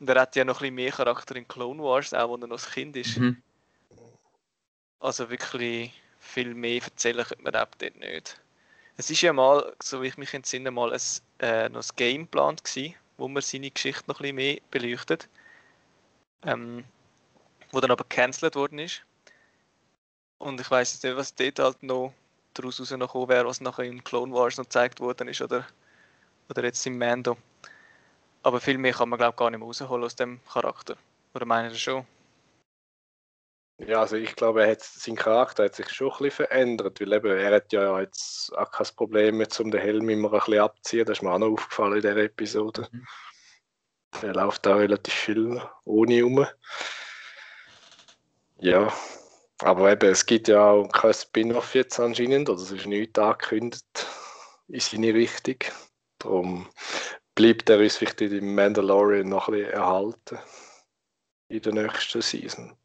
Und 0.00 0.08
er 0.08 0.22
hat 0.22 0.34
ja 0.34 0.44
noch 0.44 0.56
ein 0.56 0.60
bisschen 0.60 0.74
mehr 0.74 0.92
Charakter 0.92 1.36
in 1.36 1.46
Clone 1.46 1.82
Wars, 1.82 2.14
auch 2.14 2.32
wenn 2.32 2.42
er 2.42 2.48
noch 2.48 2.66
ein 2.66 2.72
Kind 2.72 2.96
ist. 2.96 3.18
Mhm. 3.18 3.42
Also 4.98 5.28
wirklich 5.28 5.92
viel 6.18 6.54
mehr 6.54 6.82
erzählen 6.82 7.24
könnte 7.24 7.44
man 7.44 7.54
auch 7.54 7.68
dort 7.78 7.96
nicht. 7.96 8.40
Es 8.96 9.10
ist 9.10 9.20
ja 9.20 9.32
mal, 9.32 9.74
so 9.82 10.02
wie 10.02 10.08
ich 10.08 10.18
mich 10.18 10.34
entsinne, 10.34 10.70
mal 10.70 10.92
ein, 10.92 11.00
äh, 11.38 11.68
noch 11.68 11.82
ein 11.82 11.96
Game 11.96 12.22
geplant 12.22 12.64
gewesen, 12.64 12.94
wo 13.18 13.28
man 13.28 13.42
seine 13.42 13.70
Geschichte 13.70 14.04
noch 14.06 14.20
ein 14.20 14.22
bisschen 14.22 14.36
mehr 14.36 14.58
beleuchtet. 14.70 15.28
Ähm, 16.42 16.84
wo 17.70 17.80
dann 17.80 17.90
aber 17.90 18.04
cancelled 18.04 18.56
worden 18.56 18.78
ist. 18.78 19.02
Und 20.38 20.60
ich 20.60 20.70
weiß 20.70 21.02
nicht, 21.02 21.16
was 21.16 21.34
dort 21.34 21.58
halt 21.58 21.82
noch 21.82 22.14
daraus 22.54 22.80
rausgekommen 22.80 23.28
wäre, 23.28 23.46
was 23.46 23.60
nachher 23.60 23.84
in 23.84 24.02
Clone 24.02 24.32
Wars 24.32 24.56
noch 24.56 24.64
gezeigt 24.64 25.00
worden 25.00 25.28
ist 25.28 25.42
oder, 25.42 25.66
oder 26.48 26.64
jetzt 26.64 26.86
im 26.86 26.98
Mando. 26.98 27.36
Aber 28.42 28.60
viel 28.60 28.78
mehr 28.78 28.92
kann 28.92 29.08
man 29.08 29.18
glaube 29.18 29.32
ich 29.32 29.36
gar 29.36 29.50
nicht 29.50 29.58
mehr 29.58 29.66
rausholen 29.66 30.04
aus 30.04 30.16
dem 30.16 30.40
Charakter. 30.50 30.96
Oder 31.34 31.46
meinen 31.46 31.70
Sie 31.70 31.78
schon? 31.78 32.06
Ja, 33.86 34.00
also 34.00 34.16
ich 34.16 34.36
glaube, 34.36 34.62
er 34.62 34.72
hat, 34.72 34.82
sein 34.82 35.16
Charakter 35.16 35.64
hat 35.64 35.74
sich 35.74 35.88
schon 35.88 36.10
ein 36.10 36.18
bisschen 36.18 36.46
verändert, 36.46 37.00
weil 37.00 37.12
eben, 37.14 37.38
er 37.38 37.54
hat 37.54 37.72
ja 37.72 37.98
jetzt 38.00 38.54
auch 38.56 38.70
kein 38.70 38.86
Problem 38.94 39.38
mehr, 39.38 39.48
um 39.58 39.70
den 39.70 39.80
Helm 39.80 40.08
immer 40.10 40.32
ein 40.32 40.38
bisschen 40.38 40.60
abzuziehen. 40.60 41.06
Das 41.06 41.18
ist 41.18 41.22
mir 41.22 41.32
auch 41.32 41.38
noch 41.38 41.52
aufgefallen 41.52 41.94
in 41.94 42.02
dieser 42.02 42.16
Episode. 42.18 42.88
Mhm. 42.90 43.06
Er 44.22 44.34
läuft 44.34 44.66
da 44.66 44.74
relativ 44.74 45.14
viel 45.14 45.62
ohne 45.84 46.22
rum. 46.22 46.46
Ja, 48.58 48.92
aber 49.60 49.92
eben, 49.92 50.10
es 50.10 50.26
gibt 50.26 50.48
ja 50.48 50.62
auch 50.62 50.88
kein 50.88 51.14
Spin-off 51.14 51.74
jetzt 51.74 51.98
anscheinend, 51.98 52.50
oder 52.50 52.60
es 52.60 52.70
ist 52.70 52.86
nichts 52.86 53.18
angekündigt 53.18 54.06
in 54.68 54.80
seine 54.80 55.14
Richtung. 55.14 55.56
Darum 56.18 56.68
bleibt 57.40 57.70
er 57.70 57.78
uns 57.78 57.96
vielleicht 57.96 58.20
im 58.20 58.54
Mandalorian 58.54 59.26
noch 59.28 59.48
ein 59.48 59.54
bisschen 59.54 59.72
erhalten 59.72 60.38
in 61.48 61.62
der 61.62 61.72
nächsten 61.72 62.20
Season. 62.20 62.76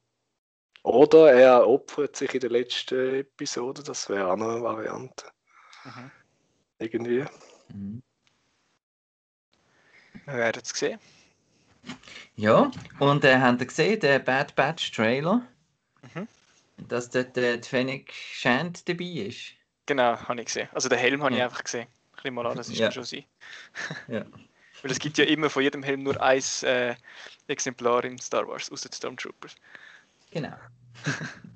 Oder 0.83 1.33
er 1.33 1.67
opfert 1.67 2.15
sich 2.15 2.33
in 2.33 2.39
der 2.39 2.51
letzten 2.51 3.15
Episode, 3.15 3.83
das 3.83 4.07
wäre 4.07 4.31
auch 4.31 4.37
noch 4.37 4.51
eine 4.51 4.63
Variante. 4.63 5.25
Mhm. 5.83 6.11
Irgendwie. 6.79 7.25
Mhm. 7.73 8.01
Wir 10.25 10.33
werden 10.33 10.61
es 10.63 10.69
sehen. 10.69 10.99
Ja, 12.37 12.71
und 12.99 13.25
äh, 13.25 13.37
habt 13.37 13.61
ihr 13.61 13.67
gesehen, 13.67 13.99
der 13.99 14.19
Bad 14.19 14.55
Batch 14.55 14.91
Trailer? 14.93 15.45
Mhm. 16.13 16.27
Dass 16.77 17.09
dort 17.09 17.35
äh, 17.37 17.57
die 17.57 17.67
Fennec 17.67 18.13
Shand 18.13 18.87
dabei 18.87 19.03
ist. 19.27 19.51
Genau, 19.85 20.17
habe 20.17 20.39
ich 20.39 20.45
gesehen. 20.45 20.69
Also 20.71 20.87
den 20.87 20.97
Helm 20.97 21.23
habe 21.23 21.33
ich 21.33 21.39
Ja. 21.39 21.45
einfach 21.45 21.63
gesehen. 21.63 21.87
Bisschen 22.25 22.35
mal 22.35 22.47
an, 22.47 22.57
das 22.57 22.69
ist 22.69 22.79
Ja. 22.79 22.87
ja. 22.87 22.91
schon 22.91 23.03
sein. 23.03 23.25
Ja. 24.07 24.25
Weil 24.81 24.91
es 24.91 24.99
gibt 24.99 25.17
ja 25.17 25.25
immer 25.25 25.49
von 25.49 25.63
jedem 25.63 25.83
Helm 25.83 26.03
nur 26.03 26.21
ein 26.21 26.43
äh, 26.63 26.95
Exemplar 27.47 28.03
in 28.03 28.19
Star 28.19 28.47
Wars, 28.47 28.71
außer 28.71 28.89
die 28.89 28.95
Stormtroopers. 28.95 29.55
Genau. 30.31 30.53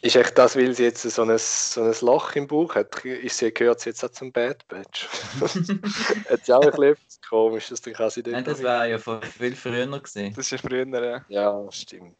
Ist 0.00 0.16
echt 0.16 0.36
das, 0.36 0.54
weil 0.54 0.74
sie 0.74 0.82
jetzt 0.82 1.00
so 1.00 1.22
ein, 1.22 1.38
so 1.38 1.82
ein 1.82 1.94
Loch 2.02 2.36
im 2.36 2.46
Bauch 2.46 2.74
hat, 2.74 3.02
ist 3.06 3.38
sie, 3.38 3.50
gehört 3.50 3.80
sie 3.80 3.88
jetzt 3.88 4.04
auch 4.04 4.10
zum 4.10 4.30
Bad 4.30 4.68
Batch? 4.68 5.08
hat 6.28 6.44
sie 6.44 6.52
auch 6.52 6.60
ein 6.60 6.70
bisschen 6.72 6.92
etwas 6.92 7.20
Komisches, 7.26 7.80
dann 7.80 7.94
kann 7.94 8.10
sie 8.10 8.22
Nein, 8.22 8.44
das 8.44 8.62
war 8.62 8.86
ja 8.86 8.98
von 8.98 9.22
viel 9.22 9.56
früher 9.56 9.86
gesehen. 9.98 10.34
Das 10.34 10.44
ist 10.44 10.50
ja 10.50 10.58
früher, 10.58 10.86
äh, 10.92 11.20
Ja, 11.28 11.66
stimmt. 11.72 12.18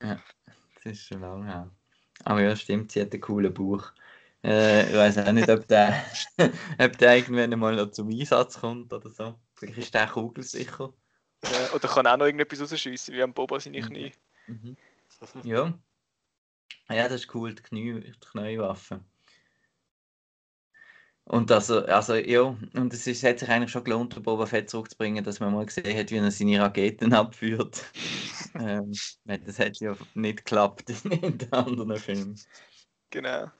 Ja. 0.00 0.18
Das 0.82 0.92
ist 0.92 1.06
schon 1.06 1.20
lange 1.20 1.44
her. 1.44 1.70
Aber 2.24 2.40
ja, 2.40 2.56
stimmt, 2.56 2.92
sie 2.92 3.02
hat 3.02 3.12
einen 3.12 3.20
coolen 3.20 3.52
Bauch. 3.52 3.92
Äh, 4.44 4.88
ich 4.90 4.94
weiß 4.94 5.18
auch 5.18 5.32
nicht, 5.32 5.48
ob 5.50 5.66
der, 5.68 6.04
ob 6.78 6.98
der 6.98 7.16
irgendwann 7.16 7.58
mal 7.58 7.74
noch 7.76 7.90
zum 7.90 8.08
Einsatz 8.10 8.60
kommt 8.60 8.92
oder 8.92 9.10
so. 9.10 9.40
Vielleicht 9.54 9.78
ist 9.78 9.94
der 9.94 10.06
kugelsicher. 10.08 10.92
äh, 11.42 11.70
oder 11.74 11.88
kann 11.88 12.06
auch 12.06 12.16
noch 12.16 12.26
irgendetwas 12.26 12.60
rausschiessen, 12.60 13.14
wie 13.14 13.22
am 13.22 13.32
Boba 13.34 13.60
seine 13.60 13.80
Mhm. 13.80 13.86
Knie. 13.86 14.12
Mhm. 14.46 14.76
Ja. 15.44 15.78
Ja, 16.88 17.08
das 17.08 17.22
ist 17.24 17.34
cool, 17.34 17.54
die, 17.54 17.62
Knie, 17.62 18.00
die 18.00 18.12
Knäuwaffe. 18.20 19.04
Und 21.26 21.50
also, 21.50 21.84
also 21.86 22.14
ja, 22.16 22.42
und 22.42 22.92
es 22.92 23.06
ist, 23.06 23.22
hat 23.24 23.38
sich 23.38 23.48
eigentlich 23.48 23.70
schon 23.70 23.84
gelohnt, 23.84 24.14
den 24.14 24.22
Boba 24.22 24.44
Fett 24.46 24.68
zurückzubringen, 24.68 25.24
dass 25.24 25.40
man 25.40 25.54
mal 25.54 25.64
gesehen 25.64 25.96
hat, 25.98 26.10
wie 26.10 26.16
er 26.18 26.30
seine 26.30 26.60
Raketen 26.60 27.12
abführt. 27.14 27.82
ähm, 28.58 28.92
das 29.24 29.58
hat 29.58 29.80
ja 29.80 29.96
nicht 30.14 30.38
geklappt 30.38 30.90
in 31.04 31.38
den 31.38 31.52
anderen 31.52 31.96
Filmen. 31.98 32.38
Genau. 33.10 33.50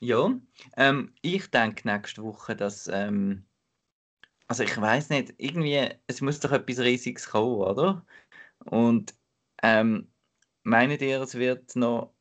Ja, 0.00 0.30
ähm, 0.76 1.14
ich 1.22 1.50
denke 1.50 1.86
nächste 1.88 2.22
Woche, 2.22 2.54
dass, 2.56 2.88
ähm, 2.88 3.46
also 4.46 4.62
ich 4.62 4.76
weiß 4.80 5.10
nicht, 5.10 5.34
irgendwie, 5.38 5.90
es 6.06 6.20
muss 6.20 6.40
doch 6.40 6.52
etwas 6.52 6.78
Riesiges 6.80 7.28
kommen, 7.30 7.56
oder? 7.56 8.06
Und 8.66 9.14
ähm, 9.62 10.12
meint 10.64 11.02
ihr, 11.02 11.22
es 11.22 11.34
wird 11.36 11.76
noch 11.76 12.14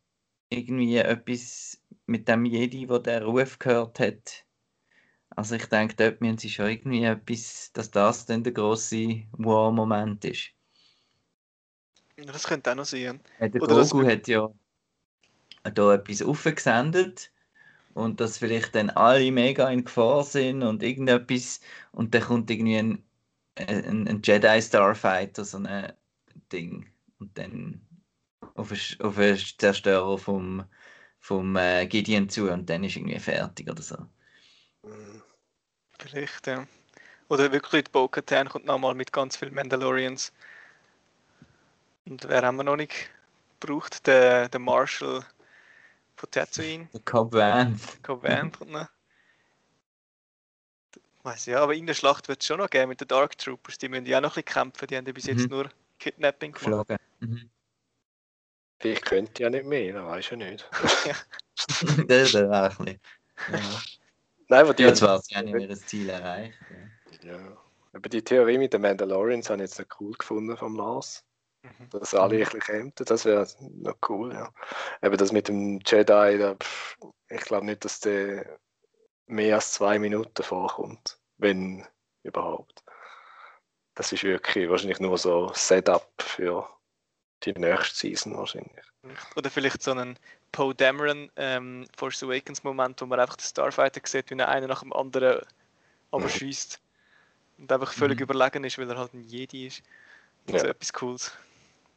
irgendwie 0.50 0.98
etwas 0.98 1.84
mit 2.08 2.28
dem 2.30 2.46
Jedi, 2.46 2.90
wo 2.90 3.00
der 3.00 3.26
Ruf 3.26 3.60
gehört 3.60 4.00
hat? 4.00 4.46
Also 5.32 5.56
ich 5.56 5.68
denke, 5.68 5.96
dort 5.96 6.22
müssen 6.22 6.38
sie 6.40 6.50
schon 6.50 6.68
irgendwie 6.70 7.04
etwas, 7.06 7.72
dass 7.74 7.92
das 7.92 8.26
dann 8.26 8.44
der 8.44 8.54
große 8.54 9.26
Wow-Moment 9.34 10.26
ist. 10.26 10.52
Ja, 12.18 12.26
Das 12.26 12.48
könnte 12.48 12.72
auch 12.72 12.76
noch 12.76 12.86
sein. 12.86 13.22
Äh, 13.40 13.50
Der 13.50 13.62
Oder 13.62 13.76
das 13.76 13.90
Grogu 13.92 14.06
hat 14.06 14.28
ja 14.28 14.50
da 15.74 15.94
etwas 15.94 16.22
aufgesendet 16.22 17.32
und 17.94 18.20
dass 18.20 18.38
vielleicht 18.38 18.76
dann 18.76 18.90
alle 18.92 19.32
mega 19.32 19.70
in 19.70 19.86
Gefahr 19.86 20.24
sind 20.24 20.64
und 20.64 20.84
irgendetwas 20.84 21.62
und 21.92 22.14
dann 22.14 22.22
kommt 22.24 22.50
irgendwie 22.52 22.78
ein, 22.78 23.04
ein, 23.56 24.08
ein 24.08 24.22
Jedi 24.24 24.62
Starfighter, 24.62 25.46
so 25.46 25.58
ein 25.58 25.94
Ding 26.52 26.92
und 27.20 27.38
dann 27.38 27.82
auf 28.56 28.72
einen, 28.72 29.02
auf 29.02 29.18
Zerstörer 29.58 30.18
vom, 30.18 30.66
vom 31.20 31.56
äh, 31.56 31.88
Gideon 31.88 32.30
zu 32.30 32.52
und 32.52 32.70
dann 32.70 32.84
ist 32.84 32.96
irgendwie 32.96 33.20
fertig 33.20 33.70
oder 33.70 33.82
so. 33.82 33.98
Mhm. 34.84 35.24
Vielleicht, 36.00 36.48
ja. 36.48 36.68
Oder 37.30 37.52
wirklich 37.52 37.86
die 37.86 37.92
Bo-Katan 37.92 38.50
kommt 38.50 38.66
nochmal 38.66 38.94
mit 38.94 39.12
ganz 39.12 39.36
vielen 39.36 39.54
Mandalorians. 39.54 40.32
Und 42.06 42.28
wer 42.30 42.44
haben 42.44 42.58
wir 42.58 42.64
noch 42.64 42.78
nicht 42.78 43.10
gebraucht? 43.60 44.08
Der, 44.08 44.48
der 44.48 44.60
Marshal 44.60 45.26
von 46.18 46.32
Tatooine. 46.32 46.90
Der 46.94 47.02
Cobb 47.02 47.34
Vanth. 47.34 48.04
Cobb 48.04 48.24
Vanth 48.24 48.58
kommt 48.60 48.72
noch. 48.72 48.88
Weiß 51.24 51.46
ja, 51.48 51.62
aber 51.62 51.74
in 51.76 51.86
der 51.86 51.94
Schlacht 51.94 52.28
wird 52.28 52.42
es 52.42 52.48
schon 52.48 52.60
noch 52.60 52.70
geben 52.70 52.90
mit 52.90 53.02
den 53.02 53.08
Dark 53.08 53.38
Troopers. 53.38 53.78
Die 53.78 53.90
müssen 53.90 54.06
ja 54.06 54.18
auch 54.18 54.22
noch 54.22 54.38
ein 54.38 54.44
bisschen 54.44 54.62
kämpfen. 54.64 54.88
Die 54.88 54.98
haben 54.98 55.06
ja 55.06 55.12
bis 55.14 55.26
jetzt 55.26 55.44
Mhm. 55.44 55.50
nur 55.50 55.70
Kidnapping 56.00 56.54
gemacht. 56.54 56.90
Mhm. 57.20 57.50
Vielleicht 58.80 59.06
könnte 59.06 59.44
ja 59.44 59.50
nicht 59.50 59.66
mehr, 59.66 59.94
das 59.94 60.06
weiß 60.06 60.26
ich 60.32 60.38
nicht. 60.38 60.70
das 62.08 62.34
wäre 62.34 62.68
auch 62.72 62.80
bisschen. 62.80 63.00
Ja. 63.52 63.60
Nein, 64.50 64.62
aber 64.62 64.74
die, 64.74 64.94
zwar, 64.94 65.22
sie 65.22 65.36
haben 65.36 65.48
ja 65.50 65.58
ihr 65.58 65.76
Ziel 65.76 66.10
erreicht. 66.10 66.58
Ja. 67.24 67.32
ja. 67.38 67.58
aber 67.94 68.10
die 68.10 68.24
Theorie 68.24 68.58
mit 68.58 68.74
den 68.74 68.82
Mandalorians 68.82 69.50
habe 69.50 69.64
ich 69.64 69.70
jetzt 69.70 69.80
noch 69.80 70.00
cool 70.00 70.14
gefunden 70.14 70.56
vom 70.56 70.78
Lars. 70.78 71.26
Mhm. 71.80 71.90
Dass 71.90 72.14
alle 72.14 72.36
Mhm. 72.36 72.42
ein 72.42 72.46
bisschen 72.46 72.60
kämpfen, 72.62 73.06
das 73.06 73.26
wäre 73.26 73.48
noch 73.60 73.98
cool, 74.10 74.34
ja. 74.34 74.52
Aber 75.02 75.18
das 75.18 75.32
mit 75.32 75.48
dem 75.48 75.80
Jedi, 75.86 76.38
da, 76.38 76.56
ich 77.30 77.42
glaube 77.42 77.66
nicht, 77.66 77.84
dass 77.86 78.00
der 78.00 78.60
mehr 79.28 79.56
als 79.56 79.74
zwei 79.74 80.00
Minuten 80.00 80.44
vorkommt, 80.44 81.18
wenn 81.38 81.86
überhaupt. 82.24 82.84
Das 83.96 84.12
ist 84.12 84.24
wirklich 84.24 84.70
wahrscheinlich 84.70 85.00
nur 85.00 85.18
so 85.18 85.52
Setup 85.54 86.08
für 86.20 86.70
die 87.44 87.54
nächste 87.54 87.96
Season 87.96 88.38
wahrscheinlich. 88.38 88.86
Oder 89.36 89.50
vielleicht 89.50 89.82
so 89.82 89.92
einen 89.92 90.18
Poe 90.52 90.74
Dameron 90.74 91.32
ähm, 91.36 91.88
Force 91.98 92.24
Awakens 92.24 92.64
Moment, 92.64 93.02
wo 93.02 93.06
man 93.06 93.20
einfach 93.20 93.38
den 93.38 93.46
Starfighter 93.46 94.02
sieht, 94.06 94.30
wie 94.30 94.38
er 94.38 94.48
einen 94.50 94.68
nach 94.68 94.82
dem 94.82 94.94
anderen 94.94 95.46
aber 96.12 96.30
schießt. 96.30 96.80
Und 97.58 97.72
einfach 97.72 97.92
völlig 97.92 98.20
Mhm. 98.20 98.24
überlegen 98.24 98.64
ist, 98.64 98.78
weil 98.78 98.90
er 98.90 98.98
halt 98.98 99.14
ein 99.14 99.24
Jedi 99.24 99.68
ist. 99.68 99.82
Ja. 100.50 100.60
So 100.60 100.68
etwas 100.68 100.94
Cooles. 100.94 101.32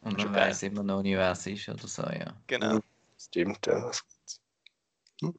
Und 0.03 0.16
man 0.16 0.34
weiß 0.34 0.62
immer 0.64 0.82
noch 0.82 1.03
nicht, 1.03 1.16
wer 1.16 1.32
es 1.32 1.46
ist 1.46 1.68
oder 1.68 1.86
so, 1.86 2.03
ja. 2.03 2.34
Genau. 2.46 2.80
Stimmt, 3.18 3.66
ja. 3.66 3.90
Hm. 5.20 5.34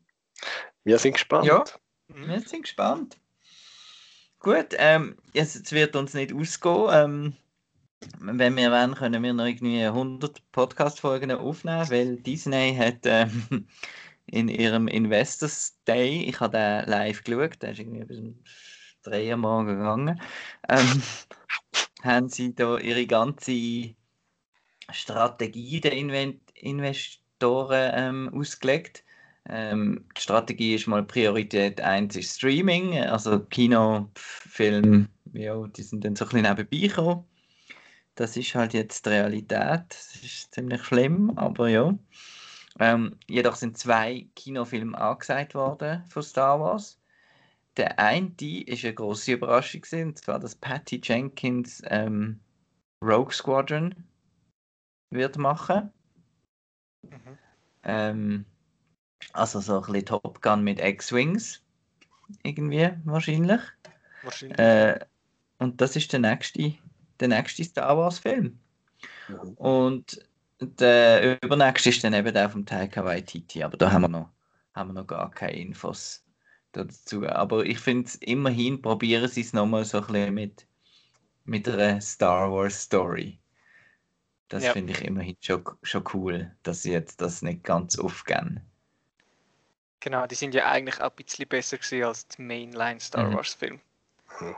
Wir 0.83 0.99
sind 0.99 1.13
gespannt. 1.13 1.45
Ja. 1.45 1.63
Mhm. 2.07 2.27
Wir 2.27 2.39
sind 2.41 2.63
gespannt. 2.63 3.17
Gut, 4.39 4.67
ähm, 4.77 5.17
jetzt, 5.33 5.55
jetzt 5.55 5.71
wird 5.71 5.95
uns 5.95 6.13
nicht 6.13 6.33
ausgehen. 6.33 6.89
Ähm, 6.91 7.33
wenn 8.19 8.55
wir 8.55 8.71
wollen, 8.71 8.95
können 8.95 9.21
wir 9.21 9.33
noch 9.33 9.45
irgendwie 9.45 9.83
100 9.83 10.41
Podcast-Folgen 10.51 11.31
aufnehmen, 11.31 11.89
weil 11.89 12.17
Disney 12.17 12.75
hat 12.75 12.99
ähm, 13.05 13.67
in 14.25 14.47
ihrem 14.47 14.87
Investors 14.87 15.77
Day, 15.87 16.23
ich 16.23 16.39
habe 16.39 16.57
den 16.57 16.89
live 16.89 17.23
geschaut, 17.23 17.61
der 17.61 17.71
ist 17.71 17.79
irgendwie 17.79 18.05
bis 18.05 18.19
um 18.19 18.43
3 19.03 19.31
Uhr 19.31 19.37
morgen 19.37 19.67
gegangen, 19.67 20.21
ähm, 20.69 21.01
haben 22.03 22.29
sie 22.29 22.55
da 22.55 22.77
ihre 22.77 23.05
ganze 23.05 23.95
Strategie 24.89 25.79
der 25.79 25.93
Investoren 25.93 27.91
ähm, 27.93 28.31
ausgelegt. 28.33 29.03
Ähm, 29.49 30.05
die 30.15 30.21
Strategie 30.21 30.75
ist 30.75 30.87
mal 30.87 31.03
Priorität 31.03 31.81
1 31.81 32.15
ist 32.15 32.37
Streaming, 32.37 32.99
also 32.99 33.39
Kino, 33.39 34.09
Film, 34.15 35.07
ja, 35.33 35.67
die 35.67 35.81
sind 35.81 36.05
dann 36.05 36.15
so 36.15 36.25
ein 36.25 36.29
bisschen 36.29 36.55
nebenbei 36.55 36.87
gekommen. 36.87 37.25
Das 38.15 38.37
ist 38.37 38.53
halt 38.53 38.73
jetzt 38.73 39.05
die 39.05 39.09
Realität. 39.09 39.83
Das 39.89 40.15
ist 40.21 40.53
ziemlich 40.53 40.83
schlimm, 40.83 41.31
aber 41.37 41.69
ja. 41.69 41.97
Ähm, 42.79 43.17
jedoch 43.27 43.55
sind 43.55 43.77
zwei 43.77 44.27
Kinofilme 44.35 44.97
angesagt 44.97 45.55
worden 45.55 46.03
von 46.07 46.23
Star 46.23 46.59
Wars. 46.59 46.99
Der 47.77 47.97
eine 47.99 48.31
ist 48.39 48.83
eine 48.83 48.93
große 48.93 49.33
Überraschung, 49.33 49.81
gewesen, 49.81 50.09
und 50.09 50.17
zwar, 50.17 50.39
dass 50.39 50.55
Patty 50.55 50.99
Jenkins 51.03 51.81
ähm, 51.85 52.39
Rogue 53.01 53.31
Squadron 53.31 53.95
wird 55.11 55.37
machen. 55.37 55.91
Mhm. 57.03 57.37
Ähm, 57.83 58.45
also 59.33 59.59
so 59.59 59.75
ein 59.75 59.81
bisschen 59.81 60.05
Top 60.05 60.41
Gun 60.41 60.63
mit 60.63 60.79
X-Wings. 60.79 61.61
Irgendwie 62.43 62.91
wahrscheinlich. 63.03 63.61
Wahrscheinlich. 64.23 64.59
Äh, 64.59 64.99
und 65.59 65.79
das 65.79 65.95
ist 65.95 66.11
der 66.11 66.19
nächste, 66.19 66.73
der 67.19 67.27
nächste 67.27 67.63
Star 67.63 67.97
Wars-Film. 67.97 68.59
Mhm. 69.27 69.53
Und 69.53 70.25
der 70.59 71.41
übernächste 71.43 71.89
ist 71.89 72.03
dann 72.03 72.13
eben 72.13 72.33
der 72.33 72.49
vom 72.49 72.65
Taika 72.65 73.03
Waititi, 73.03 73.63
aber 73.63 73.77
da 73.77 73.91
haben 73.91 74.03
wir 74.03 74.07
noch, 74.07 74.29
haben 74.73 74.89
wir 74.89 75.01
noch 75.01 75.07
gar 75.07 75.31
keine 75.31 75.57
Infos 75.57 76.23
dazu. 76.71 77.27
Aber 77.27 77.65
ich 77.65 77.79
finde, 77.79 78.09
immerhin 78.21 78.81
probieren 78.81 79.27
sie 79.27 79.41
es 79.41 79.53
nochmal 79.53 79.85
so 79.85 79.99
ein 79.99 80.07
bisschen 80.07 80.33
mit, 80.33 80.67
mit 81.45 81.67
einer 81.67 81.99
Star 81.99 82.51
Wars 82.51 82.83
Story. 82.83 83.40
Das 84.51 84.63
Ja. 84.65 84.73
finde 84.73 84.91
ich 84.93 85.01
immerhin 85.01 85.37
schon, 85.39 85.63
schon 85.81 86.03
cool, 86.13 86.55
dass 86.63 86.81
sie 86.83 86.91
jetzt 86.91 87.21
das 87.21 87.41
nicht 87.41 87.63
ganz 87.63 87.97
aufgeben. 87.97 88.59
Genau, 90.01 90.27
die 90.27 90.35
sind 90.35 90.53
ja 90.53 90.65
eigentlich 90.69 90.99
auch 90.99 91.11
ein 91.11 91.15
bisschen 91.15 91.47
besser 91.47 91.77
gewesen 91.77 92.03
als 92.03 92.27
die 92.27 92.41
Mainline 92.41 92.99
Star 92.99 93.29
Mhm. 93.29 93.35
Wars 93.35 93.53
Film. 93.53 93.79
Hm. 94.39 94.55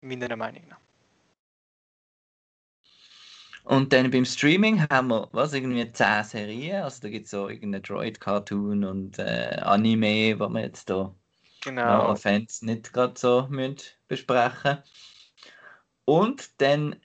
Meiner 0.00 0.36
Meinung 0.36 0.66
nach. 0.68 0.80
Und 3.64 3.92
dann 3.92 4.10
beim 4.10 4.24
Streaming 4.24 4.88
haben 4.88 5.08
wir, 5.08 5.28
was, 5.32 5.52
irgendwie 5.52 5.90
10 5.92 6.22
Serien. 6.24 6.82
Also 6.84 7.02
da 7.02 7.08
gibt 7.08 7.24
es 7.24 7.32
so 7.32 7.48
irgendeinen 7.48 7.82
Droid-Cartoon 7.82 8.84
und 8.84 9.18
äh, 9.18 9.58
Anime, 9.62 10.38
was 10.38 10.50
wir 10.52 10.60
jetzt 10.62 10.88
da 10.90 11.14
Genau. 11.62 12.08
Offense 12.10 12.64
nicht 12.64 12.92
gerade 12.92 13.18
so 13.18 13.48
müssen 13.50 13.78
besprechen 14.08 14.78
Und 16.04 16.60
dann 16.60 16.96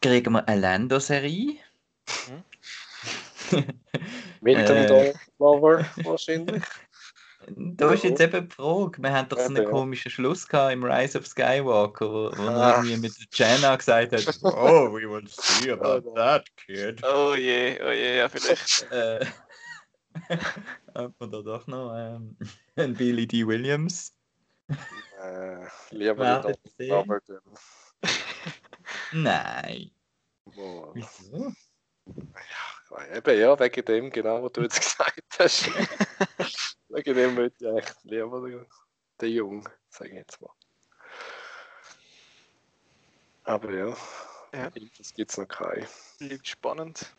kriegen 0.00 0.32
wir 0.32 0.46
eine 0.48 0.60
Lando-Serie. 0.60 1.56
Mit 4.40 4.68
dem 4.68 4.76
Äh. 4.76 5.12
Lover 5.38 5.84
wahrscheinlich. 6.04 6.62
Da 7.56 7.92
ist 7.92 8.04
jetzt 8.04 8.20
eben 8.20 8.48
die 8.48 8.54
Frage, 8.54 9.02
wir 9.02 9.12
haben 9.12 9.28
doch 9.28 9.36
so 9.36 9.46
einen 9.46 9.64
komischen 9.68 10.12
Schluss 10.12 10.46
gehabt 10.46 10.74
im 10.74 10.84
Rise 10.84 11.18
of 11.18 11.26
Skywalker, 11.26 12.08
wo, 12.08 12.30
wo 12.36 12.42
er 12.46 12.56
Ah. 12.56 12.76
irgendwie 12.76 12.98
mit 12.98 13.12
der 13.18 13.26
Jenna 13.32 13.74
gesagt 13.74 14.12
hat, 14.12 14.38
oh, 14.44 14.92
we 14.92 15.10
will 15.10 15.26
see 15.26 15.68
about 15.72 16.08
that 16.14 16.44
kid. 16.56 17.02
Oh 17.04 17.34
je, 17.34 17.80
oh 17.84 17.90
je, 17.90 18.18
ja, 18.18 18.28
vielleicht. 18.28 18.86
Äh, 18.92 19.26
hat 20.94 21.12
man 21.18 21.30
da 21.32 21.42
doch 21.42 21.66
noch 21.66 21.92
ähm, 21.96 22.36
einen 22.76 22.94
Billy 22.94 23.26
D. 23.26 23.44
Williams. 23.44 24.12
Äh, 25.20 25.66
lieber. 25.90 26.44
Lover. 26.78 27.20
dann. 27.26 27.40
Nein. 29.12 29.90
Boah. 30.44 30.90
Wieso? 30.94 31.52
Eben, 33.14 33.38
ja, 33.38 33.58
wegen 33.58 33.84
dem, 33.84 34.10
genau, 34.10 34.42
was 34.42 34.52
du 34.52 34.62
jetzt 34.62 34.80
gesagt 34.80 35.22
hast. 35.38 35.66
wegen 36.88 37.14
dem 37.14 37.36
würde 37.36 37.54
ich 37.58 37.66
echt 37.84 37.96
lieber 38.04 38.66
den, 39.20 39.30
Jungen, 39.32 39.66
sage 39.88 40.10
ich 40.10 40.16
jetzt 40.16 40.40
mal. 40.40 40.50
Aber 43.44 43.72
ja, 43.72 43.96
Ja. 44.52 44.70
das 44.98 45.14
gibt 45.14 45.30
es 45.30 45.38
noch 45.38 45.46
keine. 45.48 45.86
Bleibt 46.18 46.46
spannend. 46.46 47.14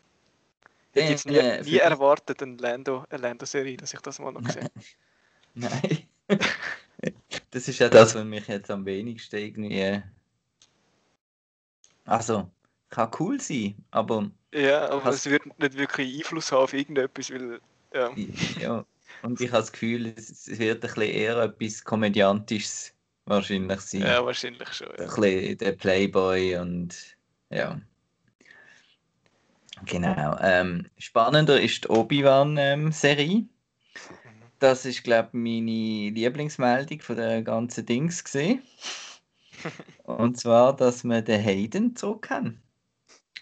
Ich 0.92 1.02
hätte 1.02 1.12
jetzt 1.12 1.26
nie, 1.26 1.36
äh, 1.36 1.62
nie 1.62 1.78
erwartet, 1.78 2.42
eine 2.42 2.56
Lando- 2.56 3.04
Lando-Serie, 3.10 3.76
dass 3.76 3.92
ich 3.92 4.00
das 4.00 4.18
mal 4.20 4.32
noch 4.32 4.48
sehe. 4.48 4.70
Nein. 5.54 6.08
das 7.50 7.68
ist 7.68 7.78
ja 7.80 7.88
das, 7.88 8.14
was 8.14 8.24
mich 8.24 8.46
jetzt 8.46 8.70
am 8.70 8.84
wenigsten 8.86 9.36
irgendwie. 9.36 10.02
Also, 12.04 12.50
kann 12.90 13.10
cool 13.18 13.40
sein, 13.40 13.74
aber 13.90 14.30
Ja, 14.54 14.88
aber 14.90 15.10
es 15.10 15.26
wird 15.26 15.46
nicht 15.58 15.76
wirklich 15.76 16.18
Einfluss 16.18 16.52
haben 16.52 16.62
auf 16.64 16.72
irgendetwas, 16.74 17.30
weil. 17.30 17.60
Ja, 17.94 18.10
ja. 18.60 18.84
Und 19.22 19.40
ich 19.40 19.48
habe 19.50 19.60
das 19.62 19.72
Gefühl, 19.72 20.12
es 20.16 20.46
wird 20.58 20.76
ein 20.76 20.80
bisschen 20.80 21.02
eher 21.02 21.36
etwas 21.38 21.82
Komödiantisches 21.82 22.92
wahrscheinlich 23.26 23.80
sein. 23.80 24.02
ja 24.02 24.24
wahrscheinlich 24.24 24.72
schon. 24.72 24.88
Ein 24.88 25.06
Ja. 25.06 25.14
bisschen 25.14 25.58
der 25.58 25.72
Playboy 25.72 26.56
und 26.58 27.16
ja. 27.50 27.80
Genau. 29.86 30.36
Ähm, 30.40 30.86
spannender 30.98 31.60
ist 31.60 31.84
die 31.84 31.88
Obi-Wan-Serie. 31.88 33.36
Mhm. 33.38 33.48
Das 34.58 34.84
ist, 34.86 35.02
glaube 35.04 35.28
ich, 35.28 35.34
meine 35.34 36.10
Lieblingsmeldung 36.10 37.00
von 37.00 37.16
der 37.16 37.42
ganzen 37.42 37.84
Dings 37.84 38.22
gesehen. 38.24 38.62
Und 40.04 40.38
zwar, 40.40 40.74
dass 40.76 41.04
wir 41.04 41.22
den 41.22 41.40
Hayden 41.40 41.96
zurück 41.96 42.30
haben. 42.30 42.62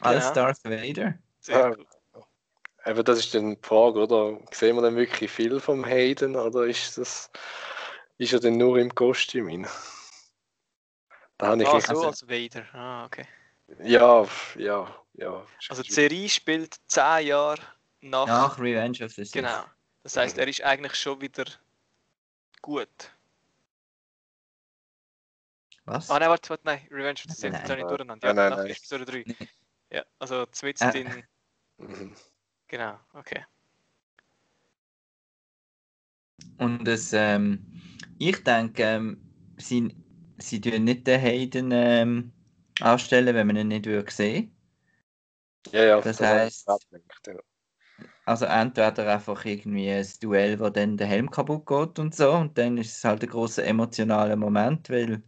Als 0.00 0.24
Genau. 0.24 0.34
Darth 0.34 0.64
Vader. 0.64 1.14
Sehr 1.40 1.66
Ah. 1.66 1.74
cool. 1.76 1.86
Eben, 2.84 3.04
das 3.04 3.18
ist 3.20 3.32
dann 3.34 3.50
die 3.54 3.58
Frage, 3.62 4.00
oder? 4.00 4.40
Sehen 4.50 4.74
wir 4.76 4.82
dann 4.82 4.96
wirklich 4.96 5.30
viel 5.30 5.60
vom 5.60 5.84
Hayden 5.84 6.34
oder 6.36 6.64
ist 6.66 6.98
das 6.98 7.30
ist 8.18 8.32
er 8.32 8.40
denn 8.40 8.56
nur 8.56 8.78
im 8.78 8.92
Kostüm? 8.94 9.66
Da 11.38 11.46
habe 11.48 11.62
ich 11.62 11.68
Ah, 11.68 11.80
so 11.80 11.88
also- 11.88 12.06
als 12.08 12.28
Vader. 12.28 12.64
Ah, 12.72 13.04
okay. 13.06 13.26
ja, 13.84 14.26
ja, 14.56 14.96
ja. 15.14 15.46
Also 15.68 15.82
die 15.82 15.92
Serie 15.92 16.28
spielt 16.28 16.76
10 16.88 17.26
Jahre 17.26 17.60
nach. 18.00 18.26
Nach 18.26 18.58
Revenge 18.58 19.04
of 19.04 19.12
the 19.12 19.24
Sith. 19.24 19.32
Genau. 19.32 19.64
Das 20.02 20.16
heißt, 20.16 20.36
er 20.38 20.48
ist 20.48 20.62
eigentlich 20.62 20.94
schon 20.96 21.20
wieder 21.20 21.44
gut. 22.60 22.88
Was? 25.92 26.10
Ah 26.10 26.18
nein, 26.18 26.30
warte, 26.30 26.48
warte, 26.50 26.64
nein. 26.64 26.80
Revenge 26.90 27.20
of 27.24 27.30
the 27.30 27.34
Sith, 27.34 27.52
Nein. 27.52 27.62
das 27.62 27.70
habe 27.70 27.80
ich 27.80 27.86
durcheinander. 27.86 28.28
Nein, 28.28 28.36
Ja, 28.36 28.42
nein, 28.42 28.50
nach 28.50 28.64
nein. 28.64 28.70
Episode 28.76 29.04
3. 29.04 29.24
Nee. 29.26 29.48
Ja, 29.90 30.04
also 30.18 30.46
zumindest 30.46 30.94
Äh. 30.94 31.00
in. 31.00 31.24
Mhm. 31.78 32.14
Genau, 32.68 32.98
okay. 33.12 33.44
Und 36.56 36.88
es, 36.88 37.12
ähm, 37.12 37.58
ich 38.18 38.42
denke, 38.44 38.82
ähm, 38.82 39.20
sie, 39.58 39.94
sie 40.38 40.58
tun 40.58 40.84
nicht 40.84 41.06
den 41.06 41.20
Hayden 41.20 41.70
ähm, 41.70 42.32
anstellen, 42.80 43.34
wenn 43.34 43.46
man 43.46 43.56
ihn 43.56 43.68
nicht 43.68 43.84
würde 43.84 44.10
sehen. 44.10 44.56
Ja, 45.70 45.84
ja, 45.84 46.00
Das 46.00 46.16
gerade 46.16 46.50
gedacht, 46.90 47.26
ja. 47.26 47.34
Also 48.24 48.46
entweder 48.46 49.12
einfach 49.12 49.44
irgendwie 49.44 49.90
ein 49.90 50.06
Duell, 50.20 50.58
wo 50.60 50.70
dann 50.70 50.96
der 50.96 51.08
Helm 51.08 51.30
kaputt 51.30 51.66
geht 51.66 51.98
und 51.98 52.14
so, 52.14 52.32
und 52.32 52.56
dann 52.56 52.78
ist 52.78 52.96
es 52.96 53.04
halt 53.04 53.22
ein 53.22 53.28
großer 53.28 53.64
emotionaler 53.64 54.36
Moment, 54.36 54.88
weil, 54.90 55.22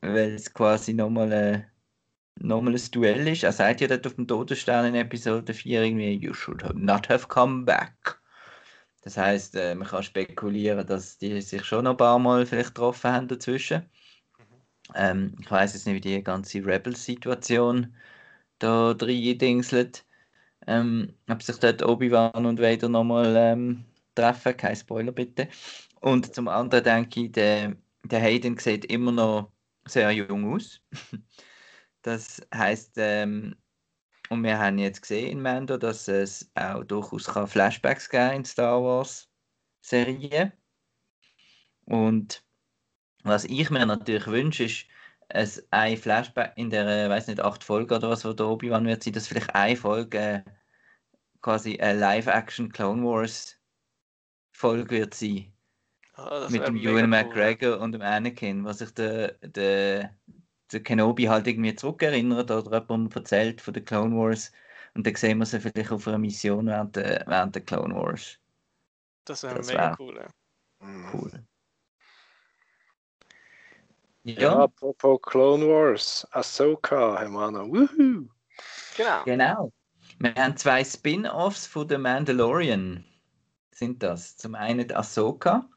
weil 0.00 0.34
es 0.34 0.52
quasi 0.52 0.92
nochmal 0.94 1.32
äh, 1.32 1.62
nochmal 2.40 2.74
ein 2.74 2.90
Duell 2.92 3.28
ist. 3.28 3.44
Er 3.44 3.52
sagt 3.52 3.80
ja 3.80 3.88
dort 3.88 4.06
auf 4.06 4.14
dem 4.14 4.26
Todesstern 4.26 4.86
in 4.86 4.94
Episode 4.94 5.52
4 5.54 5.82
irgendwie, 5.82 6.12
you 6.14 6.34
should 6.34 6.62
not 6.74 7.08
have 7.08 7.26
come 7.28 7.64
back. 7.64 8.20
Das 9.02 9.16
heißt, 9.16 9.54
äh, 9.56 9.74
man 9.74 9.88
kann 9.88 10.02
spekulieren, 10.02 10.86
dass 10.86 11.18
die 11.18 11.40
sich 11.40 11.64
schon 11.64 11.84
noch 11.84 11.92
ein 11.92 11.96
paar 11.96 12.18
Mal 12.18 12.46
vielleicht 12.46 12.74
getroffen 12.74 13.12
haben 13.12 13.28
dazwischen. 13.28 13.88
Ähm, 14.94 15.34
ich 15.40 15.50
weiß 15.50 15.74
jetzt 15.74 15.86
nicht, 15.86 15.96
wie 15.96 16.00
die 16.00 16.22
ganze 16.22 16.64
Rebel-Situation 16.64 17.94
da 18.58 18.92
reindingselt. 18.92 20.04
Ähm, 20.66 21.14
ob 21.28 21.42
sich 21.42 21.58
dort 21.58 21.82
Obi-Wan 21.82 22.46
und 22.46 22.60
Vader 22.60 22.88
nochmal 22.88 23.34
ähm, 23.36 23.84
treffen, 24.14 24.56
kein 24.56 24.76
Spoiler 24.76 25.12
bitte. 25.12 25.48
Und 26.00 26.34
zum 26.34 26.48
anderen 26.48 26.84
denke 26.84 27.20
ich, 27.24 27.32
der, 27.32 27.76
der 28.04 28.20
Hayden 28.20 28.58
sieht 28.58 28.84
immer 28.86 29.12
noch 29.12 29.52
sehr 29.88 30.10
jung 30.12 30.54
aus. 30.54 30.80
Das 32.02 32.40
heißt, 32.54 32.92
ähm, 32.98 33.56
und 34.30 34.44
wir 34.44 34.58
haben 34.58 34.78
jetzt 34.78 35.02
gesehen 35.02 35.32
in 35.32 35.42
Mando, 35.42 35.76
dass 35.76 36.06
es 36.06 36.50
auch 36.54 36.84
durchaus 36.84 37.24
kann 37.26 37.48
Flashbacks 37.48 38.08
geben 38.08 38.36
in 38.36 38.44
Star 38.44 38.82
Wars 38.82 39.28
Serien. 39.80 40.52
Und 41.86 42.44
was 43.24 43.44
ich 43.44 43.70
mir 43.70 43.84
natürlich 43.84 44.26
wünsche, 44.26 44.64
ist, 44.64 44.86
es 45.28 45.66
ein 45.70 45.96
Flashback 45.96 46.52
in 46.56 46.70
der, 46.70 47.10
weiß 47.10 47.26
nicht, 47.26 47.40
acht 47.40 47.62
Folgen 47.62 47.94
oder 47.94 48.10
was, 48.10 48.24
wo 48.24 48.32
der 48.32 48.46
Obi-Wan 48.46 48.86
wird 48.86 49.02
sein, 49.02 49.12
dass 49.12 49.28
vielleicht 49.28 49.54
eine 49.54 49.76
Folge 49.76 50.18
äh, 50.18 50.42
quasi 51.42 51.78
eine 51.78 51.98
Live-Action 51.98 52.72
Clone 52.72 53.02
Wars 53.04 53.60
Folge 54.52 54.90
wird 54.90 55.14
sein. 55.14 55.52
Das 56.18 56.50
mit 56.50 56.66
dem 56.66 56.76
Ewan 56.76 56.96
cool, 56.96 57.06
McGregor 57.06 57.78
und 57.78 57.92
dem 57.92 58.02
Anakin, 58.02 58.64
was 58.64 58.78
sich 58.78 58.92
der, 58.92 59.32
der, 59.40 60.16
der 60.72 60.82
Kenobi 60.82 61.24
halt 61.24 61.46
irgendwie 61.46 61.74
zurückerinnert 61.76 62.50
oder 62.50 62.80
jemandem 62.80 63.16
erzählt 63.16 63.60
von 63.60 63.72
den 63.74 63.84
Clone 63.84 64.16
Wars. 64.16 64.50
Und 64.94 65.06
dann 65.06 65.14
sehen 65.14 65.38
wir 65.38 65.46
sie 65.46 65.60
vielleicht 65.60 65.92
auf 65.92 66.08
einer 66.08 66.18
Mission 66.18 66.66
während 66.66 66.96
der, 66.96 67.24
während 67.26 67.54
der 67.54 67.62
Clone 67.62 67.94
Wars. 67.94 68.38
Das 69.24 69.44
wäre 69.44 69.60
mega 69.60 69.90
wär- 69.90 69.96
cool. 70.00 70.16
Ja. 70.16 71.12
Cool. 71.12 71.44
Ja, 74.24 74.40
Ja, 74.40 74.58
apropos 74.64 75.20
Clone 75.22 75.66
Wars, 75.68 76.26
Ahsoka 76.32 77.20
haben 77.20 77.32
wir 77.34 77.46
auch 77.46 77.50
noch. 77.52 77.66
Woohoo! 77.68 78.28
Genau. 78.96 79.24
genau. 79.24 79.72
Wir 80.18 80.34
haben 80.34 80.56
zwei 80.56 80.82
Spin-Offs 80.82 81.66
von 81.66 81.88
The 81.88 81.96
Mandalorian. 81.96 83.04
Sind 83.70 84.02
das? 84.02 84.36
Zum 84.36 84.56
einen 84.56 84.88
die 84.88 84.94
Ahsoka. 84.96 85.68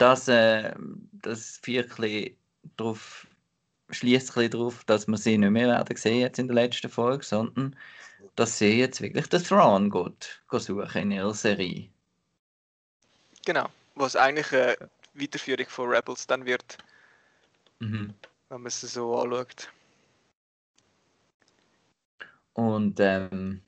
Das, 0.00 0.28
äh, 0.28 0.74
das 1.20 1.60
wirklich 1.64 2.34
drauf 2.78 3.26
schließt 3.90 4.34
darauf, 4.34 4.82
dass 4.84 5.06
wir 5.06 5.18
sie 5.18 5.36
nicht 5.36 5.50
mehr 5.50 5.68
werden 5.68 5.94
sehen 5.94 6.20
jetzt 6.20 6.38
in 6.38 6.46
der 6.48 6.54
letzten 6.54 6.88
Folge, 6.88 7.22
sondern 7.22 7.76
dass 8.34 8.56
sie 8.56 8.78
jetzt 8.78 9.02
wirklich 9.02 9.26
den 9.26 9.42
Thrawn 9.42 9.90
geht, 9.90 10.40
geht 10.48 10.62
suchen 10.62 11.02
in 11.02 11.10
ihrer 11.10 11.34
Serie. 11.34 11.90
Genau. 13.44 13.68
Was 13.94 14.16
eigentlich 14.16 14.50
eine 14.54 14.76
Weiterführung 15.12 15.66
von 15.68 15.90
Rebels 15.90 16.26
dann 16.26 16.46
wird, 16.46 16.78
Mhm. 17.80 18.14
wenn 18.48 18.60
man 18.62 18.68
es 18.68 18.80
so 18.80 19.18
anschaut. 19.18 19.70
Und 22.54 22.98
ähm, 23.00 23.60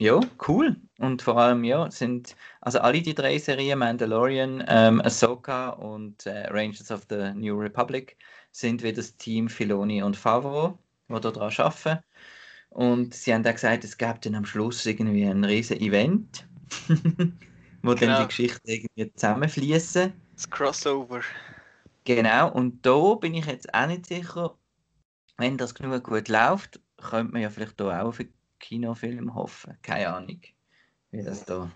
ja, 0.00 0.20
cool. 0.48 0.76
Und 0.98 1.22
vor 1.22 1.38
allem, 1.38 1.64
ja, 1.64 1.90
sind 1.90 2.36
also 2.60 2.80
alle 2.80 3.02
die 3.02 3.14
drei 3.14 3.38
Serien, 3.38 3.78
Mandalorian, 3.78 4.64
ähm, 4.68 5.00
Ahsoka 5.02 5.70
und 5.70 6.26
äh, 6.26 6.48
Rangers 6.48 6.90
of 6.90 7.06
the 7.10 7.32
New 7.34 7.56
Republic, 7.58 8.16
sind 8.52 8.82
wie 8.82 8.92
das 8.92 9.16
Team 9.16 9.48
Filoni 9.48 10.02
und 10.02 10.16
Favreau, 10.16 10.78
die 11.08 11.20
da 11.20 11.30
dran 11.30 11.52
arbeiten. 11.58 12.00
Und 12.70 13.14
sie 13.14 13.34
haben 13.34 13.46
auch 13.46 13.52
gesagt, 13.52 13.84
es 13.84 13.98
gäbe 13.98 14.18
dann 14.22 14.36
am 14.36 14.44
Schluss 14.46 14.86
irgendwie 14.86 15.24
ein 15.24 15.44
riesen 15.44 15.78
Event, 15.80 16.48
wo 17.82 17.94
dann 17.94 17.98
Genau. 18.00 18.16
die 18.16 18.28
Geschichten 18.28 18.68
irgendwie 18.68 19.12
zusammenfließen. 19.14 20.12
Das 20.34 20.50
Crossover. 20.50 21.22
Genau, 22.04 22.50
und 22.52 22.84
da 22.86 23.14
bin 23.14 23.34
ich 23.34 23.46
jetzt 23.46 23.72
auch 23.74 23.86
nicht 23.86 24.06
sicher, 24.06 24.58
wenn 25.38 25.58
das 25.58 25.74
genug 25.74 26.04
gut 26.04 26.28
läuft, 26.28 26.80
könnte 26.98 27.32
man 27.32 27.42
ja 27.42 27.50
vielleicht 27.50 27.80
da 27.80 28.02
auch 28.02 28.18
Kinofilm 28.60 29.34
hoffen. 29.34 29.76
Keine 29.82 30.14
Ahnung, 30.14 30.40
wie 31.10 31.22
das 31.22 31.44
da, 31.44 31.70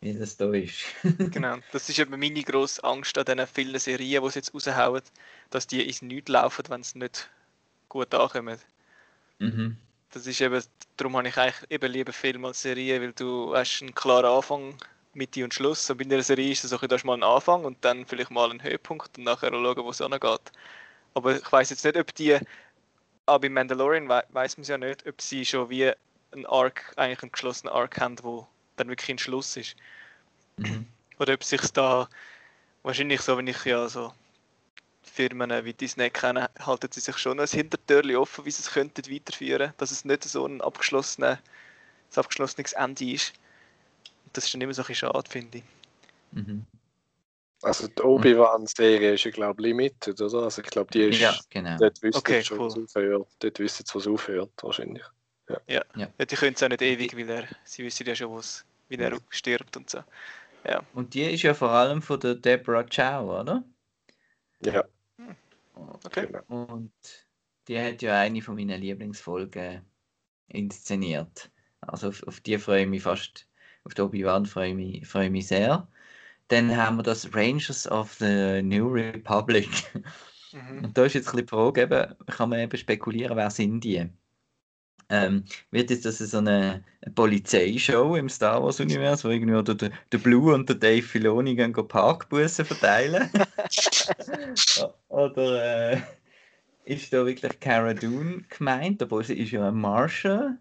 wie 0.00 0.14
das 0.14 0.36
da 0.36 0.52
ist. 0.52 0.84
Genau. 1.30 1.58
Das 1.72 1.88
ist 1.88 1.98
eben 1.98 2.18
meine 2.18 2.42
grosse 2.42 2.82
Angst 2.82 3.16
an 3.18 3.24
diesen 3.24 3.46
vielen 3.46 3.78
Serien, 3.78 4.24
die 4.24 4.30
sie 4.30 4.38
jetzt 4.40 4.54
raushauen, 4.54 5.02
dass 5.50 5.66
die 5.66 5.86
ins 5.86 6.02
Nichts 6.02 6.30
laufen, 6.30 6.64
wenn 6.68 6.82
sie 6.82 6.98
nicht 6.98 7.30
gut 7.88 8.12
ankommen. 8.14 8.58
mhm. 9.38 9.76
Das 10.10 10.26
ist 10.26 10.40
eben, 10.40 10.62
darum 10.96 11.16
habe 11.16 11.28
ich 11.28 11.36
eigentlich 11.36 11.70
eben 11.70 11.92
lieber 11.92 12.12
Film 12.12 12.44
als 12.46 12.62
Serie, 12.62 13.00
weil 13.00 13.12
du 13.12 13.54
hast 13.54 13.82
einen 13.82 13.94
klaren 13.94 14.24
Anfang, 14.24 14.74
Mitte 15.12 15.44
und 15.44 15.52
Schluss. 15.52 15.90
Und 15.90 15.98
bei 15.98 16.04
einer 16.04 16.22
Serie 16.22 16.50
ist 16.52 16.64
es 16.64 16.70
so, 16.70 16.76
bisschen, 16.76 16.88
du 16.88 16.94
hast 16.94 17.04
mal 17.04 17.14
einen 17.14 17.24
Anfang 17.24 17.64
und 17.64 17.84
dann 17.84 18.06
vielleicht 18.06 18.30
mal 18.30 18.50
einen 18.50 18.62
Höhepunkt 18.62 19.18
und 19.18 19.24
nachher 19.24 19.50
schauen, 19.50 19.84
wo 19.84 19.90
es 19.90 20.00
angeht. 20.00 20.52
Aber 21.14 21.36
ich 21.36 21.52
weiß 21.52 21.70
jetzt 21.70 21.84
nicht, 21.84 21.96
ob 21.96 22.14
die, 22.14 22.38
auch 23.28 23.40
bei 23.40 23.48
Mandalorian 23.48 24.08
we 24.08 24.22
weiß 24.30 24.56
man 24.56 24.62
es 24.62 24.68
ja 24.68 24.78
nicht, 24.78 25.06
ob 25.06 25.20
sie 25.20 25.44
schon 25.44 25.68
wie 25.70 25.92
einen 26.32 26.46
Arc, 26.46 26.92
eigentlich 26.96 27.22
einen 27.22 27.32
geschlossenen 27.32 27.72
Arc 27.72 28.00
haben, 28.00 28.16
wo 28.22 28.46
dann 28.76 28.88
wirklich 28.88 29.10
ein 29.10 29.18
Schluss 29.18 29.56
ist. 29.56 29.76
Mhm. 30.56 30.86
Oder 31.18 31.34
ob 31.34 31.44
sich 31.44 31.60
da 31.72 32.08
wahrscheinlich 32.82 33.20
so, 33.20 33.36
wenn 33.36 33.46
ich 33.46 33.64
ja 33.64 33.88
so 33.88 34.12
Firmen 35.02 35.50
wie 35.64 35.72
Disney 35.72 36.10
kenne, 36.10 36.50
halten 36.60 36.88
sie 36.92 37.00
sich 37.00 37.18
schon 37.18 37.40
ein 37.40 37.46
Hintertürchen 37.46 38.16
offen, 38.16 38.44
wie 38.44 38.50
sie 38.50 38.62
es 38.62 38.70
könnten 38.70 39.10
weiterführen, 39.10 39.72
dass 39.78 39.90
es 39.90 40.04
nicht 40.04 40.24
so 40.24 40.46
ein 40.46 40.60
abgeschlossenes, 40.60 41.38
ein 41.38 42.18
abgeschlossenes 42.18 42.72
Ende 42.74 43.12
ist. 43.12 43.32
Und 44.26 44.36
das 44.36 44.44
ist 44.44 44.54
dann 44.54 44.60
immer 44.60 44.74
so 44.74 44.82
ein 44.82 44.86
bisschen 44.86 45.08
schade, 45.08 45.30
finde 45.30 45.58
ich. 45.58 45.64
Mhm. 46.32 46.66
Also 47.62 47.88
die 47.88 48.02
Obi-Wan-Serie 48.02 49.14
ist 49.14 49.24
ja, 49.24 49.30
glaube 49.30 49.60
ich, 49.60 49.66
limited, 49.66 50.20
oder? 50.20 50.44
Also 50.44 50.62
ich 50.62 50.68
glaube, 50.68 50.90
die 50.92 51.02
ist... 51.02 51.20
Ja, 51.20 51.34
genau. 51.50 51.76
Dort 51.78 52.00
wissen 52.02 52.18
Okay, 52.18 52.40
sie 52.40 52.46
schon, 52.46 52.58
cool. 52.58 52.66
was 52.66 52.76
aufhört. 52.76 53.28
Dort 53.40 53.58
wissen 53.58 53.84
sie, 53.84 53.94
was 53.94 54.06
aufhört, 54.06 54.52
wahrscheinlich. 54.62 55.04
Ja, 55.66 55.82
die 55.96 56.36
können 56.36 56.54
es 56.54 56.62
auch 56.62 56.68
nicht 56.68 56.82
ewig, 56.82 57.16
weil 57.16 57.28
er, 57.30 57.48
sie 57.64 57.82
wissen 57.82 58.06
ja 58.06 58.14
schon, 58.14 58.30
wo's, 58.30 58.64
wie 58.88 58.96
er 58.96 59.18
stirbt 59.30 59.76
und 59.76 59.90
so. 59.90 60.04
Und 60.92 61.14
die 61.14 61.22
ist 61.22 61.42
ja 61.42 61.54
vor 61.54 61.70
allem 61.70 62.02
von 62.02 62.20
der 62.20 62.34
Deborah 62.34 62.84
Chow, 62.84 63.40
oder? 63.40 63.64
Ja, 64.60 64.84
Okay. 66.04 66.26
genau. 66.26 66.42
Und 66.48 66.92
die 67.68 67.80
hat 67.80 68.02
ja 68.02 68.20
eine 68.20 68.42
von 68.42 68.56
meinen 68.56 68.80
Lieblingsfolgen 68.80 69.82
inszeniert. 70.48 71.50
Also 71.80 72.08
auf, 72.08 72.22
auf 72.24 72.40
die 72.40 72.58
freue 72.58 72.82
ich 72.82 72.88
mich 72.88 73.02
fast, 73.02 73.46
auf 73.84 73.94
die 73.94 74.02
Obi-Wan 74.02 74.46
freue 74.46 74.70
ich 74.70 74.74
mich, 74.74 75.06
freue 75.06 75.26
ich 75.26 75.30
mich 75.32 75.46
sehr. 75.46 75.88
Dann 76.48 76.76
haben 76.76 76.96
wir 76.96 77.02
das 77.02 77.34
Rangers 77.34 77.90
of 77.90 78.14
the 78.14 78.62
New 78.62 78.88
Republic. 78.88 79.68
Mhm. 80.52 80.84
Und 80.84 80.98
da 80.98 81.04
ist 81.04 81.14
jetzt 81.14 81.28
ein 81.28 81.32
bisschen 81.32 81.46
die 81.46 81.50
Frage, 81.50 81.82
eben, 81.82 82.14
kann 82.26 82.48
man 82.48 82.60
eben 82.60 82.76
spekulieren, 82.76 83.36
wer 83.36 83.50
sind 83.50 83.80
die? 83.80 84.08
Ähm, 85.10 85.44
wird 85.70 85.90
jetzt 85.90 86.04
das 86.04 86.18
so 86.18 86.38
eine, 86.38 86.84
eine 87.00 87.14
Polizeishow 87.14 88.14
im 88.16 88.28
Star 88.28 88.62
Wars 88.62 88.78
Universum, 88.78 89.30
wo 89.30 89.34
irgendwie 89.34 89.54
oder 89.54 89.74
der, 89.74 89.90
der 90.12 90.18
Blue 90.18 90.54
und 90.54 90.68
der 90.68 90.76
Dave 90.76 91.02
Filoni 91.02 91.54
gehen 91.54 91.72
Parkbussen 91.72 92.66
verteilen? 92.66 93.30
oder 95.08 95.92
äh, 95.92 96.00
ist 96.84 97.12
da 97.12 97.24
wirklich 97.24 97.58
Cara 97.60 97.94
Dune 97.94 98.42
gemeint, 98.50 99.02
obwohl 99.02 99.24
sie 99.24 99.38
ist 99.38 99.52
ja 99.52 99.68
ein 99.68 99.76
Marshall? 99.76 100.58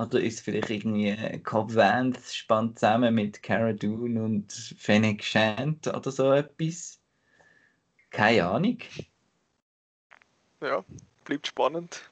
Oder 0.00 0.20
ist 0.20 0.40
vielleicht 0.40 0.70
irgendwie 0.70 1.10
äh, 1.10 1.38
Cobb 1.40 1.74
Vanth 1.74 2.32
spannt 2.32 2.78
zusammen 2.78 3.14
mit 3.14 3.42
Cara 3.42 3.74
Dune 3.74 4.22
und 4.22 4.50
Fennec 4.78 5.22
Shand 5.22 5.86
oder 5.88 6.10
so 6.10 6.32
etwas? 6.32 6.98
Keine 8.08 8.46
Ahnung. 8.46 8.78
Ja, 10.62 10.82
bleibt 11.24 11.48
spannend. 11.48 12.10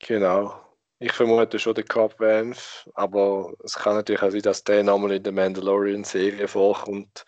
Genau. 0.00 0.60
Ich 0.98 1.12
vermute 1.12 1.60
schon 1.60 1.74
den 1.74 1.86
Cobb 1.86 2.18
Vanth, 2.18 2.90
aber 2.94 3.54
es 3.62 3.74
kann 3.74 3.94
natürlich 3.94 4.22
auch 4.22 4.30
sein, 4.30 4.42
dass 4.42 4.64
der 4.64 4.82
nochmal 4.82 5.12
in 5.12 5.22
der 5.22 5.32
Mandalorian-Serie 5.32 6.48
vorkommt. 6.48 7.24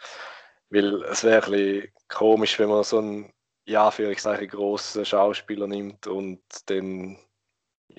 Weil 0.68 1.05
es 1.05 1.22
wäre 1.22 1.45
ein 1.45 1.53
bisschen 1.53 1.93
komisch, 2.09 2.59
wenn 2.59 2.68
man 2.68 2.82
so 2.82 2.99
einen, 2.99 3.32
ja, 3.66 3.93
für 3.93 4.11
ich 4.11 4.20
sage, 4.20 4.49
grossen 4.49 5.05
Schauspieler 5.05 5.68
nimmt 5.68 6.09
und 6.09 6.41
dann 6.66 7.16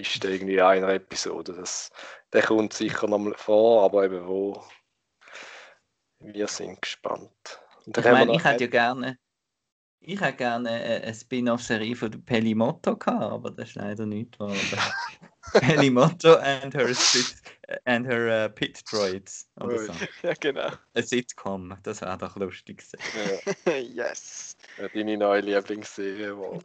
ist 0.01 0.23
irgendwie 0.23 0.55
in 0.55 0.61
einer 0.61 0.89
Episode. 0.89 1.53
Das, 1.53 1.91
der 2.33 2.43
kommt 2.43 2.73
sicher 2.73 3.07
nochmal 3.07 3.33
vor, 3.35 3.83
aber 3.85 4.05
eben 4.05 4.25
wo. 4.27 4.63
Wir 6.19 6.47
sind 6.47 6.81
gespannt. 6.81 7.59
Und 7.85 7.97
Ich 7.97 8.03
meine, 8.03 8.35
ich 8.35 8.43
hätte 8.43 8.65
ja 8.65 8.69
gerne, 8.69 9.17
ich 9.99 10.21
hätte 10.21 10.37
gerne 10.37 10.69
eine, 10.69 11.13
Spin-off-Serie 11.13 11.95
von 11.95 12.11
der 12.11 12.19
Pelli 12.19 12.53
Motto 12.53 12.95
gehabt, 12.95 13.23
aber 13.23 13.51
das 13.51 13.69
ist 13.69 13.75
leider 13.75 14.05
nicht 14.05 14.33
geworden. 14.33 14.57
Pelli 15.53 15.89
Motto 15.89 16.35
and 16.35 16.73
her, 16.75 16.87
and 17.85 18.05
her 18.05 18.45
uh, 18.45 18.49
Pit 18.49 18.81
Droids 18.91 19.49
oder 19.59 19.79
so. 19.79 19.93
Ja, 20.23 20.33
genau. 20.39 20.71
Ein 20.93 21.03
Sitcom, 21.03 21.75
das 21.83 22.01
wäre 22.01 22.17
doch 22.17 22.35
lustig 22.35 22.77
gewesen. 22.77 22.99
ja, 23.65 23.73
yes. 24.05 24.55
ja, 24.77 24.87
deine 24.89 25.17
neue 25.17 25.41
Lieblingsserie 25.41 26.27
geworden. 26.27 26.63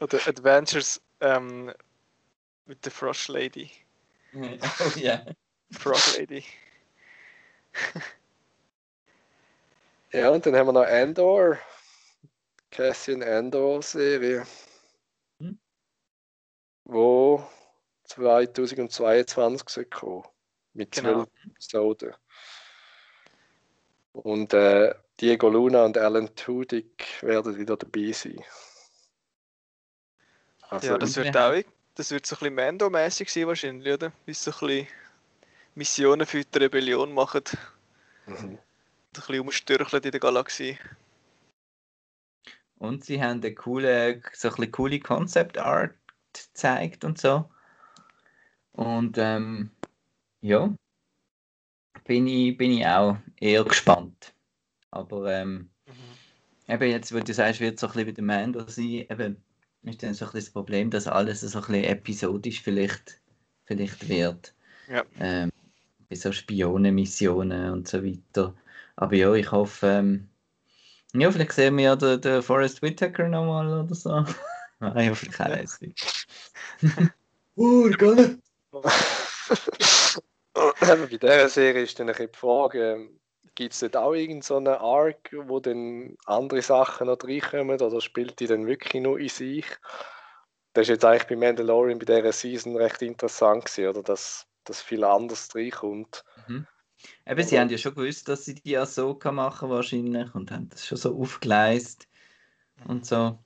Oder 0.00 0.18
Adventures 0.26 1.00
ähm, 1.20 1.72
mit 2.66 2.84
der 2.84 2.92
Frost 2.92 3.28
Lady. 3.28 3.70
oh 4.34 4.98
ja. 4.98 5.24
Frog 5.70 6.16
Lady. 6.18 6.44
Ja, 10.12 10.30
und 10.30 10.46
dann 10.46 10.54
haben 10.54 10.68
wir 10.68 10.72
noch 10.72 10.86
Andor. 10.86 11.58
Cassian 12.70 13.20
Andor-Serie. 13.20 14.46
Hm. 15.40 15.58
Wo 16.84 17.44
2022 18.04 19.68
soll 19.68 19.84
kommen. 19.86 20.22
Mit 20.72 20.92
Genau. 20.92 21.24
12 21.24 21.28
Episoden. 21.46 22.14
Und 24.12 24.54
äh, 24.54 24.94
Diego 25.20 25.48
Luna 25.48 25.84
und 25.84 25.98
Alan 25.98 26.32
Tudyk 26.36 27.20
werden 27.22 27.56
wieder 27.56 27.76
dabei 27.76 28.12
sein. 28.12 28.40
Also, 30.68 30.92
Ja, 30.92 30.98
das 30.98 31.16
wird 31.16 31.34
wir 31.34 31.48
auch 31.48 31.73
das 31.94 32.10
wird 32.10 32.26
so 32.26 32.36
ein 32.36 32.38
bisschen 32.40 32.54
Mando-mäßig 32.54 33.32
sein 33.32 33.46
wahrscheinlich, 33.46 33.92
oder? 33.92 34.12
Wie 34.26 34.34
sie 34.34 34.50
so 34.50 34.52
ein 34.52 34.66
bisschen 34.66 34.88
Missionen 35.74 36.26
für 36.26 36.44
die 36.44 36.58
Rebellion 36.58 37.12
machen. 37.12 37.44
mhm. 38.26 38.34
Ein 38.36 38.58
bisschen 39.12 39.40
umstürcheln 39.40 40.02
in 40.02 40.10
der 40.10 40.20
Galaxie. 40.20 40.78
Und 42.78 43.04
sie 43.04 43.22
haben 43.22 43.40
eine 43.40 43.54
coole, 43.54 44.20
so 44.32 44.48
ein 44.48 44.54
bisschen 44.54 44.72
coole 44.72 45.00
Concept 45.00 45.56
Art 45.58 45.94
gezeigt 46.32 47.04
und 47.04 47.18
so. 47.18 47.48
Und 48.72 49.16
ähm, 49.18 49.70
ja, 50.40 50.74
bin 52.04 52.26
ich, 52.26 52.56
bin 52.56 52.72
ich 52.72 52.86
auch 52.86 53.16
eher 53.40 53.64
gespannt. 53.64 54.34
Aber 54.90 55.32
ähm, 55.32 55.70
eben 56.68 56.90
jetzt, 56.90 57.14
wo 57.14 57.20
du 57.20 57.32
sagst, 57.32 57.60
wird 57.60 57.74
es 57.74 57.80
so 57.80 57.86
ein 57.86 57.92
bisschen 57.92 58.06
wie 58.08 58.12
der 58.12 58.24
Mando 58.24 58.68
sein, 58.68 59.06
eben 59.08 59.42
ist 59.84 60.02
dann 60.02 60.14
so 60.14 60.24
ein 60.24 60.32
bisschen 60.32 60.46
das 60.46 60.50
Problem, 60.50 60.90
dass 60.90 61.06
alles 61.06 61.40
so 61.40 61.58
ein 61.58 61.64
bisschen 61.64 61.84
episodisch 61.84 62.62
vielleicht, 62.62 63.20
vielleicht 63.64 64.08
wird. 64.08 64.54
Ja. 64.88 65.04
Ähm, 65.18 65.50
bei 66.08 66.16
so 66.16 66.32
Spionenmissionen 66.32 67.72
und 67.72 67.88
so 67.88 68.04
weiter. 68.04 68.54
Aber 68.96 69.14
ja, 69.14 69.32
ich 69.34 69.50
hoffe, 69.50 69.86
ähm, 69.86 70.28
ja, 71.14 71.30
vielleicht 71.30 71.52
sehen 71.52 71.76
wir 71.76 71.84
ja 71.84 71.96
den, 71.96 72.20
den 72.20 72.42
Forrest 72.42 72.82
Whitaker 72.82 73.28
nochmal 73.28 73.84
oder 73.84 73.94
so. 73.94 74.24
Nein, 74.80 75.06
ja, 75.06 75.14
vielleicht 75.14 75.40
auch 75.40 75.48
lässig. 75.48 75.94
uh, 77.56 77.90
geil. 77.90 78.38
Bei 80.80 80.96
dieser 81.06 81.48
Serie 81.48 81.82
ist 81.82 81.98
dann 81.98 82.08
ein 82.08 82.14
bisschen 82.14 82.30
die 82.32 82.38
Frage, 82.38 83.08
gibt 83.54 83.74
es 83.74 83.80
dort 83.80 83.96
auch 83.96 84.12
irgendeinen 84.12 84.42
so 84.42 84.56
einen 84.56 84.68
Arc, 84.68 85.30
wo 85.32 85.60
dann 85.60 86.16
andere 86.26 86.62
Sachen 86.62 87.06
noch 87.06 87.18
reinkommen 87.22 87.80
oder 87.80 88.00
spielt 88.00 88.40
die 88.40 88.46
dann 88.46 88.66
wirklich 88.66 89.02
nur 89.02 89.18
in 89.18 89.28
sich? 89.28 89.66
Das 90.72 90.82
ist 90.82 90.88
jetzt 90.88 91.04
eigentlich 91.04 91.28
bei 91.28 91.36
Mandalorian 91.36 91.98
bei 91.98 92.04
dieser 92.04 92.32
Season 92.32 92.76
recht 92.76 93.00
interessant 93.02 93.66
gewesen, 93.66 93.88
oder? 93.88 94.02
Dass, 94.02 94.46
dass 94.64 94.82
viel 94.82 95.04
anderes 95.04 95.54
reinkommt. 95.54 96.24
Eben, 97.26 97.42
sie 97.42 97.60
haben 97.60 97.68
ja 97.68 97.78
schon 97.78 97.94
gewusst, 97.94 98.28
dass 98.28 98.44
sie 98.44 98.54
die 98.54 98.76
Ahsoka 98.76 99.30
machen 99.30 99.70
wahrscheinlich 99.70 100.34
und 100.34 100.50
haben 100.50 100.68
das 100.70 100.86
schon 100.86 100.98
so 100.98 101.18
aufgeleistet 101.18 102.08
und 102.88 103.06
so. 103.06 103.38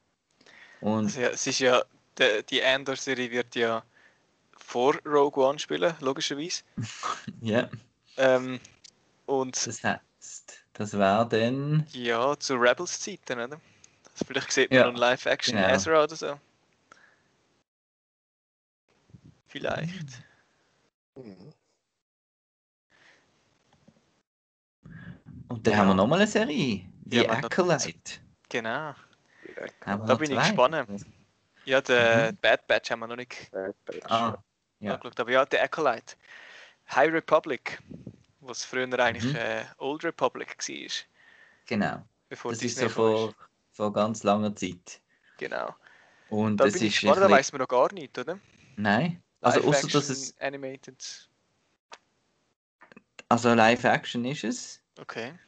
Und 0.81 1.07
Also, 1.07 1.21
ja, 1.21 1.29
es 1.29 1.47
ist 1.47 1.59
ja, 1.59 1.83
die, 2.19 2.43
die 2.49 2.63
Andor-Serie 2.63 3.31
wird 3.31 3.55
ja 3.57 3.83
vor 4.57 4.97
Rogue 5.05 5.45
One 5.45 5.59
spielen, 5.59 5.95
logischerweise. 6.01 6.63
ja, 7.41 7.69
Ähm, 8.17 8.59
und 9.29 9.67
das 9.67 9.85
heißt, 9.85 10.65
das 10.73 10.93
wäre 10.99 11.29
dann. 11.29 11.87
ja, 11.93 12.37
zu 12.39 12.55
Rebels-Zeiten, 12.55 13.39
oder? 13.39 13.61
Also 14.13 14.25
vielleicht 14.27 14.51
sieht 14.53 14.71
man 14.71 14.79
Ja, 14.79 14.85
noch 14.85 14.91
einen 14.91 14.99
Live-Action 14.99 15.57
genau. 15.57 15.69
Ezra 15.75 16.05
oder 16.05 16.17
so. 16.17 16.41
Vielleicht. 19.49 20.23
Mhm. 21.17 21.53
Und 25.49 25.67
dann 25.67 25.73
Ja. 25.73 25.79
haben 25.81 25.89
wir 25.89 25.95
nochmal 25.95 26.21
eine 26.21 26.29
Serie. 26.29 26.85
Die 27.05 27.17
Ja, 27.17 27.31
Acolyte. 27.31 28.21
Genau. 28.49 28.95
Da 29.85 30.15
bin 30.15 30.31
ich 30.31 30.39
gespannt. 30.39 31.05
Ja, 31.65 31.81
den 31.81 32.35
Mhm. 32.35 32.39
Bad 32.41 32.67
Batch 32.67 32.91
haben 32.91 33.01
wir 33.01 33.07
noch 33.09 33.17
nicht 33.17 33.51
Bad 33.51 33.85
Batch. 33.85 34.11
Ah, 34.11 34.39
ja. 34.81 34.95
angeschaut. 34.95 35.21
Aber 35.21 35.31
ja, 35.31 35.45
der 35.45 35.63
Acolyte. 35.65 36.17
High 36.95 37.13
Republic, 37.13 37.79
was 38.49 38.65
früher 38.65 38.99
eigentlich 38.99 39.33
Mhm. 39.33 39.35
äh, 39.35 39.67
Old 39.79 40.05
Republic 40.05 40.57
war, 40.59 40.91
Genau. 41.67 42.09
bevor 42.29 42.53
Das 42.53 42.65
ist 42.65 42.77
Disney 42.77 42.81
so 42.81 42.89
gekommen 42.89 43.15
vor, 43.15 43.35
vor 43.73 43.93
ganz 43.93 44.23
langer 44.25 44.55
Zeit. 44.57 45.01
Genau. 45.39 45.75
Und 46.29 46.59
Da 46.59 46.67
das 46.67 46.75
bin 46.75 46.83
ich 46.83 46.93
ist 46.95 47.03
ein 47.05 47.07
gespannt, 47.07 47.23
da 47.23 47.31
weiß 47.31 47.53
man 47.53 47.61
noch 47.61 47.69
gar 47.69 47.93
nicht, 47.93 48.19
oder? 48.19 48.41
Nein. 48.77 49.23
Also 49.43 49.63
außer 49.63 49.89
Live-Action, 49.89 49.91
dass 49.91 50.09
es 50.11 50.37
Animated. 50.39 51.31
also 53.29 53.55
Live 53.55 53.85
Action 53.85 54.25
ist 54.25 54.45
es 54.45 54.83
Okay. 55.01 55.39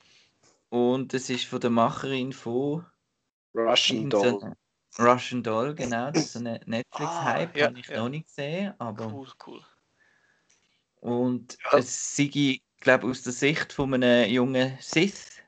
und 0.70 1.14
es 1.14 1.30
ist 1.30 1.44
von 1.46 1.60
der 1.60 1.70
Macherin 1.70 2.32
von 2.32 2.86
Russian 3.54 4.10
so 4.10 4.40
Doll. 4.40 4.56
Russian 4.98 5.42
Doll, 5.42 5.74
genau. 5.74 6.10
Das 6.10 6.26
ist 6.26 6.32
so 6.32 6.38
eine 6.40 6.60
Netflix-Hype, 6.66 7.50
Ah, 7.54 7.58
ja, 7.58 7.66
habe 7.68 7.78
ich 7.78 7.88
ja. 7.88 7.96
noch 7.96 8.08
nicht 8.08 8.26
gesehen, 8.26 8.74
aber 8.78 9.06
Cool, 9.12 9.32
cool. 9.46 9.64
und 11.00 11.58
Ja. 11.64 11.78
es 11.78 12.16
sei, 12.16 12.60
glaube 12.80 13.06
aus 13.06 13.22
der 13.22 13.32
Sicht 13.32 13.72
von 13.72 13.94
einem 13.94 14.30
jungen 14.30 14.76
Sith. 14.80 15.42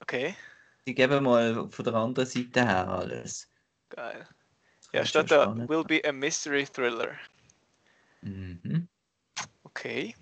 Okay, 0.00 0.34
Die 0.86 0.94
geben 0.94 1.24
mal 1.24 1.68
von 1.70 1.84
der 1.84 1.94
anderen 1.94 2.26
Seite 2.28 2.64
her 2.64 2.88
alles. 2.88 3.48
geil. 3.90 4.26
Das 4.92 5.12
Ja, 5.12 5.22
schon 5.22 5.26
da, 5.26 5.68
will 5.68 5.84
be 5.84 6.00
a 6.04 6.12
mystery 6.12 6.64
thriller. 6.64 7.10
Mhm. 8.22 8.88
Okay, 9.64 10.14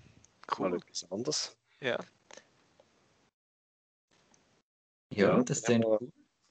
Mal 0.59 0.71
cool. 0.71 0.77
etwas 0.77 1.09
anderes. 1.11 1.57
Ja, 1.79 1.97
Ja, 5.09 5.41
das 5.41 5.63
haben 5.67 5.81
wir- 5.83 5.99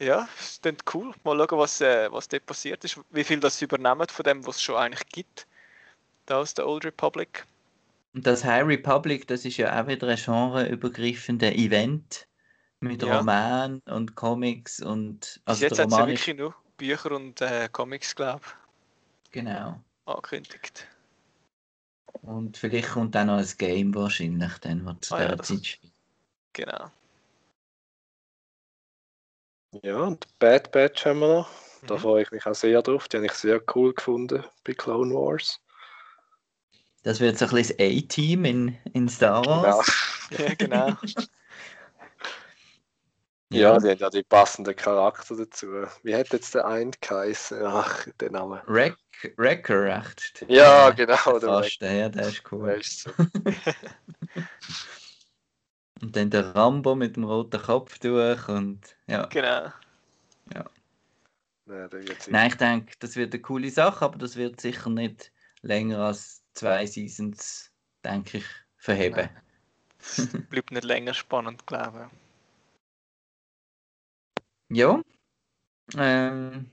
ja, 0.01 0.29
das 0.37 0.61
klingt 0.61 0.83
cool. 0.95 1.15
Mal 1.25 1.37
schauen, 1.37 1.59
was, 1.59 1.81
äh, 1.81 2.11
was 2.11 2.27
dort 2.27 2.47
passiert 2.47 2.85
ist. 2.85 2.99
Wie 3.11 3.23
viel 3.23 3.39
das 3.39 3.61
übernehmen 3.63 4.09
von 4.09 4.25
dem, 4.25 4.47
was 4.47 4.57
es 4.57 4.63
schon 4.63 4.77
eigentlich 4.77 5.07
gibt. 5.09 5.47
Da 6.25 6.39
aus 6.41 6.55
der 6.55 6.67
Old 6.67 6.85
Republic. 6.85 7.47
Und 8.17 8.27
das 8.27 8.45
High 8.45 8.65
Republic, 8.67 9.29
das 9.29 9.45
ist 9.45 9.59
ja 9.59 9.79
auch 9.79 9.87
wieder 9.89 10.09
ein 10.09 10.17
genreübergreifendes 10.17 11.53
Event 11.53 12.27
mit 12.81 13.03
Ja. 13.03 13.19
Roman 13.19 13.81
und 13.85 14.15
Comics 14.15 14.81
und 14.81 15.21
Bis 15.21 15.41
also 15.45 15.63
jetzt 15.65 15.77
der 15.77 15.85
hat 15.85 15.93
es 15.93 15.99
ja 15.99 16.07
wirklich 16.07 16.37
nur 16.39 16.55
Bücher 16.79 17.13
und 17.13 17.39
äh, 17.43 17.69
Comics, 17.71 18.17
glaube 18.17 18.41
genau. 19.33 19.83
ich, 20.07 20.09
angekündigt. 20.09 20.89
Und 22.23 22.57
vielleicht 22.57 22.89
kommt 22.89 23.15
dann 23.15 23.27
noch 23.27 23.37
ein 23.37 23.49
Game 23.59 23.95
wahrscheinlich, 23.95 24.57
dann, 24.63 24.87
was 24.87 25.01
zu 25.01 25.15
Ah 25.15 25.19
ja, 25.21 25.25
dieser 25.27 25.37
das- 25.37 25.49
Zeit 25.49 25.67
spielt. 25.67 25.93
Genau. 26.55 26.91
Ja, 29.83 29.99
und 29.99 30.27
Bad 30.39 30.73
Batch 30.73 31.05
haben 31.05 31.19
wir 31.19 31.29
noch. 31.29 31.51
Da 31.87 31.97
Mhm. 31.97 31.99
freue 31.99 32.23
ich 32.23 32.31
mich 32.31 32.47
auch 32.47 32.55
sehr 32.55 32.81
drauf. 32.81 33.09
Die 33.09 33.19
habe 33.19 33.27
ich 33.27 33.33
sehr 33.33 33.61
cool 33.75 33.93
gefunden 33.93 34.43
bei 34.65 34.73
Clone 34.73 35.13
Wars. 35.15 35.61
Das 37.07 37.21
wird 37.21 37.39
so 37.39 37.45
ein 37.45 37.53
bisschen 37.53 37.77
das 37.79 37.87
A-Team 37.87 38.45
in, 38.45 38.77
in 38.93 39.09
Star 39.09 39.41
Genau. 39.43 39.63
Wars. 39.63 39.87
Ja, 40.37 40.55
genau. 40.59 40.89
Ja, 43.53 43.79
die 43.79 43.91
haben 43.91 43.99
ja 43.99 44.11
die 44.11 44.25
passenden 44.25 44.75
Charakter 44.75 45.37
dazu. 45.37 45.69
Wie 46.03 46.17
hat 46.17 46.33
jetzt 46.33 46.57
der 46.57 46.67
eine 46.67 46.91
geheißen? 47.01 47.63
Ach, 47.65 48.09
der 48.19 48.33
Name. 48.33 48.61
Wreck, 48.67 48.97
Wrecker, 49.37 49.99
echt. 49.99 50.45
Ja, 50.49 50.91
genau. 50.91 51.39
Der 51.39 51.49
Fast, 51.49 51.81
ja, 51.81 52.09
der 52.09 52.27
ist 52.27 52.43
Der 52.43 52.53
cool. 52.53 52.71
ist 52.71 53.03
so. 53.03 53.11
Und 56.03 56.17
dann 56.17 56.31
der 56.31 56.57
Rambo 56.57 56.97
mit 56.97 57.15
dem 57.15 57.23
roten 57.23 57.63
Kopftuch 57.63 58.49
und 58.49 58.81
ja. 59.07 59.27
genau. 59.27 59.73
Nein, 61.67 61.89
der 61.91 61.93
wird 61.93 62.29
Nein, 62.31 62.49
ich 62.49 62.57
denke, 62.57 62.95
das 62.99 63.15
wird 63.15 63.33
eine 63.33 63.43
coole 63.43 63.71
Sache, 63.71 64.05
aber 64.05 64.19
das 64.19 64.35
wird 64.35 64.61
sicher 64.61 64.91
nicht 64.91 65.31
länger 65.63 66.01
als 66.01 66.43
zwei 66.57 66.87
Seasons, 66.87 67.71
denke 68.05 68.39
ich, 68.39 68.45
verheben. 68.77 69.29
Es 69.99 70.27
bleibt 70.51 70.71
nicht 70.71 70.85
länger 70.85 71.15
spannend, 71.15 71.67
glaube 71.67 72.11
Ja. 74.69 75.01
Ähm, 75.97 76.71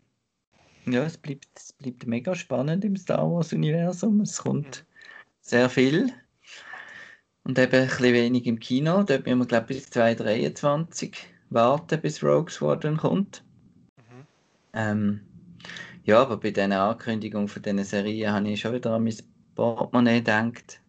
ja, 0.86 1.04
es 1.04 1.18
bleibt, 1.18 1.48
es 1.56 1.74
bleibt 1.74 2.08
mega 2.08 2.36
spannend 2.36 2.84
im 2.84 2.96
Star 2.96 3.32
Wars-Universum. 3.32 4.22
Es 4.22 4.40
kommt 4.40 4.86
sehr 5.42 5.70
viel. 5.70 6.12
Und 7.44 7.60
eben 7.60 7.74
ein 7.74 7.88
bisschen 7.88 8.14
wenig 8.14 8.48
im 8.48 8.60
Kino. 8.60 9.04
Dort 9.04 9.26
müssen 9.26 9.40
wir, 9.40 9.46
glaube 9.46 9.74
ich, 9.74 9.80
bis 9.80 9.90
2023 9.92 11.16
warten, 11.50 12.02
bis 12.02 12.24
Rogue 12.24 12.50
Squadron 12.50 12.98
kommt. 12.98 13.44
ich. 13.98 14.04
Mhm. 14.04 14.28
Ähm, 14.74 15.22
ja, 16.06 16.22
aber 16.22 16.38
bei 16.38 16.52
dieser 16.52 16.82
Ankündigung 16.82 17.48
von 17.48 17.62
diesen 17.62 17.84
Serien 17.84 18.34
habe 18.34 18.50
ich 18.50 18.60
schon 18.60 18.74
wieder 18.74 18.92
an 18.92 19.04
mein 19.04 19.16
Portemonnaie 19.56 20.20
gedacht. 20.20 20.82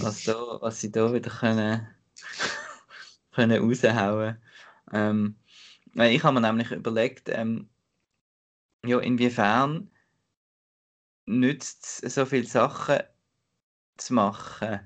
Was, 0.00 0.24
da, 0.24 0.34
was 0.60 0.80
sie 0.80 0.92
da 0.92 1.12
wieder 1.12 1.30
können, 1.30 1.86
können 3.32 3.62
raushauen 3.62 4.38
ähm, 4.92 5.36
weil 5.94 6.14
Ich 6.14 6.22
habe 6.24 6.40
mir 6.40 6.46
nämlich 6.46 6.70
überlegt, 6.72 7.28
ähm, 7.30 7.68
ja, 8.84 8.98
inwiefern 9.00 9.90
nützt 11.26 12.02
es 12.02 12.14
so 12.16 12.26
viele 12.26 12.46
Sachen 12.46 12.98
zu 13.98 14.14
machen. 14.14 14.80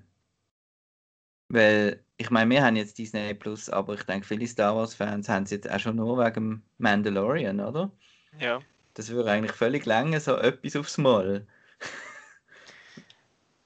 Weil, 1.49 2.05
ich 2.17 2.31
meine, 2.31 2.51
wir 2.51 2.65
haben 2.65 2.75
jetzt 2.77 2.99
Disney 2.99 3.35
Plus, 3.35 3.69
aber 3.69 3.95
ich 3.95 4.03
denke, 4.05 4.27
viele 4.27 4.47
Star 4.49 4.75
Wars-Fans 4.77 5.29
haben 5.29 5.45
es 5.45 5.51
jetzt 5.51 5.71
auch 5.71 5.79
schon 5.79 5.97
nur 5.97 6.19
wegen 6.19 6.63
Mandalorian, 6.79 7.61
oder? 7.61 7.93
Ja, 8.39 8.65
Das 8.95 9.11
würde 9.11 9.31
eigentlich 9.31 9.53
völlig 9.53 9.85
länger, 9.87 10.21
so 10.21 10.37
etwas 10.37 10.77
aufs 10.77 10.99
Mal. 10.99 11.47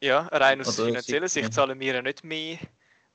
Ja, 0.06 0.20
rein 0.28 0.60
aus 0.60 0.78
Oder 0.78 0.88
finanzieller 0.88 1.28
Sicht 1.28 1.52
zahlen 1.52 1.78
wir 1.80 1.94
ja 1.94 2.02
nicht 2.02 2.24
mehr, 2.24 2.58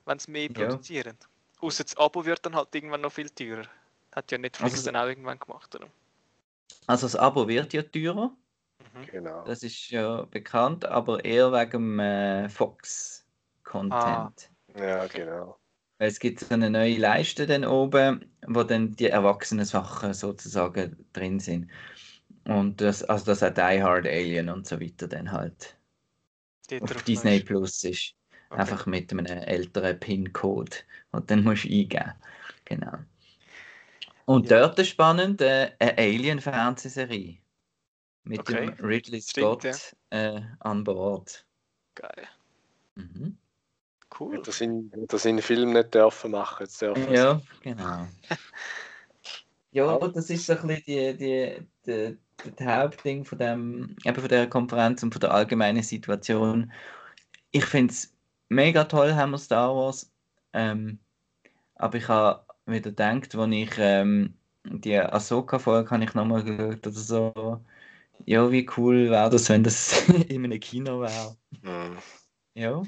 wenn 0.06 0.18
sie 0.18 0.30
mehr 0.30 0.48
Ja. 0.50 0.52
produzieren. 0.52 1.16
Außer 1.60 1.84
das 1.84 1.96
Abo 1.96 2.24
wird 2.24 2.44
dann 2.44 2.54
halt 2.54 2.74
irgendwann 2.74 3.00
noch 3.02 3.12
viel 3.12 3.30
teurer. 3.30 3.66
Hat 4.14 4.30
ja 4.30 4.38
Netflix 4.38 4.72
Also- 4.74 4.90
dann 4.90 4.96
auch 5.02 5.08
irgendwann 5.08 5.38
gemacht, 5.38 5.74
oder? 5.74 5.86
Also 6.86 7.06
das 7.06 7.16
Abo 7.16 7.46
wird 7.48 7.72
ja 7.72 7.82
teurer, 7.82 8.32
Mhm. 8.94 9.06
Genau. 9.10 9.44
das 9.44 9.62
ist 9.62 9.90
ja 9.90 10.22
bekannt, 10.22 10.84
aber 10.84 11.24
eher 11.24 11.52
wegen 11.52 11.98
äh, 11.98 12.48
Fox-Content. 12.48 13.92
Ah. 13.92 14.32
Ja, 14.76 15.06
genau. 15.06 15.56
Weil 15.98 16.08
es 16.08 16.18
gibt 16.18 16.40
so 16.40 16.52
eine 16.52 16.68
neue 16.70 16.96
Leiste 16.98 17.46
dann 17.46 17.64
oben, 17.64 18.24
wo 18.46 18.64
dann 18.64 18.92
die 18.92 19.06
erwachsenen 19.08 19.64
Sachen 19.64 20.14
sozusagen 20.14 21.06
drin 21.12 21.38
sind. 21.38 21.70
Und 22.44 22.80
das, 22.80 23.04
also 23.04 23.26
das 23.26 23.40
hat 23.42 23.56
Die 23.58 23.82
Hard 23.82 24.06
Alien 24.06 24.48
und 24.48 24.66
so 24.66 24.80
weiter 24.80 25.06
dann 25.06 25.30
halt 25.30 25.76
Dort 26.68 26.96
auf 26.96 27.02
Disney 27.02 27.30
meinst 27.32 27.46
Plus 27.46 27.84
ist. 27.84 28.14
Okay. 28.50 28.60
Einfach 28.60 28.86
mit 28.86 29.10
einem 29.12 29.26
älteren 29.26 29.98
PIN-Code, 29.98 30.76
den 31.12 31.26
dann 31.26 31.42
musst 31.44 31.64
du 31.64 31.68
eingeben. 31.68 32.12
Genau. 32.66 32.98
Und 34.26 34.50
Ja. 34.50 34.60
dort 34.60 34.78
ist 34.78 34.88
spannend, 34.88 35.40
äh, 35.40 35.72
eine 35.78 35.98
Alien-Fernsehserie. 35.98 37.38
Mit 38.24 38.40
Okay. 38.40 38.66
dem 38.66 38.84
Ridley 38.84 39.20
Stimmt, 39.20 39.62
Scott 39.62 39.96
äh, 40.10 40.40
an 40.60 40.84
Bord. 40.84 41.44
Geil. 41.94 42.28
Mhm. 42.94 43.36
Cool. 44.18 44.36
Hätte 44.36 44.52
seinen, 44.52 44.90
hätte 44.94 45.18
seinen 45.18 45.42
Film 45.42 45.72
nicht 45.72 45.94
dürfen 45.94 46.30
machen. 46.30 46.58
Jetzt 46.64 46.80
dürfen. 46.80 47.12
Ja, 47.12 47.40
genau. 47.62 48.06
ja, 49.72 49.86
Aber- 49.88 50.10
das 50.10 50.30
ist 50.30 50.46
so 50.46 50.52
ein 50.52 50.66
bisschen 50.68 50.84
die, 50.84 51.16
die, 51.16 51.66
die 51.86 52.18
Hauptding 52.60 53.24
von, 53.24 53.38
dem, 53.38 53.96
eben 54.04 54.16
von 54.20 54.28
der 54.28 54.48
Konferenz 54.48 55.02
und 55.02 55.12
von 55.12 55.20
der 55.20 55.32
allgemeinen 55.32 55.82
Situation. 55.82 56.72
Ich 57.50 57.64
finde 57.64 57.92
es 57.92 58.14
mega 58.48 58.84
toll, 58.84 59.14
haben 59.14 59.32
wir 59.32 59.38
Star 59.38 59.74
Wars. 59.74 60.12
Ähm, 60.52 60.98
aber 61.76 61.98
ich 61.98 62.08
habe 62.08 62.46
wieder 62.66 62.90
gedacht, 62.90 63.34
als 63.34 63.52
ich 63.52 63.72
ähm, 63.78 64.34
die 64.64 64.98
Ahsoka-Folge 64.98 65.90
habe 65.90 66.04
ich 66.04 66.14
nochmal 66.14 66.44
geschaut 66.44 66.86
oder 66.86 66.96
so. 66.96 67.64
Ja, 68.24 68.50
wie 68.50 68.68
cool 68.76 69.10
wäre 69.10 69.30
das, 69.30 69.48
wenn 69.48 69.64
das 69.64 70.08
in 70.28 70.44
einem 70.44 70.60
Kino 70.60 71.00
wäre. 71.00 71.36
Mhm. 71.62 71.98
Ja, 72.54 72.82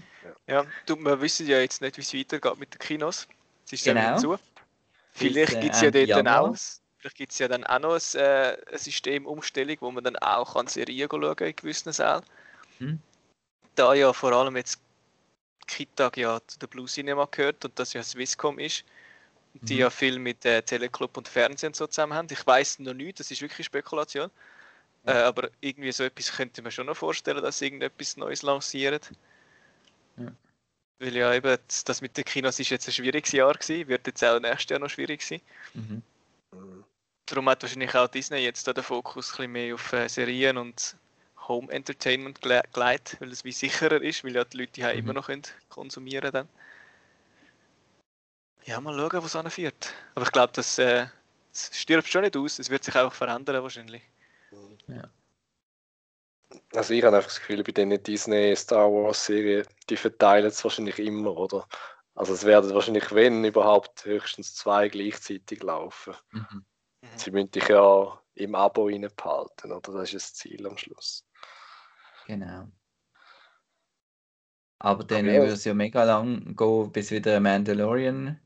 Ja, 0.46 0.64
du, 0.86 0.96
wir 0.96 1.20
wissen 1.20 1.46
ja 1.46 1.58
jetzt 1.60 1.80
nicht, 1.80 1.96
wie 1.96 2.02
es 2.02 2.14
weitergeht 2.14 2.58
mit 2.58 2.74
den 2.74 2.78
Kinos. 2.78 3.26
Es 3.66 3.72
ist 3.72 3.86
ja 3.86 3.94
Genau. 3.94 4.08
wieder 4.08 4.16
zu. 4.18 4.36
Vielleicht 5.12 5.54
äh, 5.54 5.60
gibt 5.60 5.74
es 5.74 5.80
ja 5.80 5.90
dort 5.90 6.10
dann 6.10 6.28
auch, 6.28 6.54
vielleicht 7.04 7.16
gibt's 7.16 7.38
ja 7.38 7.48
dann 7.48 7.64
auch 7.64 7.78
noch 7.80 7.94
ein, 7.94 8.20
äh, 8.20 8.56
eine 8.66 8.78
Systemumstellung, 8.78 9.76
wo 9.80 9.90
man 9.90 10.04
dann 10.04 10.16
auch 10.16 10.54
kann 10.54 10.66
Serien 10.66 11.08
schauen 11.10 11.36
kann 11.36 11.48
in 11.48 11.56
gewissen 11.56 11.92
Sälen. 11.92 12.22
Mhm. 12.78 12.98
Da 13.74 13.92
ja 13.92 14.12
vor 14.14 14.32
allem 14.32 14.56
jetzt 14.56 14.80
Kitag 15.66 16.16
ja 16.16 16.40
zu 16.46 16.58
der 16.58 16.66
Blue 16.66 16.86
Cinema 16.86 17.26
gehört 17.30 17.62
und 17.64 17.78
das 17.78 17.92
ja 17.92 18.02
Swisscom 18.02 18.58
ist, 18.58 18.84
die 19.52 19.74
Mhm. 19.74 19.80
ja 19.80 19.90
viel 19.90 20.18
mit 20.18 20.44
äh, 20.46 20.62
Teleclub 20.62 21.16
und 21.18 21.28
Fernsehen 21.28 21.74
so 21.74 21.86
zusammen 21.86 22.14
haben. 22.14 22.28
Ich 22.30 22.46
weiß 22.46 22.78
noch 22.78 22.94
nicht, 22.94 23.20
das 23.20 23.30
ist 23.30 23.42
wirklich 23.42 23.66
Spekulation. 23.66 24.30
Äh, 25.04 25.12
aber 25.12 25.50
irgendwie 25.60 25.92
so 25.92 26.04
etwas 26.04 26.32
könnte 26.32 26.62
mir 26.62 26.70
schon 26.70 26.86
noch 26.86 26.96
vorstellen, 26.96 27.42
dass 27.42 27.58
sie 27.58 27.66
irgendetwas 27.66 28.16
Neues 28.16 28.40
lancieren. 28.40 29.00
Ja. 30.16 30.32
Weil 31.00 31.16
ja 31.16 31.34
eben, 31.34 31.58
das 31.68 31.84
das 31.84 32.00
mit 32.00 32.16
den 32.16 32.24
Kinos 32.24 32.58
ist 32.58 32.70
jetzt 32.70 32.88
ein 32.88 32.92
schwieriges 32.92 33.32
Jahr 33.32 33.52
gewesen, 33.52 33.88
wird 33.88 34.06
jetzt 34.06 34.24
auch 34.24 34.40
nächstes 34.40 34.70
Jahr 34.70 34.80
noch 34.80 34.88
schwierig 34.88 35.20
sein. 35.20 35.42
Mhm. 35.74 36.02
Darum 37.26 37.48
hat 37.48 37.62
wahrscheinlich 37.62 37.94
auch 37.94 38.08
Disney 38.08 38.38
jetzt 38.38 38.66
da 38.66 38.72
den 38.72 38.84
Fokus 38.84 39.28
ein 39.28 39.36
bisschen 39.36 39.52
mehr 39.52 39.74
auf 39.74 39.92
äh, 39.92 40.08
Serien 40.08 40.58
und 40.58 40.96
Home 41.48 41.72
Entertainment 41.72 42.40
gele- 42.40 42.64
gelegt, 42.72 43.16
weil 43.20 43.32
es 43.32 43.44
wie 43.44 43.52
sicherer 43.52 44.00
ist, 44.00 44.24
weil 44.24 44.34
ja 44.34 44.44
die 44.44 44.58
Leute 44.58 44.72
die 44.72 44.82
Mhm. 44.82 44.90
immer 44.90 45.12
noch 45.14 45.26
können 45.26 45.42
konsumieren 45.68 46.32
dann. 46.32 46.48
Ja, 48.64 48.80
mal 48.80 48.96
schauen, 48.96 49.22
wo 49.22 49.26
es 49.26 49.36
anführt. 49.36 49.94
Aber 50.14 50.24
ich 50.24 50.32
glaube, 50.32 50.52
das, 50.54 50.78
äh, 50.78 51.06
das 51.52 51.70
stirbt 51.72 52.08
schon 52.08 52.22
nicht 52.22 52.36
aus, 52.36 52.58
es 52.58 52.70
wird 52.70 52.84
sich 52.84 52.96
auch 52.96 53.12
verändern 53.12 53.62
wahrscheinlich. 53.62 54.02
Also 56.72 56.94
ich 56.94 57.02
habe 57.02 57.16
einfach 57.16 57.28
das 57.28 57.40
Gefühl, 57.40 57.62
bei 57.62 57.72
den 57.72 58.02
Disney 58.02 58.54
Star 58.56 58.90
Wars 58.90 59.26
Serien, 59.26 59.66
die 59.88 59.96
verteilen 59.96 60.46
es 60.46 60.62
wahrscheinlich 60.62 60.98
immer, 60.98 61.36
oder? 61.36 61.66
Also 62.14 62.32
es 62.32 62.44
werden 62.44 62.72
wahrscheinlich, 62.74 63.12
wenn 63.12 63.44
überhaupt, 63.44 64.04
höchstens 64.04 64.54
zwei 64.54 64.88
gleichzeitig 64.88 65.62
laufen. 65.62 66.14
Mhm. 66.30 66.64
Mhm. 67.04 67.18
Sie 67.18 67.30
müssen 67.30 67.50
dich 67.50 67.68
ja 67.68 68.20
im 68.34 68.54
Abo 68.54 68.86
behalten, 68.86 69.72
oder? 69.72 69.92
Das 69.92 70.12
ist 70.12 70.14
das 70.14 70.34
Ziel 70.34 70.66
am 70.66 70.76
Schluss. 70.76 71.24
Genau. 72.26 72.68
Aber 74.78 75.04
dann 75.04 75.26
ja. 75.26 75.34
würde 75.34 75.52
es 75.52 75.64
ja 75.64 75.74
mega 75.74 76.04
lang 76.04 76.56
gehen, 76.56 76.92
bis 76.92 77.10
wieder 77.10 77.32
eine 77.32 77.40
Mandalorian 77.40 78.40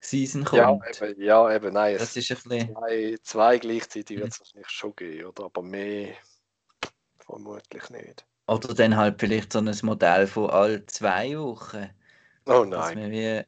Season 0.00 0.46
Ja, 0.52 0.66
kommt. 0.66 1.02
eben, 1.02 1.22
ja, 1.22 1.54
eben, 1.54 1.72
nein. 1.74 1.96
das 1.96 2.16
ist 2.16 2.30
ein 2.30 2.36
bisschen. 2.36 2.74
zwei, 2.74 3.18
zwei 3.22 3.58
gleichzeitig 3.58 4.18
wird 4.18 4.32
es 4.32 4.40
wahrscheinlich 4.40 4.70
schon 4.70 4.96
geben, 4.96 5.26
oder? 5.26 5.44
Aber 5.44 5.62
mehr 5.62 6.14
vermutlich 7.18 7.88
nicht. 7.90 8.26
Oder 8.46 8.74
dann 8.74 8.96
halt 8.96 9.20
vielleicht 9.20 9.52
so 9.52 9.60
ein 9.60 9.74
Modell 9.82 10.26
von 10.26 10.50
all 10.50 10.84
zwei 10.86 11.38
Wochen. 11.38 11.88
Oh 12.46 12.64
Dass 12.64 12.94
nein. 12.94 12.98
man 12.98 13.10
wie, 13.10 13.42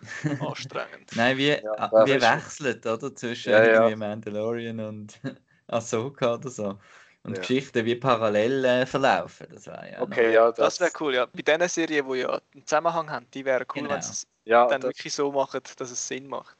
Anstrengend. 0.40 1.10
nein, 1.14 1.36
wie, 1.36 1.48
Ja, 1.48 1.72
ah, 1.76 2.06
schon- 2.06 2.20
wechselt, 2.20 2.86
oder? 2.86 3.14
Zwischen 3.14 3.52
Ja, 3.52 3.88
ja. 3.88 3.96
Mandalorian 3.96 4.80
und 4.80 5.20
Ahsoka 5.66 6.34
oder 6.34 6.50
so. 6.50 6.78
Und 7.24 7.34
Ja. 7.34 7.40
Geschichten 7.40 7.84
wie 7.84 7.96
parallel 7.96 8.64
äh, 8.64 8.86
verlaufen. 8.86 9.48
Das 9.52 9.66
wäre 9.66 9.90
ja. 9.92 10.00
Okay, 10.02 10.32
ja, 10.32 10.46
Das 10.52 10.78
das, 10.78 10.80
wäre 10.80 10.90
cool, 11.00 11.14
ja. 11.14 11.26
Bei 11.26 11.42
diesen 11.42 11.68
Serien, 11.68 12.08
die 12.10 12.18
ja 12.20 12.40
einen 12.54 12.64
Zusammenhang 12.66 13.10
haben, 13.10 13.26
die 13.34 13.44
wäre 13.44 13.66
cool, 13.74 13.82
Genau. 13.82 13.94
wenn 13.94 14.02
sie 14.02 14.12
es 14.12 14.26
ja, 14.44 14.66
dann 14.66 14.80
das, 14.80 14.88
wirklich 14.90 15.12
so 15.12 15.30
machen, 15.32 15.60
dass 15.76 15.90
es 15.90 16.08
Sinn 16.08 16.28
macht. 16.28 16.56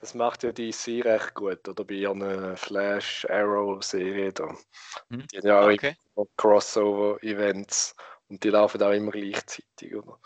das 0.00 0.14
macht 0.14 0.42
ja 0.44 0.50
DC 0.52 1.02
recht 1.04 1.34
gut, 1.34 1.68
oder? 1.68 1.84
Bei 1.84 1.94
ihren 1.94 2.56
Flash 2.56 3.26
Arrow 3.30 3.82
Serie 3.82 4.32
da. 4.32 4.48
Hm. 5.10 5.26
Die 5.32 5.38
haben 5.38 5.46
ja 5.46 5.60
auch 5.60 5.70
Okay. 5.70 5.96
Crossover-Events 6.36 7.94
und 8.28 8.42
die 8.42 8.50
laufen 8.50 8.82
auch 8.82 8.90
immer 8.92 9.12
gleichzeitig, 9.12 9.94
oder? 9.94 10.18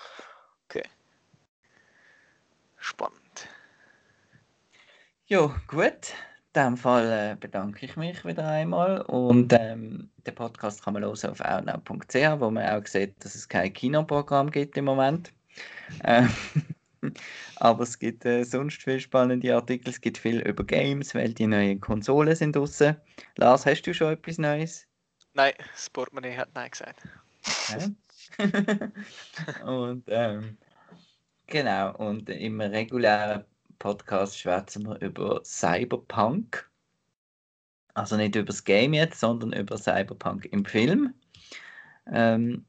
Spannend. 2.83 3.49
Ja, 5.27 5.55
gut. 5.69 6.15
In 6.53 6.63
dem 6.63 6.77
Fall 6.77 7.11
äh, 7.33 7.37
bedanke 7.39 7.87
ich 7.87 7.97
mich 7.97 8.25
wieder 8.25 8.47
einmal. 8.47 9.03
Und 9.03 9.53
ähm, 9.53 10.11
den 10.27 10.35
Podcast 10.35 10.83
kann 10.83 10.95
man 10.95 11.05
hören 11.05 11.31
auf 11.31 11.41
outnow.ch, 11.41 12.41
wo 12.41 12.51
man 12.51 12.69
auch 12.69 12.85
sieht, 12.85 13.25
dass 13.25 13.37
es 13.37 13.49
kein 13.49 13.73
Kinoprogramm 13.73 14.51
gibt 14.51 14.77
im 14.77 14.87
Moment. 14.87 15.33
Ähm, 16.03 16.29
aber 17.57 17.85
es 17.85 17.97
gibt 18.01 18.25
äh, 18.25 18.43
sonst 18.43 18.83
viele 18.83 18.99
spannende 18.99 19.55
Artikel. 19.55 19.89
Es 19.89 20.01
gibt 20.01 20.19
viel 20.19 20.41
über 20.41 20.65
Games, 20.65 21.15
weil 21.15 21.33
die 21.33 21.47
neuen 21.47 21.81
Konsolen 21.81 22.35
sind 22.35 22.57
draussen. 22.57 22.97
Lars, 23.37 23.65
hast 23.65 23.83
du 23.83 23.95
schon 23.95 24.15
etwas 24.15 24.39
Neues? 24.39 24.89
Nein, 25.35 25.53
das 25.73 25.89
Portemonnaie 25.89 26.37
hat 26.37 26.49
Nein 26.55 26.71
gesagt. 26.73 27.01
Hä? 27.69 27.93
und 29.65 30.03
ähm, 30.09 30.59
genau, 31.53 31.95
und 31.97 32.31
im 32.31 32.61
regulären 32.61 33.45
Podcast 33.79 34.39
schwätzen 34.39 34.87
wir 34.87 35.01
über 35.01 35.43
Cyberpunk. 35.45 36.69
Also 37.95 38.17
nicht 38.17 38.35
über 38.35 38.47
das 38.47 38.65
Game 38.65 38.95
jetzt, 38.95 39.21
sondern 39.21 39.53
über 39.53 39.77
Cyberpunk 39.77 40.47
im 40.47 40.65
Film. 40.65 41.15
Ähm, 42.11 42.65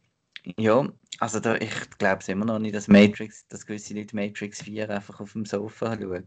ja, 0.58 0.86
also 1.20 1.40
da, 1.40 1.56
ich 1.56 1.72
glaube 1.98 2.20
es 2.20 2.28
immer 2.28 2.44
noch 2.44 2.60
nicht, 2.60 2.76
dass 2.76 2.90
Matrix, 2.90 3.48
dass 3.48 3.66
gewisse 3.66 3.94
Leute 3.94 4.16
Matrix 4.16 4.62
4 4.62 4.90
einfach 4.90 5.22
auf 5.22 5.32
dem 5.32 5.46
Sofa 5.46 5.98
schauen. 5.98 6.26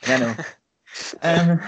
Genau. 0.00 0.34
ähm, 1.20 1.60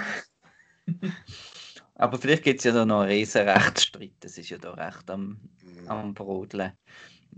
aber 1.96 2.18
vielleicht 2.18 2.44
gibt 2.44 2.60
es 2.60 2.64
ja 2.64 2.72
da 2.72 2.86
noch 2.86 3.00
einen 3.00 3.10
riesen 3.10 3.46
Rechtsstreit. 3.46 4.14
Das 4.20 4.38
ist 4.38 4.48
ja 4.48 4.56
da 4.56 4.72
recht 4.72 5.10
am, 5.10 5.38
am 5.88 6.14
Brodeln 6.14 6.72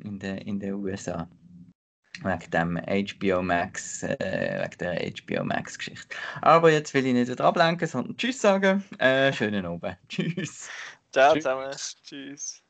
in 0.04 0.20
den 0.20 0.38
in 0.38 0.60
den 0.60 0.74
USA. 0.74 1.28
Wegen 2.22 2.50
dem 2.50 2.76
HBO 2.78 3.42
Max, 3.42 4.02
äh, 4.02 4.60
wegen 4.62 4.78
der 4.78 5.12
HBO 5.12 5.44
Max 5.44 5.78
Geschichte. 5.78 6.16
Aber 6.42 6.70
jetzt 6.72 6.94
will 6.94 7.06
ich 7.06 7.12
nicht 7.14 7.30
wieder 7.30 7.44
ablenken, 7.44 7.86
sondern 7.86 8.16
Tschüss 8.16 8.40
sagen. 8.40 8.84
Äh, 8.98 9.32
schönen 9.32 9.64
Abend. 9.66 9.98
Tschüss. 10.08 10.74
Ciao 11.12 11.34
Tschüss. 11.34 11.42
zusammen. 11.42 11.80
Tschüss. 12.02 12.65